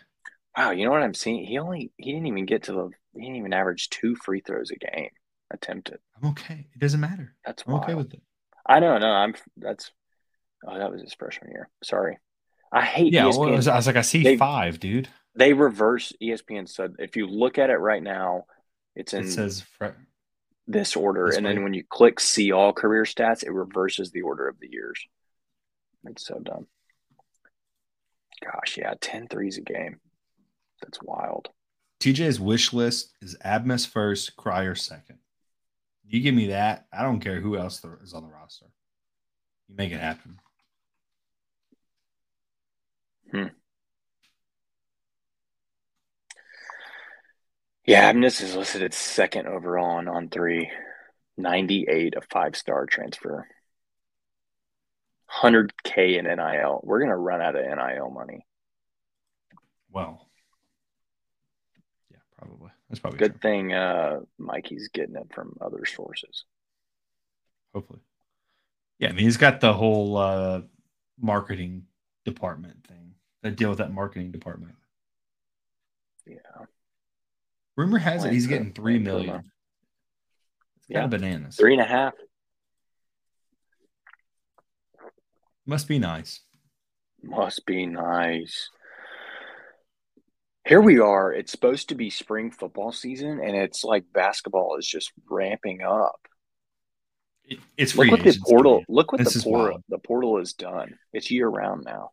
Wow, 0.57 0.71
you 0.71 0.85
know 0.85 0.91
what 0.91 1.03
I'm 1.03 1.13
seeing? 1.13 1.45
He 1.45 1.59
only 1.59 1.91
he 1.97 2.11
didn't 2.11 2.25
even 2.25 2.47
get 2.47 2.63
to 2.63 2.71
the 2.71 2.89
he 3.13 3.21
didn't 3.21 3.35
even 3.35 3.53
average 3.53 3.91
two 3.91 4.15
free 4.15 4.41
throws 4.41 4.71
a 4.71 4.77
game 4.77 5.11
attempted. 5.51 5.99
I'm 6.17 6.31
okay. 6.31 6.65
It 6.73 6.79
doesn't 6.79 6.99
matter. 6.99 7.35
That's 7.45 7.63
I'm 7.67 7.73
wild. 7.73 7.83
okay 7.83 7.93
with 7.93 8.13
it. 8.15 8.21
I 8.65 8.79
know, 8.79 8.97
no, 8.97 9.07
I'm 9.07 9.35
that's 9.57 9.91
oh 10.67 10.75
that 10.75 10.91
was 10.91 11.01
his 11.01 11.13
freshman 11.13 11.51
year. 11.51 11.69
Sorry. 11.83 12.17
I 12.71 12.83
hate 12.83 13.13
yeah, 13.13 13.25
well, 13.25 13.43
I, 13.43 13.51
was, 13.51 13.67
like, 13.67 13.95
I 13.95 14.01
see 14.01 14.23
they, 14.23 14.37
five, 14.37 14.79
dude. 14.79 15.07
They 15.35 15.53
reverse 15.53 16.13
ESPN 16.19 16.67
said 16.67 16.95
if 16.97 17.15
you 17.15 17.27
look 17.27 17.59
at 17.59 17.69
it 17.69 17.75
right 17.75 18.01
now, 18.01 18.45
it's 18.95 19.13
in 19.13 19.25
it 19.25 19.31
says 19.31 19.61
fre- 19.61 19.87
this 20.67 20.95
order, 20.95 21.27
this 21.27 21.37
and 21.37 21.45
way. 21.45 21.53
then 21.53 21.63
when 21.63 21.73
you 21.73 21.83
click 21.89 22.19
see 22.19 22.51
all 22.51 22.73
career 22.73 23.03
stats, 23.03 23.43
it 23.43 23.51
reverses 23.51 24.11
the 24.11 24.21
order 24.21 24.47
of 24.47 24.59
the 24.59 24.69
years. 24.71 25.05
It's 26.05 26.25
so 26.25 26.39
dumb. 26.39 26.67
Gosh, 28.43 28.77
yeah, 28.77 28.93
10 28.99 29.27
threes 29.27 29.57
a 29.57 29.61
game. 29.61 29.99
That's 30.81 31.01
wild. 31.01 31.49
TJ's 32.01 32.39
wish 32.39 32.73
list 32.73 33.13
is 33.21 33.37
Abmas 33.45 33.87
first, 33.87 34.35
Cryer 34.35 34.75
second. 34.75 35.19
You 36.05 36.19
give 36.19 36.35
me 36.35 36.47
that, 36.47 36.85
I 36.91 37.03
don't 37.03 37.21
care 37.21 37.39
who 37.39 37.57
else 37.57 37.83
is 38.03 38.13
on 38.13 38.23
the 38.23 38.29
roster. 38.29 38.65
You 39.69 39.75
make 39.75 39.93
it 39.93 40.01
happen. 40.01 40.37
Hmm. 43.31 43.47
Yeah, 47.85 48.11
Abmas 48.11 48.41
is 48.41 48.55
listed 48.55 48.81
at 48.83 48.93
second 48.93 49.47
overall 49.47 49.97
on, 49.97 50.07
on 50.07 50.29
three. 50.29 50.71
98, 51.37 52.15
a 52.15 52.21
five 52.21 52.55
star 52.55 52.85
transfer. 52.85 53.47
100K 55.41 56.19
in 56.19 56.25
NIL. 56.25 56.79
We're 56.83 56.99
going 56.99 57.09
to 57.09 57.15
run 57.15 57.41
out 57.41 57.55
of 57.55 57.65
NIL 57.65 58.09
money. 58.11 58.45
Well, 59.91 60.29
yeah, 62.11 62.17
probably. 62.37 62.69
That's 62.89 62.99
probably 62.99 63.19
good 63.19 63.39
true. 63.41 63.49
thing 63.49 63.73
uh, 63.73 64.19
Mikey's 64.37 64.89
getting 64.93 65.15
it 65.15 65.33
from 65.33 65.57
other 65.59 65.85
sources. 65.85 66.45
Hopefully. 67.73 67.99
Yeah, 68.99 69.09
I 69.09 69.11
mean, 69.13 69.25
he's 69.25 69.37
got 69.37 69.59
the 69.59 69.73
whole 69.73 70.17
uh, 70.17 70.61
marketing 71.19 71.85
department 72.25 72.85
thing 72.87 73.15
that 73.41 73.55
deal 73.55 73.69
with 73.69 73.79
that 73.79 73.91
marketing 73.91 74.31
department. 74.31 74.75
Yeah. 76.27 76.37
Rumor 77.75 77.97
has 77.97 78.23
it 78.23 78.33
he's 78.33 78.47
getting 78.47 78.71
three 78.71 78.99
million. 78.99 79.37
It's 79.37 80.89
yeah, 80.89 81.07
bananas. 81.07 81.55
Three 81.55 81.73
and 81.73 81.81
a 81.81 81.85
half. 81.85 82.13
Must 85.65 85.87
be 85.87 85.97
nice. 85.97 86.41
Must 87.23 87.65
be 87.65 87.85
nice. 87.85 88.69
Here 90.67 90.81
we 90.81 90.99
are. 90.99 91.33
It's 91.33 91.51
supposed 91.51 91.89
to 91.89 91.95
be 91.95 92.09
spring 92.09 92.51
football 92.51 92.91
season, 92.91 93.39
and 93.39 93.55
it's 93.55 93.83
like 93.83 94.05
basketball 94.13 94.77
is 94.77 94.87
just 94.87 95.11
ramping 95.29 95.81
up. 95.81 96.19
It, 97.45 97.59
it's 97.75 97.95
look 97.95 98.11
what 98.11 98.23
the 98.23 98.39
portal. 98.45 98.83
Look 98.87 99.11
what 99.11 99.23
this 99.23 99.33
the 99.33 99.41
portal. 99.41 99.83
The 99.89 99.97
portal 99.97 100.37
is 100.37 100.53
done. 100.53 100.97
It's 101.11 101.31
year 101.31 101.47
round 101.47 101.83
now. 101.85 102.11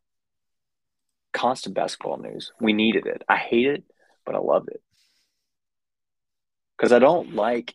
Constant 1.33 1.75
basketball 1.75 2.19
news. 2.19 2.51
We 2.61 2.73
needed 2.73 3.07
it. 3.07 3.23
I 3.29 3.37
hate 3.37 3.67
it, 3.67 3.85
but 4.25 4.35
I 4.35 4.39
love 4.39 4.69
it 4.69 4.81
because 6.81 6.93
I 6.93 6.99
don't 6.99 7.35
like 7.35 7.75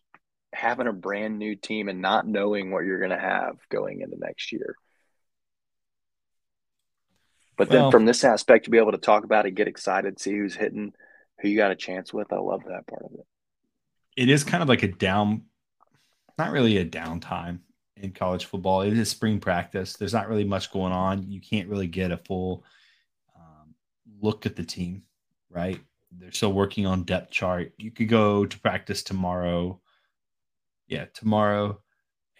having 0.52 0.88
a 0.88 0.94
brand 0.94 1.38
new 1.38 1.56
team 1.56 1.90
and 1.90 2.02
not 2.02 2.28
knowing 2.28 2.72
what 2.72 2.86
you're 2.86 2.98
going 2.98 3.12
to 3.12 3.20
have 3.20 3.58
going 3.70 4.02
into 4.02 4.18
next 4.18 4.52
year. 4.52 4.76
But 7.56 7.70
then 7.70 7.84
Well- 7.84 7.92
from 7.92 8.06
this 8.06 8.24
aspect, 8.24 8.66
to 8.66 8.72
be 8.72 8.80
able 8.80 8.94
to 8.94 8.98
talk 8.98 9.24
about 9.24 9.46
it, 9.46 9.52
get 9.52 9.68
excited, 9.68 10.20
see 10.20 10.32
who's 10.32 10.56
hitting, 10.56 10.94
who 11.40 11.50
you 11.50 11.56
got 11.56 11.70
a 11.70 11.76
chance 11.76 12.12
with, 12.12 12.34
I 12.34 12.38
love 12.38 12.64
that 12.64 12.88
part 12.88 13.04
of 13.04 13.12
it. 13.14 13.28
it 14.18 14.30
is 14.30 14.44
kind 14.44 14.64
of 14.64 14.70
like 14.70 14.82
a 14.82 14.88
down, 14.88 15.44
not 16.40 16.52
really 16.52 16.78
a 16.78 16.86
downtime 16.86 17.60
in 17.98 18.12
college 18.12 18.46
football. 18.46 18.82
It 18.82 18.98
is 18.98 19.10
spring 19.10 19.40
practice. 19.40 19.98
There's 19.98 20.14
not 20.14 20.30
really 20.30 20.46
much 20.46 20.72
going 20.72 20.94
on. 20.94 21.30
You 21.30 21.42
can't 21.42 21.70
really 21.70 21.88
get 21.88 22.12
a 22.12 22.18
full 22.18 22.64
um, 23.36 23.76
look 24.20 24.46
at 24.46 24.56
the 24.56 24.64
team, 24.64 25.04
right? 25.50 25.80
They're 26.18 26.32
still 26.32 26.54
working 26.54 26.86
on 26.86 27.04
depth 27.04 27.32
chart. 27.32 27.74
You 27.78 27.92
could 27.92 28.10
go 28.10 28.46
to 28.46 28.60
practice 28.60 29.04
tomorrow. 29.04 29.82
Yeah, 30.88 31.06
tomorrow, 31.14 31.82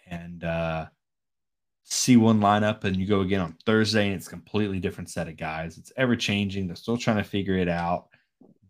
and 0.08 0.44
uh, 0.44 0.86
see 1.82 2.16
one 2.16 2.40
lineup, 2.40 2.84
and 2.84 2.96
you 2.96 3.06
go 3.06 3.20
again 3.20 3.40
on 3.40 3.56
Thursday, 3.66 4.06
and 4.06 4.14
it's 4.14 4.28
a 4.28 4.30
completely 4.30 4.78
different 4.78 5.10
set 5.10 5.26
of 5.28 5.36
guys. 5.36 5.78
It's 5.78 5.92
ever 5.96 6.14
changing. 6.14 6.66
They're 6.66 6.76
still 6.76 6.96
trying 6.96 7.16
to 7.16 7.24
figure 7.24 7.56
it 7.56 7.68
out 7.68 8.08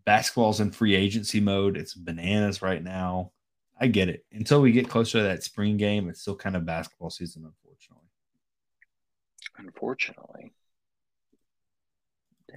basketball's 0.07 0.61
in 0.61 0.71
free 0.71 0.95
agency 0.95 1.41
mode. 1.41 1.75
It's 1.75 1.93
bananas 1.93 2.61
right 2.61 2.81
now. 2.81 3.33
I 3.79 3.87
get 3.87 4.07
it. 4.07 4.25
Until 4.31 4.61
we 4.61 4.71
get 4.71 4.89
closer 4.89 5.17
to 5.17 5.23
that 5.25 5.43
spring 5.43 5.75
game, 5.75 6.07
it's 6.07 6.21
still 6.21 6.35
kind 6.35 6.55
of 6.55 6.65
basketball 6.65 7.09
season, 7.09 7.43
unfortunately. 7.43 8.07
Unfortunately. 9.57 10.53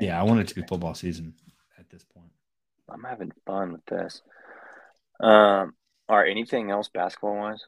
Yeah, 0.01 0.19
I 0.19 0.23
want 0.23 0.41
it 0.41 0.49
to 0.49 0.55
be 0.55 0.63
football 0.63 0.95
season 0.95 1.35
at 1.77 1.91
this 1.91 2.05
point. 2.05 2.31
I'm 2.93 3.05
having 3.05 3.33
fun 3.47 3.73
with 3.73 3.85
this. 3.87 4.23
Um, 5.21 5.75
all 6.09 6.19
right. 6.19 6.31
Anything 6.31 6.71
else 6.71 6.89
basketball 6.89 7.37
wise? 7.37 7.65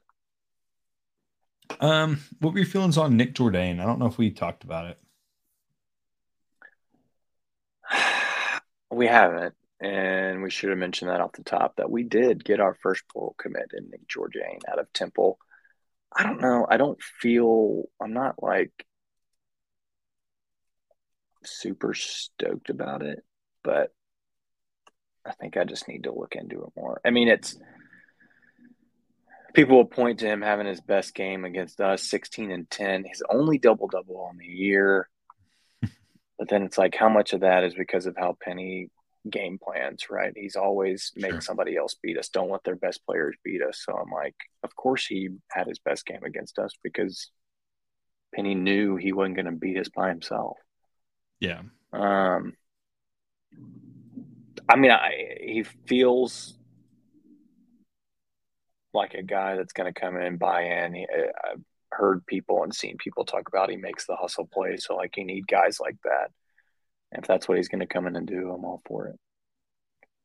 Um, 1.80 2.20
what 2.40 2.52
were 2.52 2.60
your 2.60 2.66
feelings 2.66 2.98
on 2.98 3.16
Nick 3.16 3.34
Jordan? 3.34 3.80
I 3.80 3.84
don't 3.84 3.98
know 3.98 4.06
if 4.06 4.18
we 4.18 4.30
talked 4.30 4.64
about 4.64 4.86
it. 4.86 4.98
We 8.90 9.06
haven't, 9.06 9.54
and 9.80 10.42
we 10.42 10.50
should 10.50 10.68
have 10.68 10.78
mentioned 10.78 11.10
that 11.10 11.22
off 11.22 11.32
the 11.32 11.42
top 11.42 11.76
that 11.76 11.90
we 11.90 12.02
did 12.02 12.44
get 12.44 12.60
our 12.60 12.74
first 12.74 13.04
portal 13.08 13.34
commit 13.38 13.70
in 13.72 13.88
Nick 13.88 14.06
Jordan 14.06 14.58
out 14.70 14.78
of 14.78 14.92
Temple. 14.92 15.38
I 16.14 16.24
don't 16.24 16.42
know. 16.42 16.66
I 16.68 16.76
don't 16.76 17.00
feel. 17.02 17.84
I'm 17.98 18.12
not 18.12 18.42
like 18.42 18.70
super 21.42 21.94
stoked 21.94 22.68
about 22.68 23.02
it, 23.02 23.24
but 23.64 23.92
I 25.24 25.32
think 25.32 25.56
I 25.56 25.64
just 25.64 25.88
need 25.88 26.04
to 26.04 26.12
look 26.14 26.34
into 26.34 26.64
it 26.64 26.72
more. 26.76 27.00
I 27.04 27.10
mean, 27.10 27.28
it's 27.28 27.56
people 29.54 29.76
will 29.76 29.84
point 29.84 30.20
to 30.20 30.26
him 30.26 30.42
having 30.42 30.66
his 30.66 30.80
best 30.80 31.14
game 31.14 31.44
against 31.44 31.80
us, 31.80 32.02
16 32.08 32.50
and 32.50 32.68
10. 32.70 33.04
His 33.04 33.22
only 33.30 33.58
double 33.58 33.86
double 33.88 34.16
on 34.20 34.38
the 34.38 34.46
year. 34.46 35.08
But 36.38 36.48
then 36.48 36.64
it's 36.64 36.78
like, 36.78 36.96
how 36.96 37.08
much 37.08 37.34
of 37.34 37.40
that 37.42 37.62
is 37.62 37.72
because 37.74 38.06
of 38.06 38.16
how 38.16 38.36
Penny 38.42 38.90
game 39.30 39.60
plans, 39.62 40.10
right? 40.10 40.32
He's 40.34 40.56
always 40.56 41.12
make 41.14 41.30
Sure. 41.32 41.40
somebody 41.40 41.76
else 41.76 41.94
beat 42.02 42.18
us. 42.18 42.30
Don't 42.30 42.50
let 42.50 42.64
their 42.64 42.74
best 42.74 43.06
players 43.06 43.36
beat 43.44 43.62
us. 43.62 43.80
So 43.86 43.92
I'm 43.94 44.10
like, 44.10 44.34
of 44.64 44.74
course 44.74 45.06
he 45.06 45.28
had 45.52 45.68
his 45.68 45.78
best 45.78 46.04
game 46.04 46.24
against 46.24 46.58
us 46.58 46.72
because 46.82 47.30
Penny 48.34 48.56
knew 48.56 48.96
he 48.96 49.12
wasn't 49.12 49.36
going 49.36 49.46
to 49.46 49.52
beat 49.52 49.78
us 49.78 49.88
by 49.88 50.08
himself. 50.08 50.56
Yeah. 51.38 51.60
Um, 51.92 52.54
I 54.68 54.76
mean, 54.76 54.90
I, 54.90 55.36
he 55.40 55.64
feels 55.86 56.54
like 58.94 59.14
a 59.14 59.22
guy 59.22 59.56
that's 59.56 59.72
going 59.72 59.92
to 59.92 59.98
come 59.98 60.16
in 60.16 60.22
and 60.22 60.38
buy 60.38 60.62
in. 60.62 60.94
He, 60.94 61.06
I've 61.10 61.62
heard 61.90 62.26
people 62.26 62.62
and 62.62 62.74
seen 62.74 62.96
people 62.98 63.24
talk 63.24 63.48
about 63.48 63.70
he 63.70 63.76
makes 63.76 64.06
the 64.06 64.16
hustle 64.16 64.48
play. 64.52 64.76
So, 64.76 64.96
like, 64.96 65.16
you 65.16 65.24
need 65.24 65.46
guys 65.46 65.78
like 65.80 65.96
that. 66.04 66.30
And 67.10 67.22
if 67.22 67.28
that's 67.28 67.48
what 67.48 67.56
he's 67.58 67.68
going 67.68 67.80
to 67.80 67.86
come 67.86 68.06
in 68.06 68.16
and 68.16 68.26
do, 68.26 68.50
I'm 68.52 68.64
all 68.64 68.82
for 68.86 69.08
it. 69.08 69.16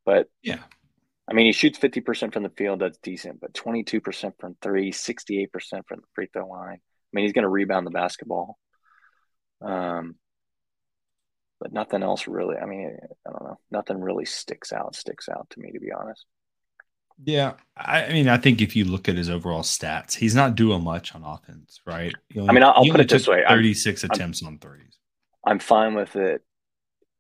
But 0.06 0.28
Yeah. 0.42 0.60
I 1.30 1.34
mean, 1.34 1.46
he 1.46 1.52
shoots 1.52 1.78
50% 1.78 2.34
from 2.34 2.44
the 2.44 2.50
field. 2.50 2.80
That's 2.80 2.98
decent, 3.00 3.42
but 3.42 3.54
22% 3.54 4.32
from 4.40 4.56
three, 4.62 4.94
68% 4.94 5.50
from 5.86 6.00
the 6.00 6.08
free 6.16 6.30
throw 6.32 6.48
line. 6.48 6.78
I 6.78 7.10
mean, 7.12 7.26
he's 7.26 7.34
going 7.34 7.44
to 7.44 7.50
rebound 7.50 7.86
the 7.86 7.92
basketball. 7.92 8.58
Um, 9.62 10.16
but 11.60 11.74
nothing 11.74 12.04
else 12.04 12.28
really. 12.28 12.58
I 12.58 12.66
mean, 12.66 12.98
I 13.28 13.32
don't 13.32 13.44
know. 13.44 13.60
Nothing 13.72 14.00
really 14.02 14.26
sticks 14.26 14.72
out, 14.72 14.96
sticks 14.96 15.28
out 15.30 15.50
to 15.52 15.60
me, 15.60 15.72
to 15.72 15.80
be 15.80 15.92
honest. 15.92 16.26
Yeah. 17.24 17.54
I, 17.76 18.10
mean, 18.14 18.30
I 18.30 18.38
think 18.38 18.62
if 18.62 18.76
you 18.76 18.86
look 18.86 19.10
at 19.10 19.16
his 19.16 19.30
overall 19.30 19.64
stats, 19.64 20.14
he's 20.14 20.36
not 20.36 20.56
doing 20.56 20.84
much 20.84 21.16
on 21.16 21.24
offense, 21.24 21.82
right? 21.86 22.14
He 22.30 22.40
I 22.40 22.52
mean, 22.54 22.64
I'll- 22.64 22.74
I'll 22.76 22.86
put 22.86 23.00
it 23.00 23.10
this 23.10 23.28
way. 23.28 23.44
I'm- 23.44 23.58
36 23.58 24.04
I'm- 24.04 24.12
attempts 24.12 24.44
on 24.44 24.60
threes. 24.60 24.98
I'm 25.44 25.60
fine 25.60 25.96
with 25.96 26.16
it 26.16 26.44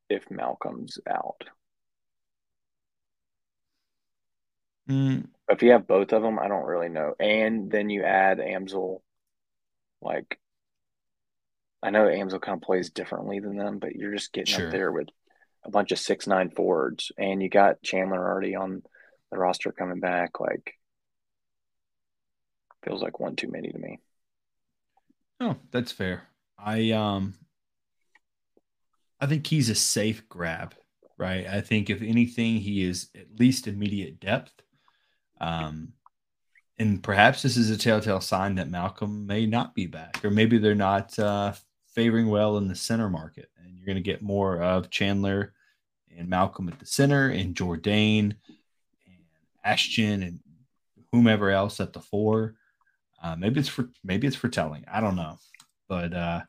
if 0.09 0.29
Malcolm's 0.29 0.99
out. 1.09 1.43
Mm, 4.89 5.27
If 5.49 5.61
you 5.63 5.71
have 5.71 5.87
both 5.87 6.13
of 6.13 6.21
them, 6.21 6.39
I 6.39 6.47
don't 6.47 6.65
really 6.65 6.89
know. 6.89 7.13
And 7.19 7.69
then 7.71 7.89
you 7.89 8.03
add 8.03 8.37
Amzil, 8.39 9.01
like 10.01 10.39
I 11.83 11.91
know 11.91 12.05
Amzil 12.05 12.41
kind 12.41 12.55
of 12.57 12.61
plays 12.61 12.89
differently 12.89 13.39
than 13.39 13.57
them, 13.57 13.79
but 13.79 13.95
you're 13.95 14.13
just 14.13 14.33
getting 14.33 14.53
Sure. 14.53 14.67
up 14.67 14.71
there 14.71 14.91
with 14.91 15.09
a 15.63 15.71
bunch 15.71 15.91
of 15.91 15.99
six 15.99 16.27
nine 16.27 16.49
forwards, 16.51 17.11
and 17.17 17.41
you 17.41 17.49
got 17.49 17.81
Chandler 17.83 18.19
already 18.25 18.55
on 18.55 18.83
the 19.31 19.37
roster 19.37 19.71
coming 19.71 19.99
back. 19.99 20.39
Like 20.39 20.73
feels 22.83 23.01
like 23.01 23.19
one 23.19 23.35
too 23.35 23.49
many 23.49 23.69
to 23.71 23.77
me. 23.77 23.99
Oh, 25.39 25.57
that's 25.71 25.91
fair. 25.91 26.27
I 26.57 26.91
um 26.91 27.35
I 29.19 29.25
think 29.25 29.47
he's 29.47 29.69
a 29.69 29.75
safe 29.75 30.27
grab, 30.29 30.75
right? 31.17 31.45
I 31.47 31.61
think 31.61 31.89
if 31.89 32.01
anything, 32.01 32.57
he 32.57 32.83
is 32.83 33.09
at 33.15 33.39
least 33.39 33.67
immediate 33.67 34.19
depth. 34.19 34.53
Um 35.39 35.93
and 36.79 37.03
perhaps 37.03 37.41
this 37.41 37.57
is 37.57 37.69
a 37.71 37.77
telltale 37.77 38.21
sign 38.21 38.55
that 38.55 38.69
Malcolm 38.69 39.25
may 39.27 39.45
not 39.45 39.75
be 39.75 39.87
back, 39.87 40.23
or 40.23 40.31
maybe 40.31 40.57
they're 40.57 40.75
not 40.75 41.17
uh, 41.19 41.53
favoring 41.97 42.29
well 42.29 42.57
in 42.57 42.67
the 42.67 42.75
center 42.75 43.09
market, 43.09 43.49
and 43.57 43.75
you're 43.75 43.87
going 43.87 43.95
to 43.95 44.03
get 44.03 44.21
more 44.21 44.61
of 44.61 44.91
Chandler 44.91 45.53
and 46.15 46.29
Malcolm 46.29 46.69
at 46.69 46.77
the 46.77 46.85
center, 46.85 47.29
and 47.29 47.55
Jordan 47.55 48.35
and 49.07 49.23
Ashton 49.63 50.21
and 50.21 50.39
whomever 51.11 51.49
else 51.49 51.79
at 51.79 51.93
the 51.93 51.99
four. 51.99 52.53
Uh, 53.23 53.35
maybe 53.35 53.59
it's 53.59 53.67
for 53.67 53.89
maybe 54.03 54.27
it's 54.27 54.35
for 54.35 54.47
telling. 54.47 54.85
I 54.87 55.01
don't 55.01 55.15
know, 55.15 55.39
but 55.89 56.13
uh, 56.13 56.41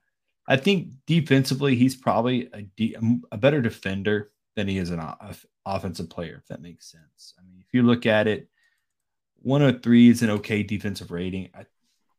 I 0.46 0.58
think 0.58 0.88
defensively 1.06 1.76
he's 1.76 1.96
probably 1.96 2.50
a, 2.52 2.60
de- 2.76 2.96
a 3.32 3.38
better 3.38 3.62
defender 3.62 4.30
than 4.54 4.68
he 4.68 4.76
is 4.76 4.90
an 4.90 5.00
offensive 5.64 6.10
player. 6.10 6.36
If 6.42 6.48
that 6.48 6.60
makes 6.60 6.92
sense. 6.92 7.32
I 7.38 7.42
mean, 7.48 7.64
if 7.66 7.72
you 7.72 7.84
look 7.84 8.04
at 8.04 8.26
it, 8.26 8.50
103 9.40 10.10
is 10.10 10.20
an 10.20 10.28
okay 10.28 10.62
defensive 10.62 11.10
rating. 11.10 11.48
I, 11.54 11.64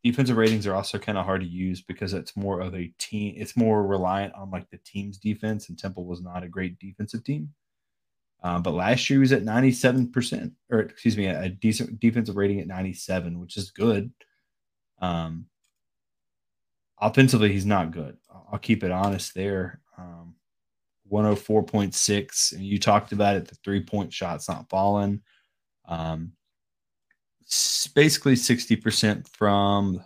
defensive 0.03 0.37
ratings 0.37 0.65
are 0.65 0.75
also 0.75 0.97
kind 0.97 1.17
of 1.17 1.25
hard 1.25 1.41
to 1.41 1.47
use 1.47 1.81
because 1.81 2.13
it's 2.13 2.37
more 2.37 2.61
of 2.61 2.73
a 2.75 2.91
team. 2.97 3.35
It's 3.37 3.57
more 3.57 3.85
reliant 3.85 4.33
on 4.35 4.49
like 4.49 4.69
the 4.69 4.79
team's 4.85 5.17
defense, 5.17 5.69
and 5.69 5.77
Temple 5.77 6.05
was 6.05 6.21
not 6.21 6.43
a 6.43 6.47
great 6.47 6.79
defensive 6.79 7.23
team. 7.23 7.49
Um, 8.41 8.63
but 8.63 8.73
last 8.73 9.09
year 9.09 9.17
he 9.17 9.21
was 9.21 9.33
at 9.33 9.43
97%, 9.43 10.51
or 10.69 10.79
excuse 10.79 11.17
me, 11.17 11.27
a 11.27 11.49
decent 11.49 11.99
defensive 11.99 12.37
rating 12.37 12.61
at 12.61 12.67
97, 12.67 13.39
which 13.39 13.57
is 13.57 13.71
good. 13.71 14.11
Um, 15.01 15.47
offensively, 17.01 17.51
he's 17.51 17.65
not 17.65 17.91
good. 17.91 18.17
I'll, 18.31 18.47
I'll 18.53 18.59
keep 18.59 18.83
it 18.83 18.91
honest 18.91 19.33
there. 19.33 19.81
Um, 19.97 20.35
104.6, 21.11 22.53
and 22.53 22.63
you 22.63 22.79
talked 22.79 23.11
about 23.11 23.35
it. 23.35 23.47
The 23.47 23.55
three 23.55 23.83
point 23.83 24.13
shot's 24.13 24.47
not 24.47 24.69
falling. 24.69 25.21
Um, 25.85 26.33
basically 27.95 28.35
60% 28.35 29.27
from 29.27 30.03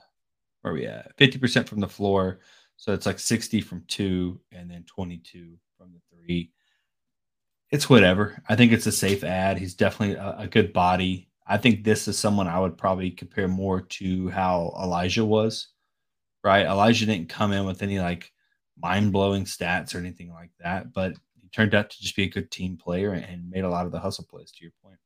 where 0.62 0.74
we 0.74 0.86
at? 0.86 1.16
50% 1.18 1.68
from 1.68 1.80
the 1.80 1.88
floor. 1.88 2.40
So 2.78 2.94
it's 2.94 3.06
like 3.06 3.20
60 3.20 3.62
from 3.62 3.84
two 3.88 4.40
and 4.52 4.70
then 4.70 4.84
22 4.88 5.58
from 5.78 5.94
the 5.94 6.00
three. 6.10 6.52
It's 7.72 7.90
whatever. 7.90 8.42
I 8.48 8.56
think 8.56 8.72
it's 8.72 8.86
a 8.86 8.92
safe 8.92 9.24
ad. 9.24 9.58
He's 9.58 9.74
definitely 9.74 10.16
a, 10.16 10.36
a 10.40 10.48
good 10.48 10.74
body. 10.74 11.30
I 11.46 11.58
think 11.58 11.84
this 11.84 12.08
is 12.08 12.18
someone 12.18 12.48
I 12.48 12.60
would 12.60 12.78
probably 12.78 13.12
compare 13.12 13.48
more 13.48 13.82
to 13.82 14.30
how 14.30 14.74
Elijah 14.82 15.26
was, 15.26 15.70
right? 16.44 16.66
Elijah 16.66 17.06
didn't 17.06 17.30
come 17.30 17.52
in 17.52 17.66
with 17.66 17.82
any 17.82 18.00
like 18.00 18.32
mind 18.82 19.12
blowing 19.12 19.46
stats 19.46 19.94
or 19.94 20.00
anything 20.00 20.32
like 20.32 20.52
that, 20.60 20.94
but 20.94 21.14
he 21.42 21.50
turned 21.50 21.76
out 21.76 21.90
to 21.90 22.02
just 22.02 22.16
be 22.16 22.24
a 22.24 22.30
good 22.30 22.50
team 22.52 22.78
player 22.78 23.12
and 23.12 23.50
made 23.50 23.64
a 23.64 23.70
lot 23.70 23.86
of 23.86 23.92
the 23.92 24.00
hustle 24.00 24.26
plays, 24.30 24.52
to 24.52 24.64
your 24.64 24.72
point. 24.84 24.98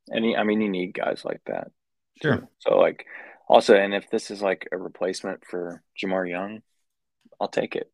he, 0.11 0.35
I 0.35 0.43
mean, 0.43 0.61
you 0.61 0.69
need 0.69 0.93
guys 0.93 1.23
like 1.23 1.41
that. 1.45 1.71
Sure. 2.21 2.47
So 2.59 2.77
like 2.77 3.05
also, 3.47 3.75
and 3.75 3.93
if 3.93 4.09
this 4.09 4.31
is 4.31 4.41
like 4.41 4.67
a 4.71 4.77
replacement 4.77 5.45
for 5.45 5.83
Jamar 6.01 6.29
Young, 6.29 6.61
I'll 7.39 7.47
take 7.47 7.75
it. 7.75 7.91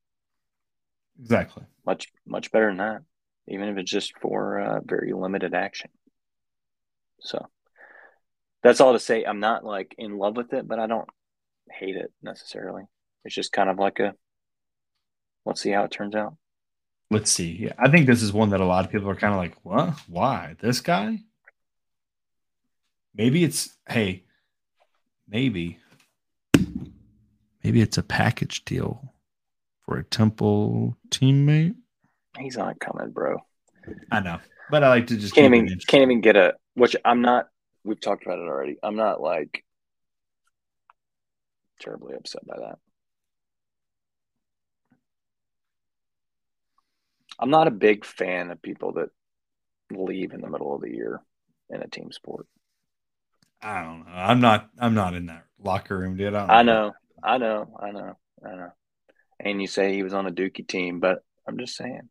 Exactly. 1.20 1.64
Much 1.86 2.08
much 2.26 2.52
better 2.52 2.68
than 2.68 2.78
that. 2.78 3.02
Even 3.48 3.70
if 3.70 3.78
it's 3.78 3.92
just 3.92 4.18
for 4.20 4.60
uh, 4.60 4.80
very 4.84 5.14
limited 5.14 5.54
action. 5.54 5.90
So 7.22 7.48
that's 8.62 8.82
all 8.82 8.94
to 8.94 9.00
say. 9.00 9.24
I'm 9.24 9.40
not 9.40 9.64
like 9.64 9.96
in 9.98 10.18
love 10.18 10.36
with 10.36 10.54
it, 10.54 10.68
but 10.68 10.80
I 10.80 10.88
don't 10.88 11.10
hate 11.72 11.96
it 11.96 12.12
necessarily. 12.22 12.84
It's 13.24 13.36
just 13.36 13.52
kind 13.52 13.70
of 13.70 13.80
like 13.80 14.00
a 14.00 14.14
let's 15.46 15.62
see 15.62 15.72
how 15.72 15.86
it 15.86 15.92
turns 15.92 16.16
out. 16.16 16.36
Let's 17.10 17.32
see. 17.32 17.52
Yeah, 17.52 17.74
I 17.80 17.90
think 17.90 18.06
this 18.06 18.22
is 18.22 18.34
one 18.34 18.50
that 18.50 18.60
a 18.60 18.66
lot 18.66 18.86
of 18.86 18.92
people 18.92 19.10
are 19.10 19.16
kind 19.16 19.34
of 19.34 19.40
like, 19.40 19.56
what? 19.64 19.98
Why? 20.08 20.56
This 20.60 20.82
guy? 20.82 21.20
Maybe 23.18 23.44
it's 23.44 23.76
hey, 23.90 24.24
maybe. 25.28 25.80
Maybe 27.64 27.82
it's 27.82 27.98
a 27.98 28.04
package 28.04 28.64
deal 28.64 29.14
for 29.84 29.98
a 29.98 30.04
Temple 30.04 30.96
teammate. 31.10 31.76
He's 32.38 32.56
not 32.56 32.80
coming, 32.80 33.12
bro. 33.12 33.40
I 34.12 34.20
know, 34.20 34.40
but 34.70 34.84
I 34.84 34.90
like 34.90 35.08
to 35.08 35.18
just 35.18 35.34
can't 35.34 35.56
even 35.56 35.80
can't 35.88 36.04
even 36.04 36.22
get 36.22 36.36
a. 36.36 36.54
Which 36.76 36.96
I'm 37.04 37.22
not. 37.22 37.48
We've 37.84 38.00
talked 38.00 38.26
about 38.26 38.38
it 38.38 38.48
already. 38.48 38.78
I'm 38.84 38.96
not 38.96 39.20
like 39.20 39.64
terribly 41.80 42.16
upset 42.16 42.46
by 42.46 42.58
that. 42.60 42.78
I'm 47.40 47.50
not 47.50 47.68
a 47.68 47.72
big 47.72 48.06
fan 48.06 48.52
of 48.52 48.62
people 48.62 48.94
that 48.94 49.10
leave 49.92 50.34
in 50.34 50.42
the 50.42 50.50
middle 50.50 50.76
of 50.76 50.82
the 50.82 50.92
year 50.92 51.22
in 51.70 51.82
a 51.82 51.88
team 51.88 52.12
sport. 52.12 52.48
I 53.62 53.84
don't 53.84 54.06
know. 54.06 54.12
I'm 54.12 54.40
not. 54.40 54.70
I'm 54.80 54.94
not 54.94 55.14
in 55.16 55.28
that 55.28 55.46
locker 55.62 55.98
room, 55.98 56.18
dude. 56.18 56.34
I, 56.34 56.60
I 56.60 56.64
know. 56.64 56.94
I 57.24 57.38
know. 57.38 57.68
I 57.80 57.92
know. 57.92 58.18
I 58.46 58.56
know. 58.56 58.72
And 59.40 59.62
you 59.62 59.68
say 59.68 59.94
he 59.94 60.04
was 60.04 60.14
on 60.14 60.28
a 60.28 60.32
Dookie 60.32 60.68
team, 60.68 61.00
but 61.00 61.24
I'm 61.48 61.58
just 61.58 61.76
saying, 61.76 62.10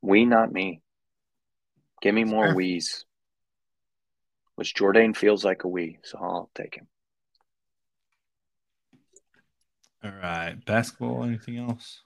we, 0.00 0.24
not 0.24 0.52
me. 0.52 0.80
Give 2.00 2.14
me 2.14 2.24
more 2.24 2.54
wees. 2.54 3.04
Which 4.56 4.74
Jordan 4.74 5.14
feels 5.14 5.44
like 5.44 5.64
a 5.64 5.68
wee, 5.68 5.98
so 6.02 6.18
I'll 6.18 6.50
take 6.54 6.76
him. 6.76 6.86
All 10.04 10.10
right, 10.10 10.56
basketball. 10.66 11.24
Anything 11.24 11.58
else? 11.58 12.02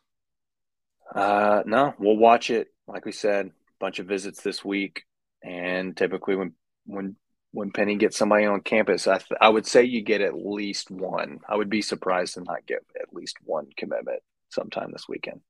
Uh, 1.14 1.62
no, 1.66 1.94
we'll 1.98 2.16
watch 2.16 2.50
it. 2.50 2.68
Like 2.86 3.04
we 3.04 3.12
said, 3.12 3.50
bunch 3.80 3.98
of 3.98 4.06
visits 4.06 4.42
this 4.42 4.64
week, 4.64 5.04
and 5.42 5.96
typically 5.96 6.36
when 6.36 6.52
when 6.84 7.16
when 7.56 7.70
Penny 7.70 7.96
gets 7.96 8.18
somebody 8.18 8.44
on 8.44 8.60
campus, 8.60 9.06
I 9.06 9.16
th- 9.16 9.38
I 9.40 9.48
would 9.48 9.66
say 9.66 9.82
you 9.82 10.02
get 10.02 10.20
at 10.20 10.36
least 10.36 10.90
one. 10.90 11.40
I 11.48 11.56
would 11.56 11.70
be 11.70 11.80
surprised 11.80 12.34
to 12.34 12.42
not 12.42 12.66
get 12.66 12.84
at 13.00 13.14
least 13.14 13.38
one 13.42 13.68
commitment 13.78 14.20
sometime 14.50 14.92
this 14.92 15.08
weekend. 15.08 15.40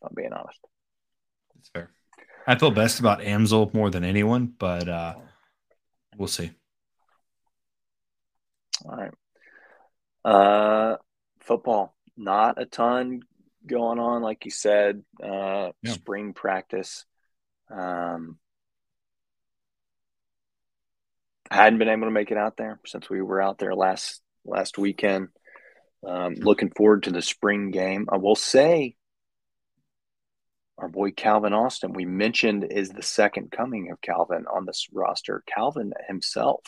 I'm 0.00 0.14
being 0.14 0.32
honest. 0.32 0.60
That's 1.56 1.70
fair. 1.70 1.90
I 2.46 2.56
feel 2.56 2.70
best 2.70 3.00
about 3.00 3.18
Amzil 3.18 3.74
more 3.74 3.90
than 3.90 4.04
anyone, 4.04 4.54
but 4.56 4.88
uh, 4.88 5.14
we'll 6.16 6.28
see. 6.28 6.52
All 8.84 8.96
right. 8.96 9.14
Uh, 10.24 10.98
football, 11.40 11.96
not 12.16 12.62
a 12.62 12.64
ton 12.64 13.22
going 13.66 13.98
on, 13.98 14.22
like 14.22 14.44
you 14.44 14.52
said. 14.52 15.02
Uh, 15.20 15.72
yeah. 15.82 15.94
Spring 15.94 16.32
practice. 16.32 17.04
Um, 17.68 18.38
I 21.37 21.37
hadn't 21.50 21.78
been 21.78 21.88
able 21.88 22.06
to 22.06 22.12
make 22.12 22.30
it 22.30 22.38
out 22.38 22.56
there 22.56 22.80
since 22.86 23.08
we 23.08 23.22
were 23.22 23.40
out 23.40 23.58
there 23.58 23.74
last 23.74 24.20
last 24.44 24.78
weekend. 24.78 25.28
Um, 26.06 26.34
looking 26.34 26.70
forward 26.70 27.04
to 27.04 27.10
the 27.10 27.22
spring 27.22 27.70
game. 27.70 28.06
I 28.10 28.18
will 28.18 28.36
say, 28.36 28.94
our 30.78 30.88
boy 30.88 31.10
Calvin 31.10 31.52
Austin, 31.52 31.92
we 31.92 32.04
mentioned 32.04 32.64
is 32.70 32.90
the 32.90 33.02
second 33.02 33.50
coming 33.50 33.90
of 33.90 34.00
Calvin 34.00 34.44
on 34.52 34.64
this 34.64 34.86
roster. 34.92 35.42
Calvin 35.46 35.92
himself 36.06 36.60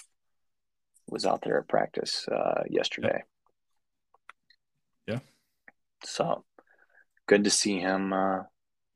was 1.08 1.26
out 1.26 1.42
there 1.42 1.58
at 1.58 1.68
practice 1.68 2.26
uh, 2.28 2.62
yesterday. 2.68 3.22
Yeah. 5.06 5.20
So 6.04 6.44
good 7.26 7.44
to 7.44 7.50
see 7.50 7.78
him 7.78 8.12
uh, 8.12 8.42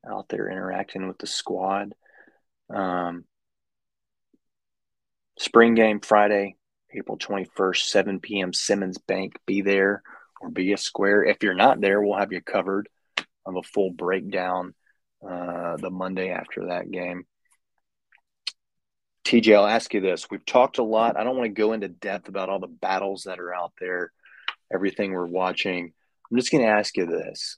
out 0.09 0.27
there 0.29 0.49
interacting 0.49 1.07
with 1.07 1.17
the 1.17 1.27
squad. 1.27 1.93
Um, 2.73 3.25
spring 5.37 5.75
game 5.75 5.99
Friday, 5.99 6.55
April 6.93 7.17
21st, 7.17 7.83
7 7.83 8.19
p.m. 8.19 8.53
Simmons 8.53 8.97
Bank. 8.97 9.37
Be 9.45 9.61
there 9.61 10.01
or 10.41 10.49
be 10.49 10.73
a 10.73 10.77
square. 10.77 11.23
If 11.23 11.43
you're 11.43 11.53
not 11.53 11.81
there, 11.81 12.01
we'll 12.01 12.17
have 12.17 12.31
you 12.31 12.41
covered 12.41 12.89
of 13.45 13.55
a 13.55 13.63
full 13.63 13.91
breakdown 13.91 14.73
uh, 15.27 15.77
the 15.77 15.89
Monday 15.89 16.29
after 16.29 16.67
that 16.67 16.89
game. 16.89 17.25
TJ, 19.25 19.55
I'll 19.55 19.65
ask 19.65 19.93
you 19.93 20.01
this. 20.01 20.29
We've 20.29 20.45
talked 20.45 20.77
a 20.77 20.83
lot. 20.83 21.17
I 21.17 21.23
don't 21.23 21.35
want 21.35 21.47
to 21.47 21.61
go 21.61 21.73
into 21.73 21.87
depth 21.87 22.29
about 22.29 22.49
all 22.49 22.59
the 22.59 22.67
battles 22.67 23.23
that 23.23 23.39
are 23.39 23.53
out 23.53 23.73
there, 23.79 24.11
everything 24.71 25.11
we're 25.11 25.25
watching. 25.25 25.93
I'm 26.29 26.37
just 26.37 26.51
going 26.51 26.63
to 26.63 26.69
ask 26.69 26.95
you 26.95 27.07
this. 27.07 27.57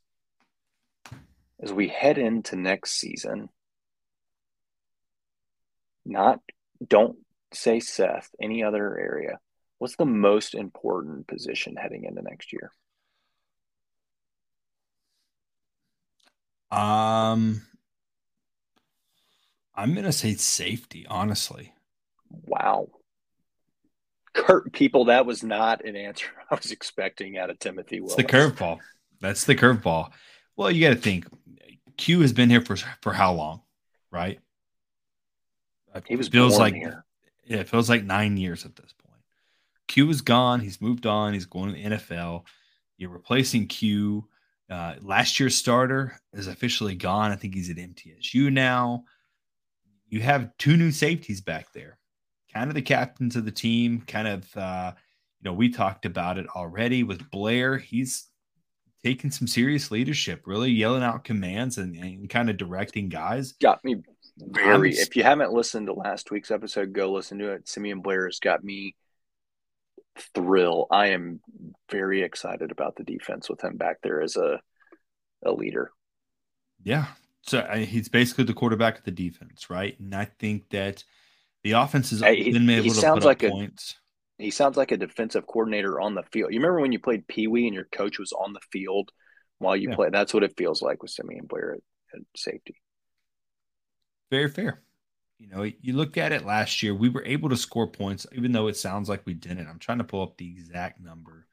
As 1.62 1.74
we 1.74 1.90
head 1.90 2.18
into 2.18 2.56
next 2.56 2.92
season, 2.92 3.50
not 6.06 6.40
don't 6.88 7.18
say 7.54 7.80
Seth, 7.80 8.30
any 8.42 8.64
other 8.64 8.98
area. 8.98 9.40
What's 9.80 9.96
the 9.96 10.06
most 10.06 10.56
important 10.56 11.28
position 11.28 11.76
heading 11.76 12.06
into 12.06 12.22
next 12.22 12.52
year? 12.52 12.72
Um, 16.72 17.62
I'm 19.76 19.94
gonna 19.94 20.12
say 20.12 20.34
safety. 20.34 21.06
Honestly, 21.08 21.74
wow. 22.30 22.90
Kurt, 24.34 24.72
people, 24.74 25.06
that 25.06 25.26
was 25.26 25.44
not 25.44 25.86
an 25.86 25.96
answer 25.96 26.28
I 26.52 26.56
was 26.56 26.72
expecting 26.72 27.38
out 27.38 27.50
of 27.50 27.60
Timothy 27.60 28.02
Willis. 28.02 28.18
It's 28.18 28.32
the 28.32 28.38
curveball. 28.38 28.80
That's 29.22 29.46
the 29.46 29.56
curveball. 29.56 30.12
Well, 30.56 30.72
you 30.72 30.82
got 30.82 30.96
to 30.96 31.00
think. 31.02 31.28
Q 31.98 32.22
has 32.22 32.34
been 32.34 32.50
here 32.50 32.62
for 32.62 32.76
for 33.02 33.14
how 33.14 33.34
long, 33.34 33.62
right? 34.12 34.40
He 36.06 36.16
was 36.16 36.28
feels 36.28 36.60
like 36.60 36.76
here. 36.76 37.06
Yeah, 37.48 37.60
it 37.60 37.70
feels 37.70 37.90
like 37.90 38.04
nine 38.04 38.38
years 38.38 38.66
at 38.66 38.76
this 38.76 38.94
point. 38.94 39.08
Q 39.88 40.10
is 40.10 40.22
gone. 40.22 40.60
He's 40.60 40.82
moved 40.82 41.06
on. 41.06 41.34
He's 41.34 41.46
going 41.46 41.74
to 41.74 41.76
the 41.76 41.96
NFL. 41.96 42.44
You're 42.98 43.10
replacing 43.10 43.68
Q. 43.68 44.28
Uh, 44.70 44.96
last 45.02 45.40
year's 45.40 45.56
starter 45.56 46.20
is 46.34 46.48
officially 46.48 46.96
gone. 46.96 47.32
I 47.32 47.36
think 47.36 47.56
he's 47.56 47.70
at 47.70 47.78
MTSU 47.78 48.52
now. 48.52 49.06
You 50.10 50.20
have 50.22 50.56
two 50.58 50.76
new 50.76 50.92
safeties 50.92 51.42
back 51.42 51.72
there, 51.74 51.98
kind 52.54 52.70
of 52.70 52.76
the 52.76 52.82
captains 52.82 53.36
of 53.36 53.46
the 53.46 53.52
team. 53.52 54.02
Kind 54.08 54.28
of, 54.28 54.58
uh, 54.58 54.92
you 55.40 55.50
know, 55.50 55.54
we 55.54 55.70
talked 55.70 56.06
about 56.06 56.38
it 56.38 56.48
already 56.50 57.04
with 57.04 57.30
Blair. 57.32 57.78
He's 57.78 58.28
taking 59.04 59.32
some 59.32 59.48
serious 59.48 59.90
leadership, 59.92 60.44
really 60.46 60.72
yelling 60.72 61.04
out 61.04 61.24
commands 61.24 61.78
and, 61.78 61.96
and 61.96 62.30
kind 62.30 62.50
of 62.50 62.58
directing 62.58 63.10
guys. 63.10 63.54
Got 63.54 63.84
me 63.86 63.96
very. 64.38 64.92
if 64.92 65.16
you 65.16 65.24
haven't 65.24 65.54
listened 65.54 65.88
to 65.88 65.94
last 65.94 66.32
week's 66.32 66.52
episode, 66.52 66.94
go 66.94 67.12
listen 67.12 67.40
to 67.40 67.52
it. 67.52 67.68
Simeon 67.68 68.02
Blair 68.02 68.26
has 68.26 68.40
got 68.40 68.64
me 68.64 68.96
thrill. 70.36 70.88
I 70.92 71.08
am 71.08 71.40
very 71.92 72.24
excited 72.24 72.72
about 72.72 72.96
the 72.96 73.04
defense 73.04 73.50
with 73.50 73.64
him 73.64 73.78
back 73.78 73.98
there 74.02 74.22
as 74.22 74.36
a 74.36 74.60
a 75.46 75.52
leader. 75.52 75.92
Yeah. 76.84 77.06
So 77.44 77.60
uh, 77.60 77.78
he's 77.78 78.10
basically 78.10 78.44
the 78.44 78.54
quarterback 78.54 79.00
of 79.00 79.04
the 79.04 79.12
defense, 79.12 79.70
right? 79.70 79.98
And 80.00 80.14
I 80.14 80.26
think 80.26 80.70
that 80.70 81.04
the 81.64 81.74
offense 81.74 82.10
has 82.10 82.22
hey, 82.22 82.52
been 82.52 82.70
able 82.70 82.94
to 82.94 83.14
put 83.14 83.24
like 83.24 83.44
up 83.44 83.52
points. 83.52 83.96
A, 84.40 84.44
he 84.44 84.52
sounds 84.52 84.78
like 84.78 84.92
a 84.92 84.98
defensive 84.98 85.48
coordinator 85.48 86.00
on 86.00 86.16
the 86.16 86.24
field. 86.32 86.52
You 86.52 86.60
remember 86.60 86.82
when 86.82 86.92
you 86.92 87.00
played 87.00 87.28
Pee 87.28 87.48
Wee 87.48 87.66
and 87.66 87.74
your 87.74 87.88
coach 87.92 88.20
was 88.20 88.34
on 88.34 88.54
the 88.54 88.60
field 88.72 89.12
while 89.60 89.76
you 89.76 89.90
yeah. 89.90 89.96
play? 89.96 90.10
That's 90.12 90.34
what 90.34 90.44
it 90.44 90.58
feels 90.58 90.82
like 90.82 91.02
with 91.02 91.12
Simeon 91.12 91.46
Blair 91.48 91.74
at, 91.74 92.20
at 92.20 92.26
safety. 92.36 92.76
Very 94.30 94.50
fair. 94.50 94.82
You 95.40 95.48
know, 95.50 95.64
you 95.64 95.94
look 95.94 96.18
at 96.18 96.32
it 96.32 96.46
last 96.46 96.82
year, 96.82 96.96
we 96.96 97.10
were 97.10 97.24
able 97.24 97.50
to 97.50 97.58
score 97.58 97.88
points, 97.88 98.26
even 98.34 98.52
though 98.52 98.68
it 98.68 98.76
sounds 98.76 99.08
like 99.08 99.26
we 99.26 99.36
didn't. 99.36 99.68
I'm 99.68 99.80
trying 99.80 100.00
to 100.00 100.04
pull 100.04 100.24
up 100.24 100.38
the 100.38 100.50
exact 100.50 101.00
number 101.00 101.46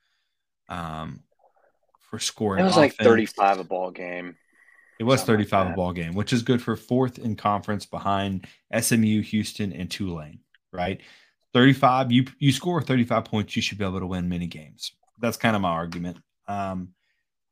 um, 0.68 1.22
for 2.10 2.18
scoring. 2.18 2.62
It 2.62 2.64
was 2.64 2.76
offense. 2.76 2.98
like 2.98 3.06
35 3.06 3.58
a 3.58 3.64
ball 3.64 3.90
game. 3.90 4.36
It 4.98 5.04
was 5.04 5.22
35 5.22 5.66
like 5.66 5.72
a 5.72 5.76
ball 5.76 5.92
game, 5.92 6.14
which 6.14 6.32
is 6.32 6.42
good 6.42 6.62
for 6.62 6.76
fourth 6.76 7.18
in 7.18 7.36
conference 7.36 7.84
behind 7.84 8.46
SMU, 8.78 9.22
Houston, 9.22 9.72
and 9.72 9.90
Tulane, 9.90 10.38
right? 10.72 11.00
35, 11.52 12.10
you 12.12 12.24
you 12.38 12.52
score 12.52 12.80
35 12.80 13.24
points, 13.24 13.56
you 13.56 13.62
should 13.62 13.78
be 13.78 13.84
able 13.84 14.00
to 14.00 14.06
win 14.06 14.28
many 14.28 14.46
games. 14.46 14.92
That's 15.20 15.36
kind 15.36 15.56
of 15.56 15.62
my 15.62 15.70
argument. 15.70 16.18
Um, 16.48 16.90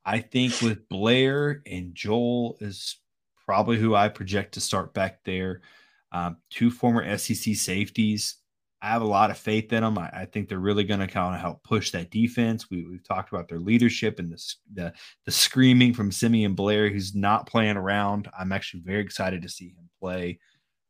I 0.04 0.20
think 0.20 0.60
with 0.60 0.88
Blair 0.88 1.62
and 1.66 1.94
Joel 1.94 2.56
is 2.60 2.96
probably 3.46 3.78
who 3.78 3.94
I 3.94 4.08
project 4.08 4.54
to 4.54 4.60
start 4.60 4.94
back 4.94 5.20
there. 5.24 5.60
Um, 6.12 6.36
two 6.50 6.70
former 6.70 7.16
SEC 7.16 7.54
safeties. 7.54 8.36
I 8.82 8.88
have 8.88 9.02
a 9.02 9.06
lot 9.06 9.30
of 9.30 9.38
faith 9.38 9.72
in 9.72 9.82
them. 9.82 9.96
I, 9.96 10.10
I 10.12 10.24
think 10.24 10.48
they're 10.48 10.58
really 10.58 10.82
going 10.82 11.00
to 11.00 11.06
kind 11.06 11.34
of 11.34 11.40
help 11.40 11.62
push 11.62 11.92
that 11.92 12.10
defense. 12.10 12.68
We, 12.68 12.82
have 12.82 13.04
talked 13.04 13.32
about 13.32 13.48
their 13.48 13.60
leadership 13.60 14.18
and 14.18 14.30
the, 14.30 14.54
the, 14.74 14.92
the 15.24 15.30
screaming 15.30 15.94
from 15.94 16.10
Simeon 16.10 16.54
Blair, 16.54 16.90
who's 16.90 17.14
not 17.14 17.46
playing 17.46 17.76
around. 17.76 18.28
I'm 18.36 18.50
actually 18.50 18.80
very 18.80 19.00
excited 19.00 19.42
to 19.42 19.48
see 19.48 19.68
him 19.68 19.88
play. 20.00 20.40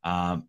Um, 0.03 0.47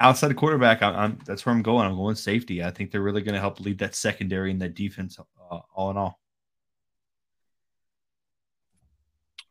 outside 0.00 0.32
of 0.32 0.36
quarterback, 0.36 0.82
I, 0.82 1.04
am 1.04 1.20
that's 1.24 1.46
where 1.46 1.54
I'm 1.54 1.62
going. 1.62 1.86
I'm 1.86 1.96
going 1.96 2.16
safety. 2.16 2.64
I 2.64 2.70
think 2.70 2.90
they're 2.90 3.00
really 3.00 3.22
going 3.22 3.34
to 3.34 3.40
help 3.40 3.60
lead 3.60 3.78
that 3.78 3.94
secondary 3.94 4.50
and 4.50 4.60
that 4.60 4.74
defense, 4.74 5.18
uh, 5.18 5.60
all 5.74 5.90
in 5.92 5.96
all. 5.96 6.18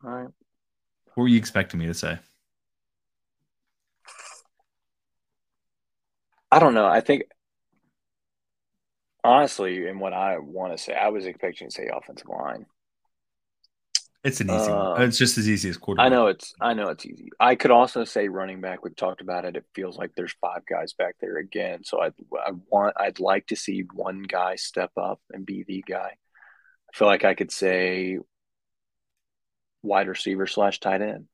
All 0.04 0.10
right. 0.10 0.28
What 1.14 1.22
were 1.24 1.28
you 1.28 1.38
expecting 1.38 1.80
me 1.80 1.86
to 1.86 1.94
say? 1.94 2.18
I 6.50 6.58
don't 6.58 6.74
know. 6.74 6.86
I 6.86 7.00
think 7.00 7.24
honestly, 9.24 9.86
in 9.86 9.98
what 9.98 10.12
I 10.12 10.38
want 10.38 10.76
to 10.76 10.82
say, 10.82 10.94
I 10.94 11.08
was 11.08 11.26
expecting 11.26 11.68
to 11.68 11.74
say 11.74 11.88
offensive 11.92 12.28
line. 12.28 12.66
It's 14.24 14.40
an 14.40 14.50
easy. 14.50 14.70
Uh, 14.70 14.90
one. 14.90 15.02
It's 15.02 15.18
just 15.18 15.36
as 15.36 15.48
easy 15.48 15.68
as 15.68 15.76
quarterback. 15.76 16.06
I 16.06 16.14
know 16.14 16.28
it's. 16.28 16.54
I 16.60 16.74
know 16.74 16.88
it's 16.90 17.04
easy. 17.04 17.30
I 17.40 17.56
could 17.56 17.72
also 17.72 18.04
say 18.04 18.28
running 18.28 18.60
back. 18.60 18.84
We've 18.84 18.94
talked 18.94 19.20
about 19.20 19.44
it. 19.44 19.56
It 19.56 19.64
feels 19.74 19.98
like 19.98 20.12
there's 20.14 20.34
five 20.40 20.64
guys 20.64 20.92
back 20.92 21.16
there 21.20 21.38
again. 21.38 21.82
So 21.82 22.00
I, 22.00 22.08
I 22.38 22.52
want. 22.68 22.94
I'd 23.00 23.18
like 23.18 23.48
to 23.48 23.56
see 23.56 23.84
one 23.92 24.22
guy 24.22 24.54
step 24.56 24.92
up 24.96 25.20
and 25.32 25.44
be 25.44 25.64
the 25.66 25.82
guy. 25.86 26.12
I 26.92 26.96
feel 26.96 27.08
like 27.08 27.24
I 27.24 27.34
could 27.34 27.50
say 27.50 28.18
wide 29.82 30.08
receiver 30.08 30.46
slash 30.46 30.80
tight 30.80 31.02
end. 31.02 31.26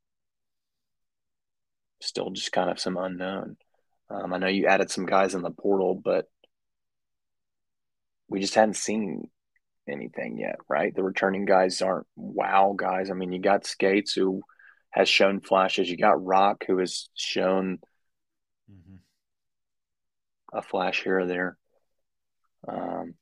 Still, 2.00 2.30
just 2.30 2.52
kind 2.52 2.70
of 2.70 2.78
some 2.78 2.96
unknown. 2.96 3.56
Um, 4.10 4.32
I 4.32 4.38
know 4.38 4.46
you 4.46 4.66
added 4.66 4.90
some 4.90 5.06
guys 5.06 5.34
in 5.34 5.42
the 5.42 5.50
portal, 5.50 5.94
but 5.94 6.26
we 8.28 8.40
just 8.40 8.54
hadn't 8.54 8.74
seen 8.74 9.28
anything 9.88 10.38
yet, 10.38 10.56
right? 10.68 10.94
The 10.94 11.02
returning 11.02 11.44
guys 11.44 11.82
aren't 11.82 12.06
wow 12.16 12.74
guys. 12.76 13.10
I 13.10 13.14
mean, 13.14 13.32
you 13.32 13.40
got 13.40 13.66
Skates 13.66 14.12
who 14.12 14.42
has 14.90 15.08
shown 15.08 15.40
flashes. 15.40 15.90
You 15.90 15.96
got 15.96 16.24
Rock 16.24 16.64
who 16.66 16.78
has 16.78 17.08
shown 17.14 17.78
mm-hmm. 18.70 18.96
a 20.56 20.62
flash 20.62 21.02
here 21.02 21.20
or 21.20 21.26
there. 21.26 21.58
Um, 22.66 23.14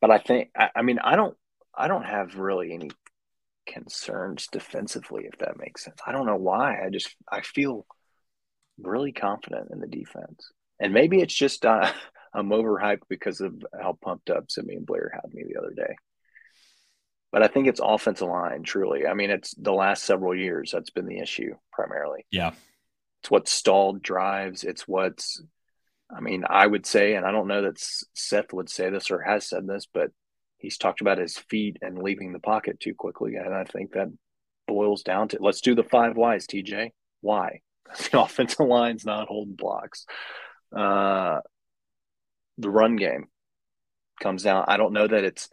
but 0.00 0.10
I 0.10 0.18
think 0.18 0.50
I, 0.56 0.70
I 0.76 0.82
mean 0.82 0.98
I 0.98 1.16
don't 1.16 1.36
I 1.74 1.88
don't 1.88 2.04
have 2.04 2.36
really 2.36 2.72
any 2.74 2.90
concerns 3.66 4.48
defensively 4.50 5.24
if 5.24 5.38
that 5.38 5.58
makes 5.58 5.84
sense. 5.84 5.98
I 6.06 6.12
don't 6.12 6.26
know 6.26 6.36
why. 6.36 6.84
I 6.84 6.90
just 6.90 7.14
I 7.30 7.42
feel 7.42 7.86
really 8.78 9.12
confident 9.12 9.68
in 9.72 9.80
the 9.80 9.86
defense, 9.86 10.50
and 10.80 10.92
maybe 10.92 11.20
it's 11.20 11.34
just 11.34 11.64
uh, 11.64 11.90
I'm 12.34 12.48
overhyped 12.48 13.02
because 13.08 13.40
of 13.40 13.54
how 13.80 13.98
pumped 14.00 14.30
up 14.30 14.50
Simeon 14.50 14.84
Blair 14.84 15.12
had 15.14 15.32
me 15.32 15.44
the 15.44 15.60
other 15.60 15.72
day. 15.74 15.96
But 17.30 17.42
I 17.42 17.48
think 17.48 17.66
it's 17.66 17.80
offensive 17.82 18.28
line, 18.28 18.62
truly. 18.62 19.06
I 19.06 19.14
mean, 19.14 19.30
it's 19.30 19.54
the 19.54 19.72
last 19.72 20.04
several 20.04 20.36
years 20.36 20.70
that's 20.70 20.90
been 20.90 21.06
the 21.06 21.18
issue 21.18 21.54
primarily. 21.72 22.26
Yeah. 22.30 22.52
It's 23.22 23.30
what 23.30 23.48
stalled 23.48 24.02
drives. 24.02 24.64
It's 24.64 24.86
what's, 24.86 25.42
I 26.14 26.20
mean, 26.20 26.44
I 26.48 26.66
would 26.66 26.84
say, 26.84 27.14
and 27.14 27.24
I 27.24 27.32
don't 27.32 27.48
know 27.48 27.62
that 27.62 27.78
Seth 28.14 28.52
would 28.52 28.68
say 28.68 28.90
this 28.90 29.10
or 29.10 29.22
has 29.22 29.48
said 29.48 29.66
this, 29.66 29.86
but 29.92 30.10
he's 30.62 30.78
talked 30.78 31.00
about 31.00 31.18
his 31.18 31.36
feet 31.36 31.76
and 31.82 31.98
leaving 31.98 32.32
the 32.32 32.38
pocket 32.38 32.80
too 32.80 32.94
quickly. 32.94 33.34
And 33.34 33.52
I 33.52 33.64
think 33.64 33.92
that 33.92 34.08
boils 34.68 35.02
down 35.02 35.28
to 35.28 35.38
let's 35.40 35.60
do 35.60 35.74
the 35.74 35.82
five 35.82 36.16
whys, 36.16 36.46
TJ. 36.46 36.90
Why? 37.20 37.60
the 38.12 38.22
offensive 38.22 38.66
line's 38.66 39.04
not 39.04 39.28
holding 39.28 39.56
blocks. 39.56 40.06
Uh, 40.74 41.40
the 42.58 42.70
run 42.70 42.96
game 42.96 43.26
comes 44.20 44.44
down. 44.44 44.64
I 44.68 44.76
don't 44.76 44.92
know 44.92 45.06
that 45.06 45.24
it's 45.24 45.50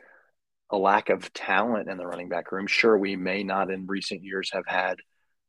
a 0.72 0.78
lack 0.78 1.10
of 1.10 1.34
talent 1.34 1.90
in 1.90 1.98
the 1.98 2.06
running 2.06 2.30
back 2.30 2.52
room. 2.52 2.68
Sure, 2.68 2.98
we 2.98 3.16
may 3.16 3.44
not 3.44 3.72
in 3.72 3.88
recent 3.88 4.24
years 4.24 4.52
have 4.54 4.68
had 4.68 5.00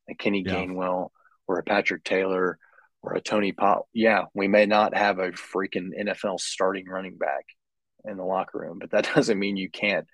a 0.09 0.15
Kenny 0.15 0.43
yeah. 0.45 0.55
Gainwell 0.55 1.11
or 1.47 1.59
a 1.59 1.63
Patrick 1.63 2.03
Taylor 2.03 2.59
or 3.03 3.15
a 3.15 3.21
Tony 3.21 3.53
Pollard. 3.53 3.85
Yeah, 3.93 4.25
we 4.35 4.49
may 4.49 4.65
not 4.65 4.97
have 4.97 5.19
a 5.19 5.33
freaking 5.33 5.91
NFL 6.01 6.41
starting 6.41 6.87
running 6.89 7.19
back 7.19 7.45
in 8.05 8.17
the 8.17 8.25
locker 8.25 8.59
room, 8.59 8.79
but 8.79 8.91
that 8.91 9.11
doesn't 9.15 9.39
mean 9.39 9.57
you 9.57 9.71
can't 9.71 10.07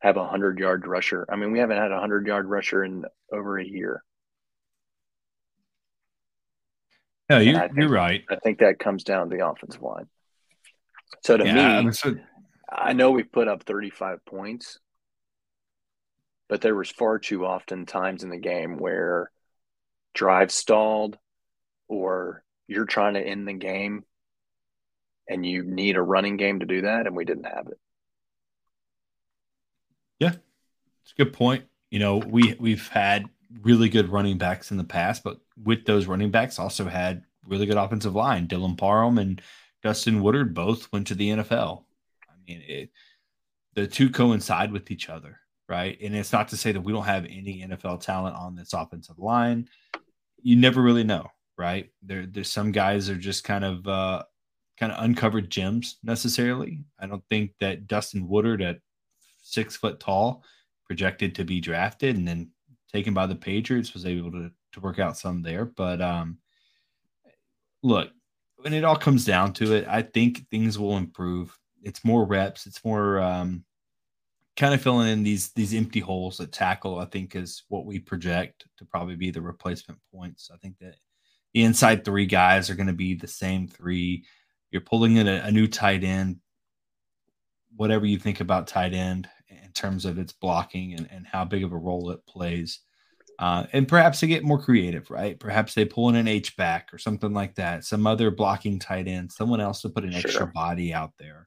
have 0.00 0.16
a 0.16 0.26
hundred 0.26 0.58
yard 0.58 0.86
rusher. 0.86 1.26
I 1.30 1.36
mean, 1.36 1.52
we 1.52 1.58
haven't 1.58 1.78
had 1.78 1.92
a 1.92 2.00
hundred 2.00 2.26
yard 2.26 2.48
rusher 2.48 2.84
in 2.84 3.04
over 3.32 3.58
a 3.58 3.64
year. 3.64 4.02
No, 7.30 7.38
you're, 7.38 7.58
think, 7.58 7.72
you're 7.76 7.88
right. 7.88 8.22
I 8.28 8.36
think 8.36 8.58
that 8.58 8.78
comes 8.78 9.02
down 9.02 9.30
to 9.30 9.36
the 9.36 9.46
offensive 9.46 9.80
line. 9.80 10.08
So 11.22 11.38
to 11.38 11.44
yeah, 11.44 11.80
me, 11.80 11.92
so, 11.92 12.16
I 12.70 12.92
know 12.92 13.12
we 13.12 13.22
put 13.22 13.48
up 13.48 13.62
35 13.62 14.24
points, 14.26 14.78
but 16.48 16.60
there 16.60 16.74
was 16.74 16.90
far 16.90 17.18
too 17.18 17.46
often 17.46 17.86
times 17.86 18.24
in 18.24 18.30
the 18.30 18.36
game 18.36 18.76
where 18.76 19.30
drive 20.12 20.52
stalled 20.52 21.18
or 21.88 22.44
you're 22.66 22.84
trying 22.84 23.14
to 23.14 23.20
end 23.20 23.48
the 23.48 23.54
game 23.54 24.04
and 25.28 25.44
you 25.44 25.62
need 25.62 25.96
a 25.96 26.02
running 26.02 26.36
game 26.36 26.60
to 26.60 26.66
do 26.66 26.82
that 26.82 27.06
and 27.06 27.16
we 27.16 27.24
didn't 27.24 27.44
have 27.44 27.66
it. 27.68 27.78
Yeah. 30.18 30.34
It's 31.02 31.12
a 31.12 31.24
good 31.24 31.32
point. 31.32 31.64
You 31.90 31.98
know, 31.98 32.16
we 32.16 32.54
we've 32.58 32.88
had 32.88 33.28
really 33.62 33.88
good 33.88 34.08
running 34.08 34.38
backs 34.38 34.70
in 34.70 34.76
the 34.76 34.84
past, 34.84 35.22
but 35.22 35.38
with 35.62 35.84
those 35.84 36.06
running 36.06 36.30
backs 36.30 36.58
also 36.58 36.86
had 36.86 37.24
really 37.46 37.66
good 37.66 37.76
offensive 37.76 38.14
line. 38.14 38.48
Dylan 38.48 38.76
Parham 38.76 39.18
and 39.18 39.40
Dustin 39.82 40.22
Woodard 40.22 40.54
both 40.54 40.90
went 40.92 41.06
to 41.08 41.14
the 41.14 41.30
NFL. 41.30 41.84
I 42.28 42.32
mean, 42.46 42.62
it, 42.66 42.90
the 43.74 43.86
two 43.86 44.10
coincide 44.10 44.72
with 44.72 44.90
each 44.90 45.08
other, 45.08 45.38
right? 45.68 45.98
And 46.00 46.14
it's 46.14 46.32
not 46.32 46.48
to 46.48 46.56
say 46.56 46.72
that 46.72 46.80
we 46.80 46.92
don't 46.92 47.04
have 47.04 47.24
any 47.26 47.64
NFL 47.66 48.00
talent 48.00 48.36
on 48.36 48.54
this 48.54 48.72
offensive 48.72 49.18
line. 49.18 49.68
You 50.42 50.56
never 50.56 50.80
really 50.80 51.04
know, 51.04 51.28
right? 51.58 51.90
There, 52.02 52.26
there's 52.26 52.50
some 52.50 52.72
guys 52.72 53.10
are 53.10 53.16
just 53.16 53.44
kind 53.44 53.64
of 53.64 53.86
uh, 53.86 54.22
kind 54.78 54.92
of 54.92 55.02
uncovered 55.04 55.50
gems 55.50 55.98
necessarily. 56.02 56.84
I 56.98 57.06
don't 57.06 57.24
think 57.30 57.52
that 57.60 57.86
Dustin 57.86 58.28
Woodard 58.28 58.62
at 58.62 58.80
six 59.42 59.76
foot 59.76 60.00
tall 60.00 60.42
projected 60.86 61.34
to 61.34 61.44
be 61.44 61.60
drafted 61.60 62.16
and 62.16 62.26
then 62.26 62.50
taken 62.92 63.14
by 63.14 63.26
the 63.26 63.34
Patriots 63.34 63.94
was 63.94 64.06
able 64.06 64.30
to 64.32 64.50
to 64.72 64.80
work 64.80 64.98
out 64.98 65.16
some 65.16 65.42
there. 65.42 65.64
But 65.64 66.00
um, 66.02 66.38
look, 67.82 68.10
when 68.56 68.72
it 68.72 68.84
all 68.84 68.96
comes 68.96 69.24
down 69.24 69.52
to 69.54 69.74
it, 69.74 69.86
I 69.88 70.02
think 70.02 70.48
things 70.50 70.78
will 70.78 70.96
improve. 70.96 71.56
It's 71.82 72.04
more 72.04 72.24
reps. 72.24 72.66
It's 72.66 72.84
more 72.84 73.20
um, 73.20 73.64
kind 74.56 74.74
of 74.74 74.82
filling 74.82 75.08
in 75.08 75.22
these 75.22 75.52
these 75.52 75.74
empty 75.74 76.00
holes 76.00 76.40
at 76.40 76.52
tackle. 76.52 76.98
I 76.98 77.06
think 77.06 77.36
is 77.36 77.64
what 77.68 77.86
we 77.86 77.98
project 77.98 78.64
to 78.78 78.84
probably 78.84 79.16
be 79.16 79.30
the 79.30 79.42
replacement 79.42 80.00
points. 80.12 80.50
I 80.52 80.56
think 80.58 80.78
that 80.80 80.96
the 81.52 81.62
inside 81.62 82.04
three 82.04 82.26
guys 82.26 82.68
are 82.68 82.74
going 82.74 82.88
to 82.88 82.92
be 82.92 83.14
the 83.14 83.28
same 83.28 83.68
three. 83.68 84.24
You're 84.74 84.80
pulling 84.80 85.18
in 85.18 85.28
a, 85.28 85.42
a 85.44 85.52
new 85.52 85.68
tight 85.68 86.02
end. 86.02 86.40
Whatever 87.76 88.06
you 88.06 88.18
think 88.18 88.40
about 88.40 88.66
tight 88.66 88.92
end 88.92 89.28
in 89.48 89.70
terms 89.72 90.04
of 90.04 90.18
its 90.18 90.32
blocking 90.32 90.94
and, 90.94 91.08
and 91.12 91.24
how 91.24 91.44
big 91.44 91.62
of 91.62 91.70
a 91.70 91.76
role 91.76 92.10
it 92.10 92.26
plays. 92.26 92.80
Uh, 93.38 93.66
and 93.72 93.86
perhaps 93.86 94.18
they 94.18 94.26
get 94.26 94.42
more 94.42 94.60
creative, 94.60 95.12
right? 95.12 95.38
Perhaps 95.38 95.74
they 95.74 95.84
pull 95.84 96.08
in 96.08 96.16
an 96.16 96.26
H 96.26 96.56
back 96.56 96.92
or 96.92 96.98
something 96.98 97.32
like 97.32 97.54
that, 97.54 97.84
some 97.84 98.04
other 98.04 98.32
blocking 98.32 98.80
tight 98.80 99.06
end, 99.06 99.30
someone 99.30 99.60
else 99.60 99.80
to 99.82 99.90
put 99.90 100.02
an 100.02 100.10
sure. 100.10 100.22
extra 100.24 100.46
body 100.48 100.92
out 100.92 101.12
there. 101.20 101.46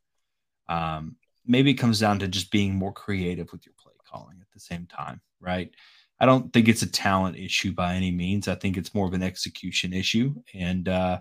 Um, 0.70 1.18
maybe 1.46 1.72
it 1.72 1.76
comes 1.76 2.00
down 2.00 2.20
to 2.20 2.30
just 2.30 2.50
being 2.50 2.76
more 2.76 2.94
creative 2.94 3.52
with 3.52 3.66
your 3.66 3.76
play 3.78 3.92
calling 4.10 4.38
at 4.40 4.48
the 4.54 4.60
same 4.62 4.86
time, 4.86 5.20
right? 5.42 5.70
I 6.18 6.26
don't 6.26 6.54
think 6.54 6.70
it's 6.70 6.82
a 6.82 6.90
talent 6.90 7.38
issue 7.38 7.74
by 7.74 7.96
any 7.96 8.12
means. 8.12 8.48
I 8.48 8.56
think 8.56 8.78
it's 8.78 8.96
more 8.96 9.06
of 9.06 9.14
an 9.14 9.22
execution 9.22 9.92
issue. 9.92 10.34
And 10.54 10.88
uh, 10.88 11.20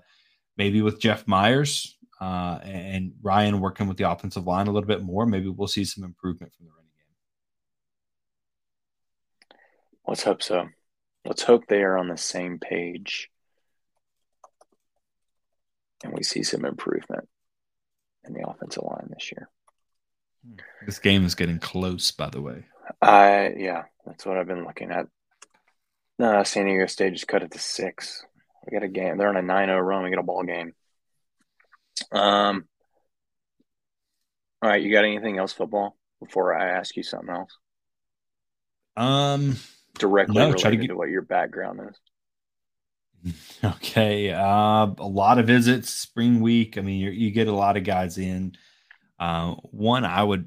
maybe 0.57 0.83
with 0.83 1.01
Jeff 1.01 1.27
Myers 1.27 1.96
uh, 2.21 2.59
and 2.63 3.13
Ryan 3.23 3.61
working 3.61 3.89
with 3.89 3.97
the 3.97 4.11
offensive 4.11 4.47
line 4.47 4.67
a 4.67 4.73
little 4.73 4.87
bit 4.87 5.03
more, 5.03 5.27
maybe 5.27 5.49
we'll 5.49 5.69
see 5.69 5.85
some 5.85 6.05
improvement 6.05 6.53
from 6.55 6.67
the 6.67 6.73
running 6.73 6.91
game. 9.51 9.59
Let's 10.07 10.23
hope 10.23 10.43
so. 10.43 10.69
Let's 11.25 11.43
hope 11.43 11.67
they 11.67 11.83
are 11.83 11.99
on 11.99 12.09
the 12.09 12.17
same 12.17 12.59
page 12.59 13.31
and 16.05 16.13
we 16.13 16.23
see 16.23 16.43
some 16.43 16.65
improvement 16.65 17.29
in 18.27 18.35
the 18.35 18.47
offensive 18.47 18.83
line 18.83 19.09
this 19.11 19.33
year. 19.33 19.49
This 20.85 20.99
game 20.99 21.25
is 21.25 21.35
getting 21.35 21.59
close, 21.59 22.11
by 22.13 22.31
the 22.31 22.41
way. 22.41 22.65
I 23.03 23.55
yeah, 23.57 23.85
that's 24.05 24.25
what 24.25 24.37
I've 24.37 24.47
been 24.47 24.65
looking 24.65 24.93
at. 24.93 25.07
No, 26.19 26.43
San 26.45 26.67
Diego 26.67 26.87
State 26.87 27.15
just 27.15 27.29
cut 27.29 27.43
it 27.43 27.51
to 27.51 27.59
six. 27.59 28.25
We 28.65 28.77
got 28.77 28.85
a 28.85 28.89
game. 28.89 29.19
They're 29.19 29.29
on 29.29 29.37
a 29.37 29.43
9-0 29.43 29.85
run. 29.85 30.05
We 30.05 30.11
got 30.11 30.21
a 30.21 30.25
ball 30.25 30.43
game. 30.45 30.73
Um. 32.13 32.67
All 34.63 34.71
right, 34.71 34.83
you 34.83 34.91
got 34.91 35.05
anything 35.05 35.39
else 35.39 35.53
football 35.53 35.97
before 36.21 36.57
I 36.57 36.71
ask 36.71 36.97
you 36.97 37.03
something 37.03 37.35
else? 37.35 37.57
Um, 38.97 39.57
directly 39.99 40.35
no, 40.35 40.51
related 40.51 40.71
to, 40.71 40.77
get... 40.77 40.87
to 40.89 40.97
what 40.97 41.11
your 41.11 41.23
background 41.23 41.81
is. 41.91 41.97
Okay, 43.65 44.31
uh, 44.31 44.87
a 44.99 45.09
lot 45.09 45.39
of 45.39 45.49
visits 45.49 45.91
spring 45.91 46.41
week. 46.41 46.79
I 46.79 46.81
mean, 46.81 47.01
you 47.01 47.33
get 47.33 47.49
a 47.49 47.53
lot 47.53 47.77
of 47.77 47.83
guys 47.83 48.19
in. 48.19 48.53
Uh, 49.19 49.55
one 49.73 50.05
I 50.05 50.23
would 50.23 50.47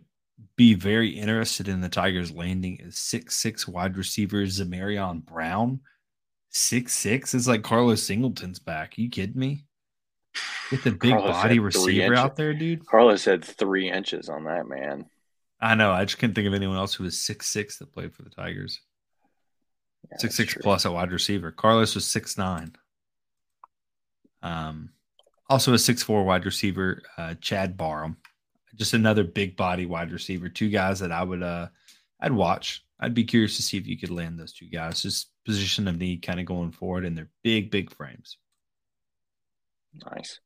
be 0.55 0.75
very 0.75 1.09
interested 1.09 1.67
in 1.67 1.81
the 1.81 1.89
Tigers 1.89 2.31
landing 2.31 2.77
is 2.79 2.97
six 2.97 3.35
six 3.35 3.67
wide 3.67 3.97
receiver 3.97 4.43
Zamarion 4.43 5.25
Brown. 5.25 5.81
Six 6.49 6.93
six 6.93 7.33
is 7.33 7.47
like 7.47 7.63
Carlos 7.63 8.03
Singleton's 8.03 8.59
back. 8.59 8.97
you 8.97 9.09
kidding 9.09 9.39
me? 9.39 9.65
Get 10.69 10.83
the 10.83 10.91
big 10.91 11.11
Carlos 11.11 11.31
body 11.31 11.59
receiver 11.59 12.15
out 12.15 12.35
there, 12.35 12.53
dude. 12.53 12.85
Carlos 12.85 13.25
had 13.25 13.43
three 13.43 13.89
inches 13.91 14.29
on 14.29 14.43
that 14.45 14.67
man. 14.67 15.05
I 15.61 15.75
know. 15.75 15.91
I 15.91 16.05
just 16.05 16.19
couldn't 16.19 16.35
think 16.35 16.47
of 16.47 16.53
anyone 16.53 16.77
else 16.77 16.93
who 16.93 17.03
was 17.03 17.19
six 17.19 17.47
six 17.47 17.77
that 17.79 17.91
played 17.93 18.13
for 18.13 18.21
the 18.23 18.29
Tigers. 18.29 18.79
Yeah, 20.09 20.17
Six 20.17 20.35
six 20.35 20.53
true. 20.53 20.61
plus 20.61 20.85
at 20.85 20.93
wide 20.93 21.11
receiver. 21.11 21.51
Carlos 21.51 21.95
was 21.95 22.05
six 22.05 22.37
nine. 22.37 22.73
Um, 24.41 24.91
also 25.49 25.73
a 25.73 25.79
six 25.79 26.03
four 26.03 26.23
wide 26.23 26.45
receiver, 26.45 27.01
uh, 27.17 27.33
Chad 27.41 27.75
Barham, 27.75 28.17
just 28.75 28.93
another 28.93 29.23
big 29.23 29.57
body 29.57 29.85
wide 29.85 30.11
receiver. 30.11 30.49
Two 30.49 30.69
guys 30.69 30.99
that 30.99 31.11
I 31.11 31.23
would 31.23 31.43
uh, 31.43 31.67
I'd 32.21 32.31
watch. 32.31 32.85
I'd 32.99 33.13
be 33.13 33.23
curious 33.23 33.55
to 33.55 33.63
see 33.63 33.77
if 33.77 33.87
you 33.87 33.97
could 33.97 34.11
land 34.11 34.37
those 34.39 34.53
two 34.53 34.67
guys. 34.67 35.01
Just 35.01 35.31
position 35.45 35.87
of 35.87 35.97
need, 35.97 36.21
kind 36.21 36.39
of 36.39 36.45
going 36.45 36.71
forward, 36.71 37.05
and 37.05 37.17
they're 37.17 37.29
big, 37.43 37.71
big 37.71 37.93
frames. 37.95 38.37
Nice. 40.05 40.39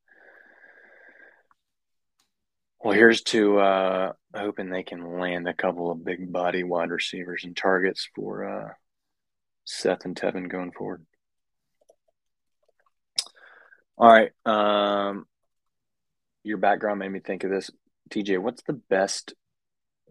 Well, 2.84 2.94
here's 2.94 3.22
to 3.24 3.60
uh, 3.60 4.12
hoping 4.36 4.70
they 4.70 4.84
can 4.84 5.18
land 5.18 5.48
a 5.48 5.54
couple 5.54 5.90
of 5.90 6.04
big 6.04 6.32
body 6.34 6.64
wide 6.64 6.90
receivers 6.90 7.46
and 7.46 7.56
targets 7.56 8.10
for 8.14 8.44
uh, 8.44 8.74
Seth 9.64 10.04
and 10.04 10.18
Tevin 10.18 10.50
going 10.50 10.74
forward. 10.74 11.06
All 13.98 14.12
right. 14.12 14.32
Um, 14.46 15.26
your 16.44 16.58
background 16.58 17.00
made 17.00 17.12
me 17.12 17.22
think 17.22 17.46
of 17.46 17.52
this. 17.52 17.72
TJ, 18.10 18.40
what's 18.40 18.64
the 18.64 18.74
best 18.74 19.34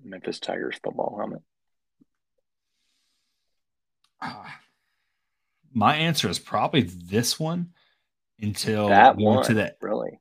Memphis 0.02 0.40
Tigers 0.40 0.80
football 0.82 1.18
helmet? 1.18 1.42
My 5.74 5.96
answer 5.96 6.30
is 6.30 6.38
probably 6.38 6.82
this 6.82 7.38
one. 7.38 7.72
Until 8.40 8.88
that 8.88 9.16
one, 9.16 9.44
to 9.44 9.54
that, 9.54 9.76
really? 9.80 10.18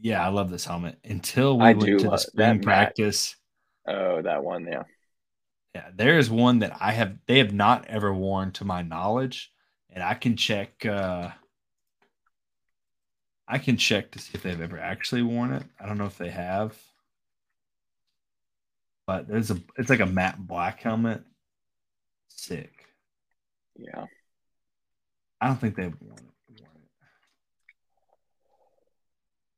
Yeah, 0.00 0.24
I 0.24 0.28
love 0.28 0.50
this 0.50 0.64
helmet. 0.64 0.98
Until 1.04 1.58
we 1.58 1.64
I 1.64 1.72
went 1.72 1.86
do 1.86 1.98
to 1.98 2.10
the 2.10 2.16
spring 2.16 2.60
practice. 2.60 3.36
Oh, 3.86 4.22
that 4.22 4.44
one, 4.44 4.66
yeah. 4.66 4.84
Yeah, 5.74 5.88
there 5.94 6.18
is 6.18 6.30
one 6.30 6.60
that 6.60 6.76
I 6.80 6.92
have 6.92 7.18
they 7.26 7.38
have 7.38 7.52
not 7.52 7.86
ever 7.86 8.12
worn 8.12 8.52
to 8.52 8.64
my 8.64 8.82
knowledge, 8.82 9.52
and 9.90 10.02
I 10.02 10.14
can 10.14 10.36
check 10.36 10.84
uh 10.86 11.30
I 13.46 13.58
can 13.58 13.76
check 13.76 14.10
to 14.12 14.18
see 14.18 14.32
if 14.34 14.42
they've 14.42 14.60
ever 14.60 14.78
actually 14.78 15.22
worn 15.22 15.52
it. 15.52 15.64
I 15.80 15.86
don't 15.86 15.98
know 15.98 16.06
if 16.06 16.18
they 16.18 16.30
have. 16.30 16.76
But 19.06 19.26
there's 19.26 19.50
a 19.50 19.58
it's 19.78 19.88
like 19.88 20.00
a 20.00 20.06
matte 20.06 20.38
black 20.38 20.80
helmet. 20.80 21.22
Sick. 22.28 22.84
Yeah. 23.76 24.04
I 25.40 25.46
don't 25.46 25.60
think 25.60 25.76
they've. 25.76 25.94
Worn 26.00 26.18
it. 26.18 26.37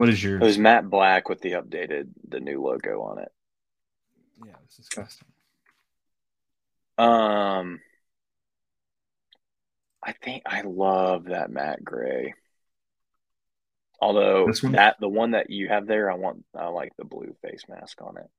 What 0.00 0.08
is 0.08 0.24
your 0.24 0.36
It 0.36 0.42
was 0.42 0.56
matte 0.56 0.88
black 0.88 1.28
with 1.28 1.42
the 1.42 1.52
updated, 1.52 2.08
the 2.26 2.40
new 2.40 2.62
logo 2.62 3.02
on 3.02 3.18
it. 3.18 3.30
Yeah, 4.42 4.54
it's 4.64 4.78
disgusting. 4.78 5.28
Um, 6.96 7.80
I 10.02 10.12
think 10.12 10.44
I 10.46 10.62
love 10.62 11.24
that 11.26 11.50
matte 11.50 11.84
gray. 11.84 12.32
Although 14.00 14.46
This 14.46 14.62
one? 14.62 14.72
that 14.72 14.96
the 15.00 15.08
one 15.10 15.32
that 15.32 15.50
you 15.50 15.68
have 15.68 15.86
there, 15.86 16.10
I 16.10 16.14
want 16.14 16.46
I 16.56 16.68
like 16.68 16.92
the 16.96 17.04
blue 17.04 17.36
face 17.42 17.64
mask 17.68 18.00
on 18.00 18.16
it. 18.16 18.30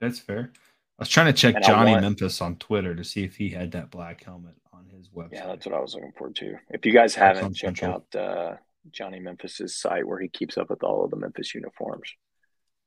That's 0.00 0.18
fair. 0.18 0.50
I 0.98 1.02
was 1.02 1.08
trying 1.08 1.26
to 1.26 1.32
check 1.32 1.54
And 1.54 1.64
Johnny 1.64 1.92
want- 1.92 2.02
Memphis 2.02 2.40
on 2.40 2.56
Twitter 2.56 2.96
to 2.96 3.04
see 3.04 3.22
if 3.22 3.36
he 3.36 3.50
had 3.50 3.70
that 3.70 3.92
black 3.92 4.24
helmet 4.24 4.56
on 4.72 4.86
his 4.88 5.08
website. 5.10 5.34
Yeah, 5.34 5.46
that's 5.46 5.64
what 5.64 5.76
I 5.76 5.80
was 5.80 5.94
looking 5.94 6.12
for 6.18 6.30
too. 6.32 6.58
If 6.70 6.84
you 6.84 6.90
guys 6.92 7.14
haven't, 7.14 7.44
on 7.44 7.54
check 7.54 7.76
Central. 7.76 7.92
out 7.92 8.16
uh, 8.20 8.56
Johnny 8.90 9.20
Memphis's 9.20 9.74
site 9.76 10.06
where 10.06 10.18
he 10.18 10.28
keeps 10.28 10.56
up 10.58 10.70
with 10.70 10.82
all 10.82 11.04
of 11.04 11.10
the 11.10 11.16
Memphis 11.16 11.54
uniforms 11.54 12.10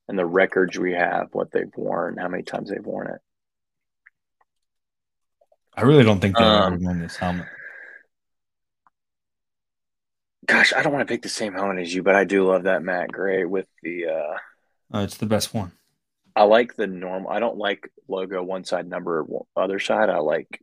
and 0.07 0.17
the 0.17 0.25
records 0.25 0.77
we 0.77 0.93
have, 0.93 1.27
what 1.33 1.51
they've 1.51 1.71
worn, 1.75 2.17
how 2.17 2.27
many 2.27 2.43
times 2.43 2.69
they've 2.69 2.85
worn 2.85 3.07
it. 3.11 3.19
I 5.73 5.81
really 5.81 6.03
don't 6.03 6.19
think 6.19 6.35
they've 6.37 6.45
Um, 6.45 6.73
ever 6.85 6.99
this 6.99 7.17
helmet. 7.17 7.45
Gosh, 10.45 10.73
I 10.73 10.81
don't 10.81 10.93
want 10.93 11.05
to 11.07 11.11
pick 11.13 11.21
the 11.23 11.29
same 11.29 11.53
helmet 11.53 11.79
as 11.79 11.93
you, 11.93 12.03
but 12.03 12.15
I 12.15 12.23
do 12.23 12.45
love 12.47 12.63
that 12.63 12.81
matte 12.81 13.11
gray 13.11 13.43
with 13.45 13.67
the. 13.83 14.05
Uh, 14.07 14.37
Uh, 14.97 14.99
it's 15.01 15.17
the 15.17 15.25
best 15.25 15.53
one. 15.53 15.73
I 16.35 16.43
like 16.43 16.75
the 16.75 16.87
normal. 16.87 17.29
I 17.29 17.39
don't 17.39 17.57
like 17.57 17.91
logo 18.07 18.41
one 18.43 18.63
side, 18.63 18.87
number 18.87 19.25
other 19.55 19.79
side. 19.79 20.09
I 20.09 20.19
like 20.19 20.61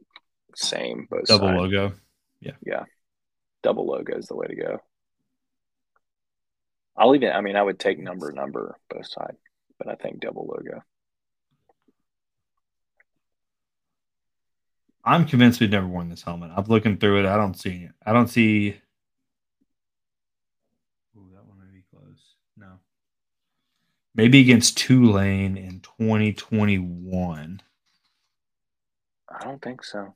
same 0.55 1.07
both 1.11 1.27
Double 1.27 1.49
sides. 1.49 1.59
logo. 1.61 1.93
Yeah, 2.41 2.53
yeah, 2.65 2.85
double 3.63 3.87
logo 3.87 4.17
is 4.17 4.27
the 4.27 4.37
way 4.37 4.47
to 4.47 4.55
go. 4.55 4.81
I'll 6.97 7.15
even. 7.15 7.33
I 7.33 7.41
mean, 7.41 7.57
I 7.57 7.63
would 7.63 7.79
take 7.79 7.99
number 7.99 8.31
number 8.33 8.77
both 8.89 9.07
side, 9.07 9.37
but 9.79 9.89
I 9.89 9.95
think 9.95 10.21
double 10.21 10.47
logo. 10.47 10.83
I'm 15.05 15.27
convinced 15.27 15.61
we've 15.61 15.71
never 15.71 15.87
worn 15.87 16.09
this 16.09 16.23
helmet. 16.23 16.51
I'm 16.57 16.65
looking 16.65 16.97
through 16.97 17.21
it. 17.21 17.27
I 17.27 17.37
don't 17.37 17.59
see 17.59 17.85
it. 17.85 17.93
I 18.07 18.13
don't 18.13 18.29
see. 18.29 18.81
Ooh, 21.17 21.29
that 21.35 21.45
one 21.45 21.59
may 21.59 21.75
be 21.75 21.85
close. 21.91 22.37
No. 22.57 22.79
Maybe 24.15 24.41
against 24.41 24.79
Tulane 24.79 25.59
in 25.59 25.81
2021. 25.81 27.61
I 29.29 29.45
don't 29.45 29.61
think 29.61 29.85
so. 29.85 30.15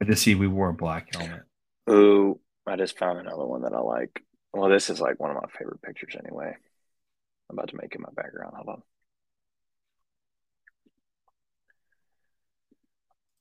I 0.00 0.04
just 0.04 0.22
see 0.22 0.34
we 0.34 0.48
wore 0.48 0.70
a 0.70 0.74
black 0.74 1.14
helmet. 1.14 1.42
Ooh, 1.88 2.40
I 2.66 2.76
just 2.76 2.98
found 2.98 3.18
another 3.18 3.44
one 3.44 3.62
that 3.62 3.74
I 3.74 3.80
like. 3.80 4.22
Well, 4.52 4.70
this 4.70 4.90
is 4.90 5.00
like 5.00 5.18
one 5.18 5.30
of 5.30 5.36
my 5.36 5.48
favorite 5.58 5.82
pictures 5.82 6.16
anyway. 6.18 6.54
I'm 7.50 7.58
about 7.58 7.68
to 7.70 7.76
make 7.76 7.94
it 7.94 8.00
my 8.00 8.08
background. 8.14 8.54
Hold 8.56 8.68
on. 8.68 8.82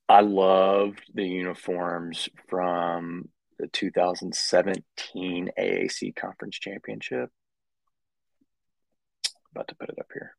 I 0.09 0.22
loved 0.22 1.03
the 1.13 1.26
uniforms 1.26 2.28
from 2.49 3.30
the 3.59 3.67
2017 3.67 5.51
AAC 5.57 6.15
Conference 6.15 6.59
Championship. 6.59 7.30
About 9.51 9.67
to 9.69 9.76
put 9.76 9.89
it 9.89 9.99
up 9.99 10.07
here. 10.13 10.36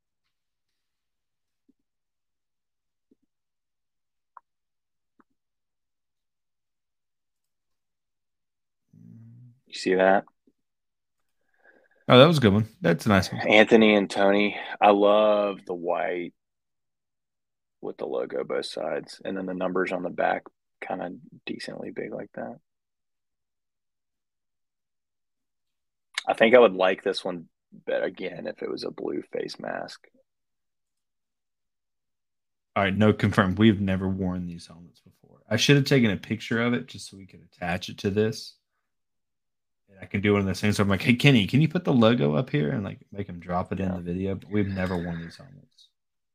You 9.73 9.79
see 9.79 9.95
that? 9.95 10.25
Oh, 12.07 12.19
that 12.19 12.27
was 12.27 12.39
a 12.39 12.41
good 12.43 12.53
one. 12.53 12.69
That's 12.83 13.07
a 13.07 13.09
nice 13.09 13.33
one. 13.33 13.41
Anthony 13.49 13.95
and 13.95 14.11
Tony. 14.11 14.59
I 14.81 14.91
love 14.91 15.61
the 15.67 15.75
white 15.75 16.35
with 17.81 17.97
the 17.97 18.05
logo 18.05 18.45
both 18.45 18.67
sides, 18.67 19.21
and 19.25 19.37
then 19.37 19.47
the 19.47 19.55
numbers 19.55 19.91
on 19.91 20.03
the 20.03 20.11
back, 20.11 20.43
kind 20.83 21.01
of 21.01 21.13
decently 21.47 21.91
big 21.91 22.13
like 22.13 22.31
that. 22.35 22.57
I 26.29 26.35
think 26.35 26.55
I 26.55 26.59
would 26.59 26.75
like 26.75 27.03
this 27.03 27.25
one, 27.25 27.47
but 27.87 28.05
again, 28.05 28.47
if 28.47 28.63
it 28.63 28.71
was 28.71 28.85
a 28.85 28.91
blue 28.91 29.23
face 29.33 29.59
mask. 29.59 30.07
All 32.77 32.85
right, 32.85 32.97
no 32.97 33.13
confirmed. 33.15 33.59
We've 33.59 33.81
never 33.81 34.09
worn 34.09 34.47
these 34.47 34.67
helmets 34.67 35.01
before. 35.01 35.39
I 35.49 35.57
should 35.57 35.77
have 35.77 35.87
taken 35.87 36.11
a 36.11 36.17
picture 36.17 36.61
of 36.61 36.75
it 36.75 36.87
just 36.87 37.11
so 37.11 37.17
we 37.17 37.27
could 37.27 37.43
attach 37.53 37.89
it 37.89 37.99
to 37.99 38.11
this. 38.11 38.57
And 39.93 40.01
I 40.01 40.07
can 40.07 40.21
do 40.21 40.33
one 40.33 40.41
of 40.41 40.47
those 40.47 40.61
things. 40.61 40.77
So 40.77 40.83
I'm 40.83 40.89
like, 40.89 41.03
hey 41.03 41.15
Kenny, 41.15 41.47
can 41.47 41.61
you 41.61 41.69
put 41.69 41.85
the 41.85 41.93
logo 41.93 42.35
up 42.35 42.51
here 42.51 42.71
and 42.71 42.85
like 42.85 43.01
make 43.13 43.29
him 43.29 43.39
drop 43.41 43.73
it 43.73 43.81
in 43.81 43.93
the 43.93 44.01
video? 44.01 44.35
But 44.35 44.51
we've 44.51 44.69
never 44.69 44.97
worn 44.97 45.21
these 45.23 45.37
helmets. 45.37 45.89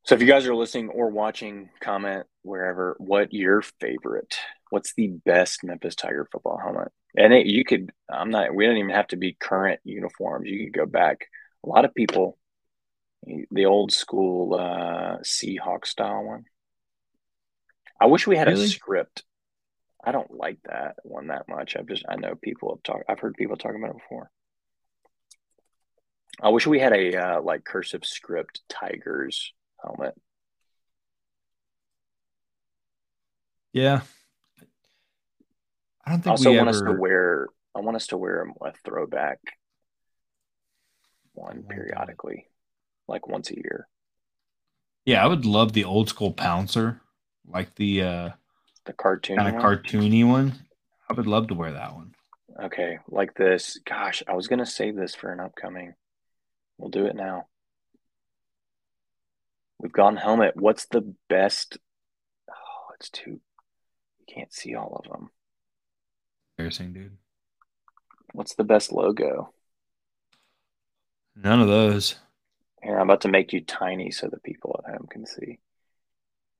So 0.03 0.15
if 0.15 0.21
you 0.21 0.27
guys 0.27 0.47
are 0.47 0.55
listening 0.55 0.89
or 0.89 1.09
watching, 1.09 1.69
comment 1.81 2.25
wherever 2.43 2.95
what 2.97 3.33
your 3.33 3.61
favorite, 3.61 4.37
what's 4.69 4.93
the 4.93 5.07
best 5.07 5.63
Memphis 5.63 5.95
Tiger 5.95 6.27
football 6.31 6.57
helmet? 6.57 6.91
And 7.17 7.33
it, 7.33 7.45
you 7.47 7.65
could, 7.65 7.91
I'm 8.09 8.29
not, 8.29 8.53
we 8.55 8.65
don't 8.65 8.77
even 8.77 8.91
have 8.91 9.07
to 9.07 9.17
be 9.17 9.33
current 9.33 9.81
uniforms. 9.83 10.47
You 10.47 10.65
could 10.65 10.73
go 10.73 10.85
back. 10.85 11.27
A 11.65 11.67
lot 11.67 11.83
of 11.83 11.93
people, 11.95 12.37
the 13.51 13.65
old 13.65 13.91
school 13.91 14.53
uh, 14.53 15.17
Seahawk 15.23 15.85
style 15.85 16.23
one. 16.23 16.45
I 17.99 18.05
wish 18.05 18.27
we 18.27 18.37
had 18.37 18.47
Really? 18.47 18.65
a 18.65 18.67
script. 18.67 19.23
I 20.07 20.11
don't 20.13 20.31
like 20.31 20.59
that 20.69 20.95
one 21.03 21.27
that 21.27 21.49
much. 21.49 21.75
I've 21.75 21.87
just, 21.87 22.05
I 22.07 22.15
know 22.15 22.35
people 22.35 22.69
have 22.73 22.83
talked, 22.83 23.03
I've 23.09 23.19
heard 23.19 23.35
people 23.35 23.57
talking 23.57 23.81
about 23.83 23.95
it 23.95 24.01
before. 24.01 24.29
I 26.41 26.49
wish 26.49 26.65
we 26.67 26.79
had 26.79 26.93
a 26.93 27.15
uh, 27.15 27.41
like 27.41 27.65
cursive 27.65 28.05
script 28.05 28.61
Tigers 28.69 29.53
helmet. 29.83 30.15
Yeah. 33.73 34.01
I 36.05 36.11
don't 36.11 36.21
I 36.27 36.35
think 36.35 36.37
also 36.37 36.51
we 36.51 36.57
want 36.57 36.69
ever. 36.69 36.69
us 36.69 36.81
to 36.81 36.91
wear. 36.93 37.47
I 37.75 37.81
want 37.81 37.95
us 37.97 38.07
to 38.07 38.17
wear 38.17 38.47
a 38.61 38.73
throwback 38.85 39.39
one 41.33 41.65
that. 41.69 41.69
periodically, 41.69 42.47
like 43.07 43.27
once 43.27 43.51
a 43.51 43.55
year. 43.55 43.87
yeah, 45.05 45.23
I 45.23 45.27
would 45.27 45.45
love 45.45 45.73
the 45.73 45.83
old 45.85 46.09
school 46.09 46.31
pouncer 46.33 47.01
like 47.45 47.75
the 47.75 48.01
uh, 48.03 48.29
The 48.87 48.93
cartoon. 48.93 49.37
kind 49.37 49.55
of 49.55 49.61
cartoony 49.61 50.27
one. 50.27 50.53
I 51.09 51.13
would 51.13 51.27
love 51.27 51.47
to 51.47 51.53
wear 51.53 51.73
that 51.73 51.93
one. 51.93 52.15
Okay, 52.63 52.97
like 53.09 53.35
this. 53.35 53.79
Gosh, 53.85 54.23
I 54.27 54.33
was 54.33 54.47
gonna 54.47 54.65
save 54.65 54.95
this 54.95 55.13
for 55.13 55.31
an 55.31 55.39
upcoming. 55.39 55.93
We'll 56.77 56.89
do 56.89 57.05
it 57.05 57.15
now. 57.15 57.47
We've 59.77 59.91
gone 59.91 60.15
helmet. 60.15 60.55
What's 60.55 60.85
the 60.85 61.13
best? 61.29 61.77
Oh, 62.49 62.93
it's 62.95 63.09
too. 63.09 63.41
You 64.19 64.25
can't 64.33 64.53
see 64.53 64.73
all 64.73 65.01
of 65.03 65.11
them. 65.11 65.29
Embarrassing, 66.57 66.93
dude. 66.93 67.17
What's 68.33 68.55
the 68.55 68.63
best 68.63 68.91
logo? 68.91 69.53
None 71.35 71.61
of 71.61 71.67
those. 71.67 72.15
Here, 72.81 72.97
I'm 72.97 73.09
about 73.09 73.21
to 73.21 73.27
make 73.27 73.53
you 73.53 73.61
tiny 73.61 74.11
so 74.11 74.27
the 74.27 74.39
people 74.39 74.79
at 74.83 74.91
home 74.91 75.07
can 75.09 75.25
see. 75.25 75.59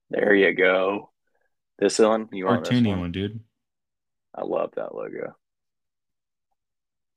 There 0.10 0.36
you 0.36 0.54
go. 0.54 1.10
This 1.80 2.00
one, 2.00 2.30
you 2.32 2.46
want 2.46 2.66
this 2.66 2.84
one? 2.84 3.00
one, 3.00 3.12
dude. 3.12 3.40
I 4.34 4.44
love 4.44 4.72
that 4.76 4.94
logo. 4.96 5.36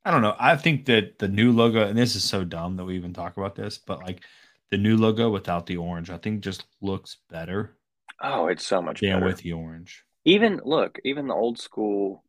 I 0.05 0.11
don't 0.11 0.23
know. 0.23 0.35
I 0.39 0.57
think 0.57 0.87
that 0.87 1.19
the 1.19 1.29
new 1.29 1.53
logo, 1.53 1.87
and 1.87 1.97
this 1.97 2.17
is 2.17 2.25
so 2.25 2.45
dumb 2.45 2.77
that 2.77 2.85
we 2.85 2.97
even 2.97 3.13
talk 3.13 3.37
about 3.37 3.55
this, 3.55 3.79
but 3.79 4.01
like 4.01 4.23
the 4.71 4.79
new 4.79 4.97
logo 4.97 5.31
without 5.31 5.67
the 5.67 5.77
orange, 5.77 6.11
I 6.11 6.17
think 6.19 6.43
just 6.43 6.65
looks 6.81 7.19
better 7.29 7.77
Oh, 8.21 8.49
it's 8.49 8.67
so 8.67 8.83
much 8.83 9.01
than 9.01 9.15
better. 9.15 9.27
with 9.27 9.39
the 9.39 9.53
orange. 9.53 10.05
Even 10.25 10.61
look, 10.65 10.99
even 11.05 11.27
the 11.27 11.35
old 11.35 11.59
school 11.59 12.23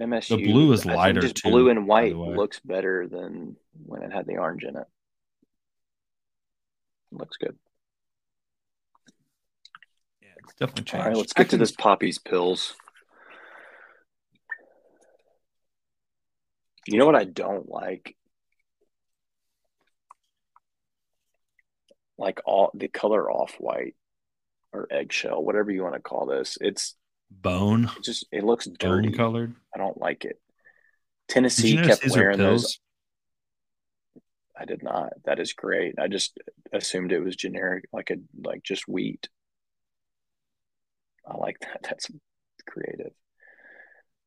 MSU. 0.00 0.36
The 0.36 0.44
blue 0.44 0.72
is 0.72 0.84
lighter, 0.84 1.20
just 1.20 1.36
too, 1.36 1.50
blue 1.50 1.70
and 1.70 1.86
white 1.86 2.16
looks 2.16 2.60
better 2.60 3.06
than 3.08 3.56
when 3.86 4.02
it 4.02 4.12
had 4.12 4.26
the 4.26 4.38
orange 4.38 4.64
in 4.64 4.76
it. 4.76 4.86
Looks 7.12 7.36
good. 7.36 7.56
Yeah, 10.48 10.50
it's 10.50 10.54
definitely 10.54 10.84
changed. 10.84 11.02
All 11.02 11.08
right, 11.08 11.16
let's 11.16 11.32
I 11.36 11.40
get 11.40 11.44
to 11.44 11.50
can- 11.50 11.58
this 11.60 11.72
Poppy's 11.72 12.18
pills. 12.18 12.74
You 16.86 16.98
know 16.98 17.06
what 17.06 17.16
I 17.16 17.24
don't 17.24 17.68
like? 17.68 18.16
Like 22.16 22.40
all 22.46 22.70
the 22.74 22.88
color 22.88 23.30
off 23.30 23.54
white 23.58 23.94
or 24.72 24.88
eggshell, 24.90 25.42
whatever 25.42 25.70
you 25.70 25.82
want 25.82 25.94
to 25.94 26.00
call 26.00 26.26
this. 26.26 26.56
It's 26.60 26.94
bone, 27.30 27.90
it 27.96 28.02
just 28.02 28.26
it 28.32 28.42
looks 28.42 28.66
bone 28.66 29.02
dirty. 29.02 29.16
colored. 29.16 29.54
I 29.74 29.78
don't 29.78 30.00
like 30.00 30.24
it. 30.24 30.40
Tennessee 31.28 31.76
kept 31.76 32.08
wearing 32.10 32.38
those. 32.38 32.80
I 34.58 34.64
did 34.64 34.82
not. 34.82 35.12
That 35.26 35.38
is 35.38 35.52
great. 35.52 35.94
I 36.00 36.08
just 36.08 36.36
assumed 36.72 37.12
it 37.12 37.20
was 37.20 37.36
generic, 37.36 37.84
like 37.92 38.10
a 38.10 38.16
like 38.42 38.62
just 38.64 38.88
wheat. 38.88 39.28
I 41.28 41.36
like 41.36 41.58
that. 41.60 41.80
That's 41.82 42.10
creative. 42.66 43.12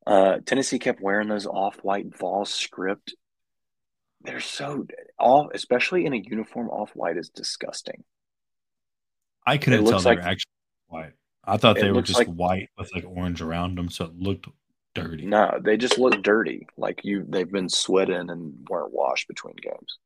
Uh, 0.06 0.38
Tennessee 0.44 0.78
kept 0.78 1.00
wearing 1.00 1.28
those 1.28 1.46
off-white 1.46 2.16
Vols 2.16 2.52
script. 2.52 3.14
They're 4.22 4.40
so 4.40 4.86
off, 5.18 5.48
especially 5.54 6.06
in 6.06 6.12
a 6.12 6.22
uniform. 6.24 6.68
Off-white 6.70 7.16
is 7.16 7.28
disgusting. 7.28 8.04
I 9.46 9.58
couldn't 9.58 9.84
tell 9.86 9.98
they 10.00 10.10
like- 10.10 10.18
were 10.18 10.24
actually 10.24 10.50
white. 10.88 11.12
I 11.44 11.56
thought 11.56 11.76
they 11.76 11.90
were 11.90 12.02
just 12.02 12.18
like- 12.20 12.28
white 12.28 12.70
with 12.78 12.94
like 12.94 13.04
orange 13.04 13.42
around 13.42 13.76
them, 13.76 13.90
so 13.90 14.04
it 14.04 14.16
looked 14.16 14.46
dirty. 14.94 15.26
No, 15.26 15.58
they 15.60 15.76
just 15.76 15.98
look 15.98 16.22
dirty. 16.22 16.66
Like 16.76 17.00
you, 17.04 17.24
they've 17.28 17.50
been 17.50 17.68
sweating 17.68 18.30
and 18.30 18.66
weren't 18.68 18.92
washed 18.92 19.26
between 19.26 19.56
games. 19.56 19.98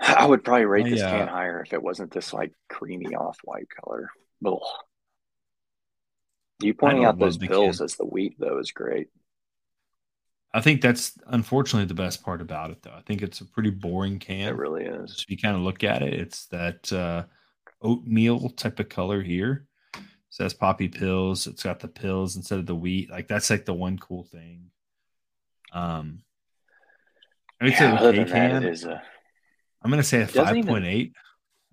I 0.00 0.26
would 0.26 0.44
probably 0.44 0.64
rate 0.64 0.86
I, 0.86 0.90
this 0.90 1.02
uh, 1.02 1.10
can 1.10 1.28
higher 1.28 1.62
if 1.62 1.72
it 1.72 1.82
wasn't 1.82 2.10
this 2.10 2.32
like 2.32 2.52
creamy 2.68 3.14
off-white 3.14 3.68
color. 3.68 4.10
Ugh. 4.44 4.58
You 6.62 6.74
pointing 6.74 7.04
out 7.04 7.18
those 7.18 7.38
pills 7.38 7.78
can. 7.78 7.84
as 7.84 7.96
the 7.96 8.04
wheat 8.04 8.36
though 8.38 8.58
is 8.58 8.70
great. 8.72 9.08
I 10.52 10.60
think 10.60 10.80
that's 10.80 11.16
unfortunately 11.26 11.86
the 11.86 11.94
best 11.94 12.24
part 12.24 12.40
about 12.40 12.70
it, 12.70 12.82
though. 12.82 12.90
I 12.90 13.02
think 13.02 13.22
it's 13.22 13.40
a 13.40 13.44
pretty 13.44 13.70
boring 13.70 14.18
can. 14.18 14.48
It 14.48 14.56
really 14.56 14.84
is. 14.84 15.22
If 15.22 15.30
you 15.30 15.38
kind 15.38 15.54
of 15.54 15.62
look 15.62 15.84
at 15.84 16.02
it, 16.02 16.12
it's 16.14 16.46
that 16.46 16.92
uh, 16.92 17.24
oatmeal 17.80 18.50
type 18.50 18.80
of 18.80 18.88
color 18.88 19.22
here. 19.22 19.66
It 19.94 20.02
says 20.30 20.52
poppy 20.52 20.88
pills. 20.88 21.46
It's 21.46 21.62
got 21.62 21.78
the 21.78 21.88
pills 21.88 22.34
instead 22.34 22.58
of 22.58 22.66
the 22.66 22.74
wheat. 22.74 23.10
Like 23.10 23.28
that's 23.28 23.48
like 23.48 23.64
the 23.64 23.74
one 23.74 23.98
cool 23.98 24.24
thing. 24.24 24.70
Um, 25.72 26.22
I 27.60 27.66
would 27.66 27.74
Yeah, 27.74 27.94
okay 28.00 28.24
than 28.24 28.28
that, 28.28 28.64
it 28.64 28.72
is 28.72 28.84
a. 28.84 29.02
I'm 29.82 29.90
gonna 29.90 30.02
say 30.02 30.20
a 30.22 30.26
five 30.26 30.64
point 30.66 30.84
eight. 30.84 31.12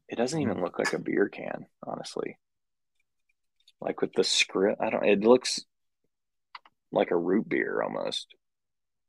It 0.10 0.16
doesn't 0.16 0.42
even 0.42 0.62
look 0.62 0.80
like 0.80 0.94
a 0.94 1.00
beer 1.00 1.28
can, 1.28 1.66
honestly. 1.86 2.38
Like 3.82 4.02
with 4.02 4.14
the 4.14 4.24
script, 4.24 4.82
I 4.82 4.90
don't. 4.90 5.06
It 5.06 5.22
looks 5.22 5.60
like 6.92 7.12
a 7.12 7.18
root 7.18 7.48
beer 7.50 7.82
almost, 7.84 8.28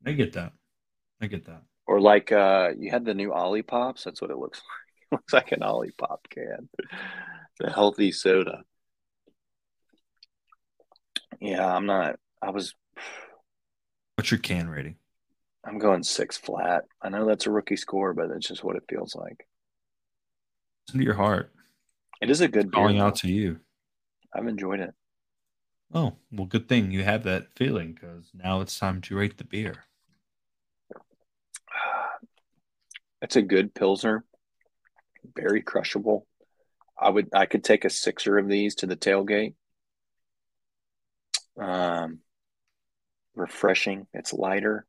I 0.05 0.12
get 0.12 0.32
that. 0.32 0.53
I 1.20 1.26
get 1.28 1.44
that. 1.46 1.62
or 1.86 2.01
like 2.01 2.32
uh, 2.32 2.70
you 2.76 2.90
had 2.90 3.05
the 3.05 3.14
new 3.14 3.30
Olipops. 3.30 4.03
That's 4.05 4.20
what 4.20 4.30
it 4.32 4.36
looks 4.36 4.59
like. 5.11 5.12
It 5.12 5.14
looks 5.14 5.32
like 5.32 5.53
an 5.53 5.61
Olipop 5.61 6.18
can, 6.28 6.68
the 7.61 7.70
healthy 7.70 8.12
soda. 8.12 8.62
Yeah, 11.40 11.66
I'm 11.66 11.86
not. 11.86 12.16
I 12.42 12.51
was. 12.51 12.74
What's 14.16 14.30
your 14.32 14.38
can 14.40 14.68
rating? 14.68 14.96
I'm 15.69 15.79
going 15.79 16.03
six 16.03 16.39
flat. 16.39 16.85
I 17.03 17.11
know 17.11 17.27
that's 17.27 17.47
a 17.47 17.51
rookie 17.51 17.77
score, 17.77 18.14
but 18.14 18.31
it's 18.31 18.49
just 18.49 18.64
what 18.64 18.77
it 18.77 18.85
feels 18.89 19.14
like. 19.14 19.47
Listen 20.89 21.01
to 21.01 21.05
your 21.05 21.14
heart. 21.14 21.53
It 22.23 22.31
is 22.31 22.41
a 22.41 22.49
good 22.49 22.71
beer. 22.71 22.81
Calling 22.81 22.99
though. 22.99 23.07
out 23.07 23.16
to 23.16 23.29
you. 23.29 23.59
I've 24.35 24.47
enjoyed 24.47 24.81
it. 24.81 24.95
Oh, 25.93 26.14
well, 26.33 26.47
good 26.47 26.69
thing 26.69 26.91
you 26.91 27.05
have 27.05 27.25
that 27.25 27.49
feeling 27.55 27.93
because 27.93 28.31
now 28.35 28.61
it's 28.61 28.79
time 28.79 29.03
to 29.03 29.16
rate 29.16 29.39
the 29.39 29.45
beer. 29.45 29.85
It's 33.21 33.35
a 33.35 33.43
good 33.43 33.75
pilsner, 33.75 34.25
very 35.35 35.61
crushable. 35.61 36.25
I 36.97 37.11
would 37.11 37.29
I 37.35 37.47
could 37.47 37.64
take 37.64 37.85
a 37.85 37.91
sixer 37.91 38.39
of 38.39 38.49
these 38.49 38.77
to 38.77 38.87
the 38.87 38.97
tailgate. 38.97 39.55
Um, 41.61 42.21
refreshing. 43.35 44.07
It's 44.14 44.33
lighter. 44.33 44.87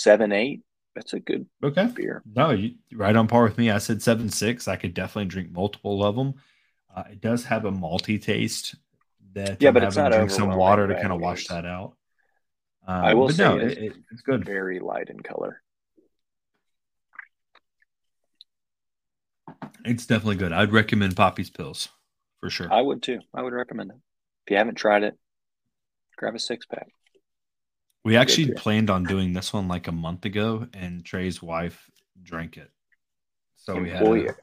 Seven 0.00 0.32
eight. 0.32 0.62
That's 0.94 1.12
a 1.12 1.20
good 1.20 1.46
Okay. 1.62 1.86
beer. 1.94 2.22
No, 2.34 2.50
you 2.50 2.76
right 2.94 3.14
on 3.14 3.28
par 3.28 3.44
with 3.44 3.58
me. 3.58 3.70
I 3.70 3.78
said 3.78 4.02
seven 4.02 4.30
six. 4.30 4.66
I 4.66 4.76
could 4.76 4.94
definitely 4.94 5.26
drink 5.26 5.52
multiple 5.52 6.02
of 6.04 6.16
them. 6.16 6.34
Uh, 6.94 7.04
it 7.10 7.20
does 7.20 7.44
have 7.44 7.66
a 7.66 7.70
malty 7.70 8.20
taste 8.20 8.76
that 9.34 9.60
Yeah, 9.62 9.68
I'm 9.68 9.74
but 9.74 9.84
it's 9.84 9.96
not 9.96 10.08
to 10.08 10.16
drink 10.16 10.30
some 10.30 10.56
water 10.56 10.88
to 10.88 10.94
kind 10.94 11.12
of 11.12 11.20
wash 11.20 11.48
that 11.48 11.66
out. 11.66 11.96
Um, 12.86 13.04
I 13.04 13.14
will 13.14 13.28
say 13.28 13.44
no, 13.44 13.56
it 13.58 13.62
it, 13.62 13.70
is 13.72 13.78
it, 13.78 13.92
it's 14.10 14.22
good. 14.22 14.44
Very 14.44 14.80
light 14.80 15.10
in 15.10 15.20
color. 15.20 15.62
It's 19.84 20.06
definitely 20.06 20.36
good. 20.36 20.52
I'd 20.52 20.72
recommend 20.72 21.14
Poppy's 21.14 21.50
Pills 21.50 21.88
for 22.40 22.50
sure. 22.50 22.72
I 22.72 22.80
would 22.80 23.02
too. 23.02 23.20
I 23.34 23.42
would 23.42 23.52
recommend 23.52 23.90
it. 23.90 23.96
If 24.46 24.50
you 24.50 24.56
haven't 24.56 24.76
tried 24.76 25.02
it, 25.02 25.18
grab 26.16 26.34
a 26.34 26.38
six 26.38 26.66
pack. 26.66 26.88
We 28.04 28.16
actually 28.16 28.52
planned 28.52 28.90
on 28.90 29.04
doing 29.04 29.32
this 29.32 29.52
one 29.52 29.68
like 29.68 29.88
a 29.88 29.92
month 29.92 30.24
ago, 30.24 30.66
and 30.72 31.04
Trey's 31.04 31.42
wife 31.42 31.90
drank 32.22 32.56
it. 32.56 32.70
So 33.56 33.76
we 33.76 33.90
had 33.90 34.02
Employee- 34.02 34.28
a, 34.28 34.34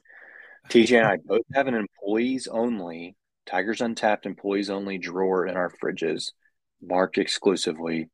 TJ 0.70 0.98
and 0.98 1.08
I 1.08 1.18
both 1.24 1.46
have 1.54 1.68
an 1.68 1.76
employees 1.76 2.48
only, 2.48 3.16
Tigers 3.46 3.82
Untapped 3.82 4.26
employees 4.26 4.70
only 4.70 4.98
drawer 4.98 5.48
in 5.48 5.56
our 5.56 5.72
fridges, 5.82 6.34
marked 6.82 7.18
exclusively. 7.18 8.10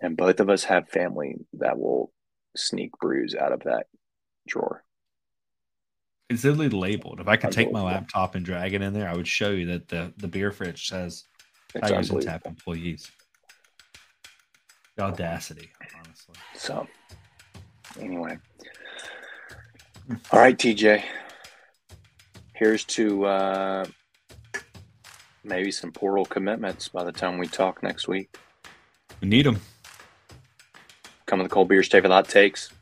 And 0.00 0.16
both 0.16 0.38
of 0.38 0.48
us 0.50 0.64
have 0.64 0.88
family 0.88 1.36
that 1.54 1.78
will 1.78 2.12
sneak 2.56 2.92
brews 3.00 3.34
out 3.34 3.52
of 3.52 3.64
that 3.64 3.86
drawer. 4.46 4.84
it's 6.28 6.44
literally 6.44 6.68
labeled. 6.68 7.20
If 7.20 7.26
I 7.28 7.36
could 7.36 7.52
take 7.52 7.72
my 7.72 7.82
laptop 7.82 8.34
and 8.34 8.44
drag 8.44 8.74
it 8.74 8.82
in 8.82 8.92
there, 8.92 9.08
I 9.08 9.16
would 9.16 9.26
show 9.26 9.50
you 9.50 9.66
that 9.66 9.88
the 9.88 10.12
the 10.18 10.28
beer 10.28 10.52
fridge 10.52 10.88
says 10.88 11.24
It's 11.74 11.88
Tigers 11.88 12.10
Untapped 12.10 12.46
employees. 12.46 13.10
The 14.98 15.04
audacity, 15.04 15.70
honestly. 15.96 16.34
So, 16.56 16.84
anyway. 18.00 18.36
All 20.32 20.40
right, 20.40 20.58
TJ. 20.58 21.04
Here's 22.54 22.82
to 22.86 23.24
uh, 23.24 23.84
maybe 25.44 25.70
some 25.70 25.92
portal 25.92 26.24
commitments 26.24 26.88
by 26.88 27.04
the 27.04 27.12
time 27.12 27.38
we 27.38 27.46
talk 27.46 27.80
next 27.80 28.08
week. 28.08 28.36
We 29.20 29.28
need 29.28 29.46
them. 29.46 29.60
Come 31.26 31.38
to 31.38 31.44
the 31.44 31.48
cold 31.48 31.68
beers, 31.68 31.88
take 31.88 32.02
a 32.02 32.08
lot 32.08 32.28
takes. 32.28 32.72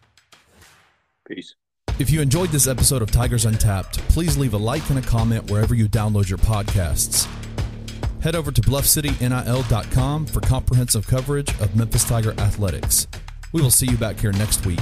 Peace. 1.29 1.55
If 1.99 2.09
you 2.09 2.23
enjoyed 2.23 2.49
this 2.49 2.67
episode 2.67 3.03
of 3.03 3.11
Tigers 3.11 3.45
Untapped, 3.45 3.99
please 4.09 4.39
leave 4.39 4.55
a 4.55 4.59
like 4.59 4.89
and 4.89 4.99
a 4.99 5.03
comment 5.03 5.51
wherever 5.51 5.75
you 5.75 5.87
download 5.87 6.31
your 6.31 6.39
podcasts. 6.39 7.29
Head 8.27 8.35
over 8.35 8.51
to 8.51 8.61
bluffcitynil.com 8.61 10.27
for 10.27 10.41
comprehensive 10.41 11.07
coverage 11.07 11.49
of 11.61 11.77
Memphis 11.77 12.03
Tiger 12.03 12.33
athletics. 12.41 13.07
We 13.53 13.63
will 13.63 13.71
see 13.71 13.87
you 13.87 13.97
back 13.97 14.19
here 14.19 14.33
next 14.33 14.67
week 14.67 14.81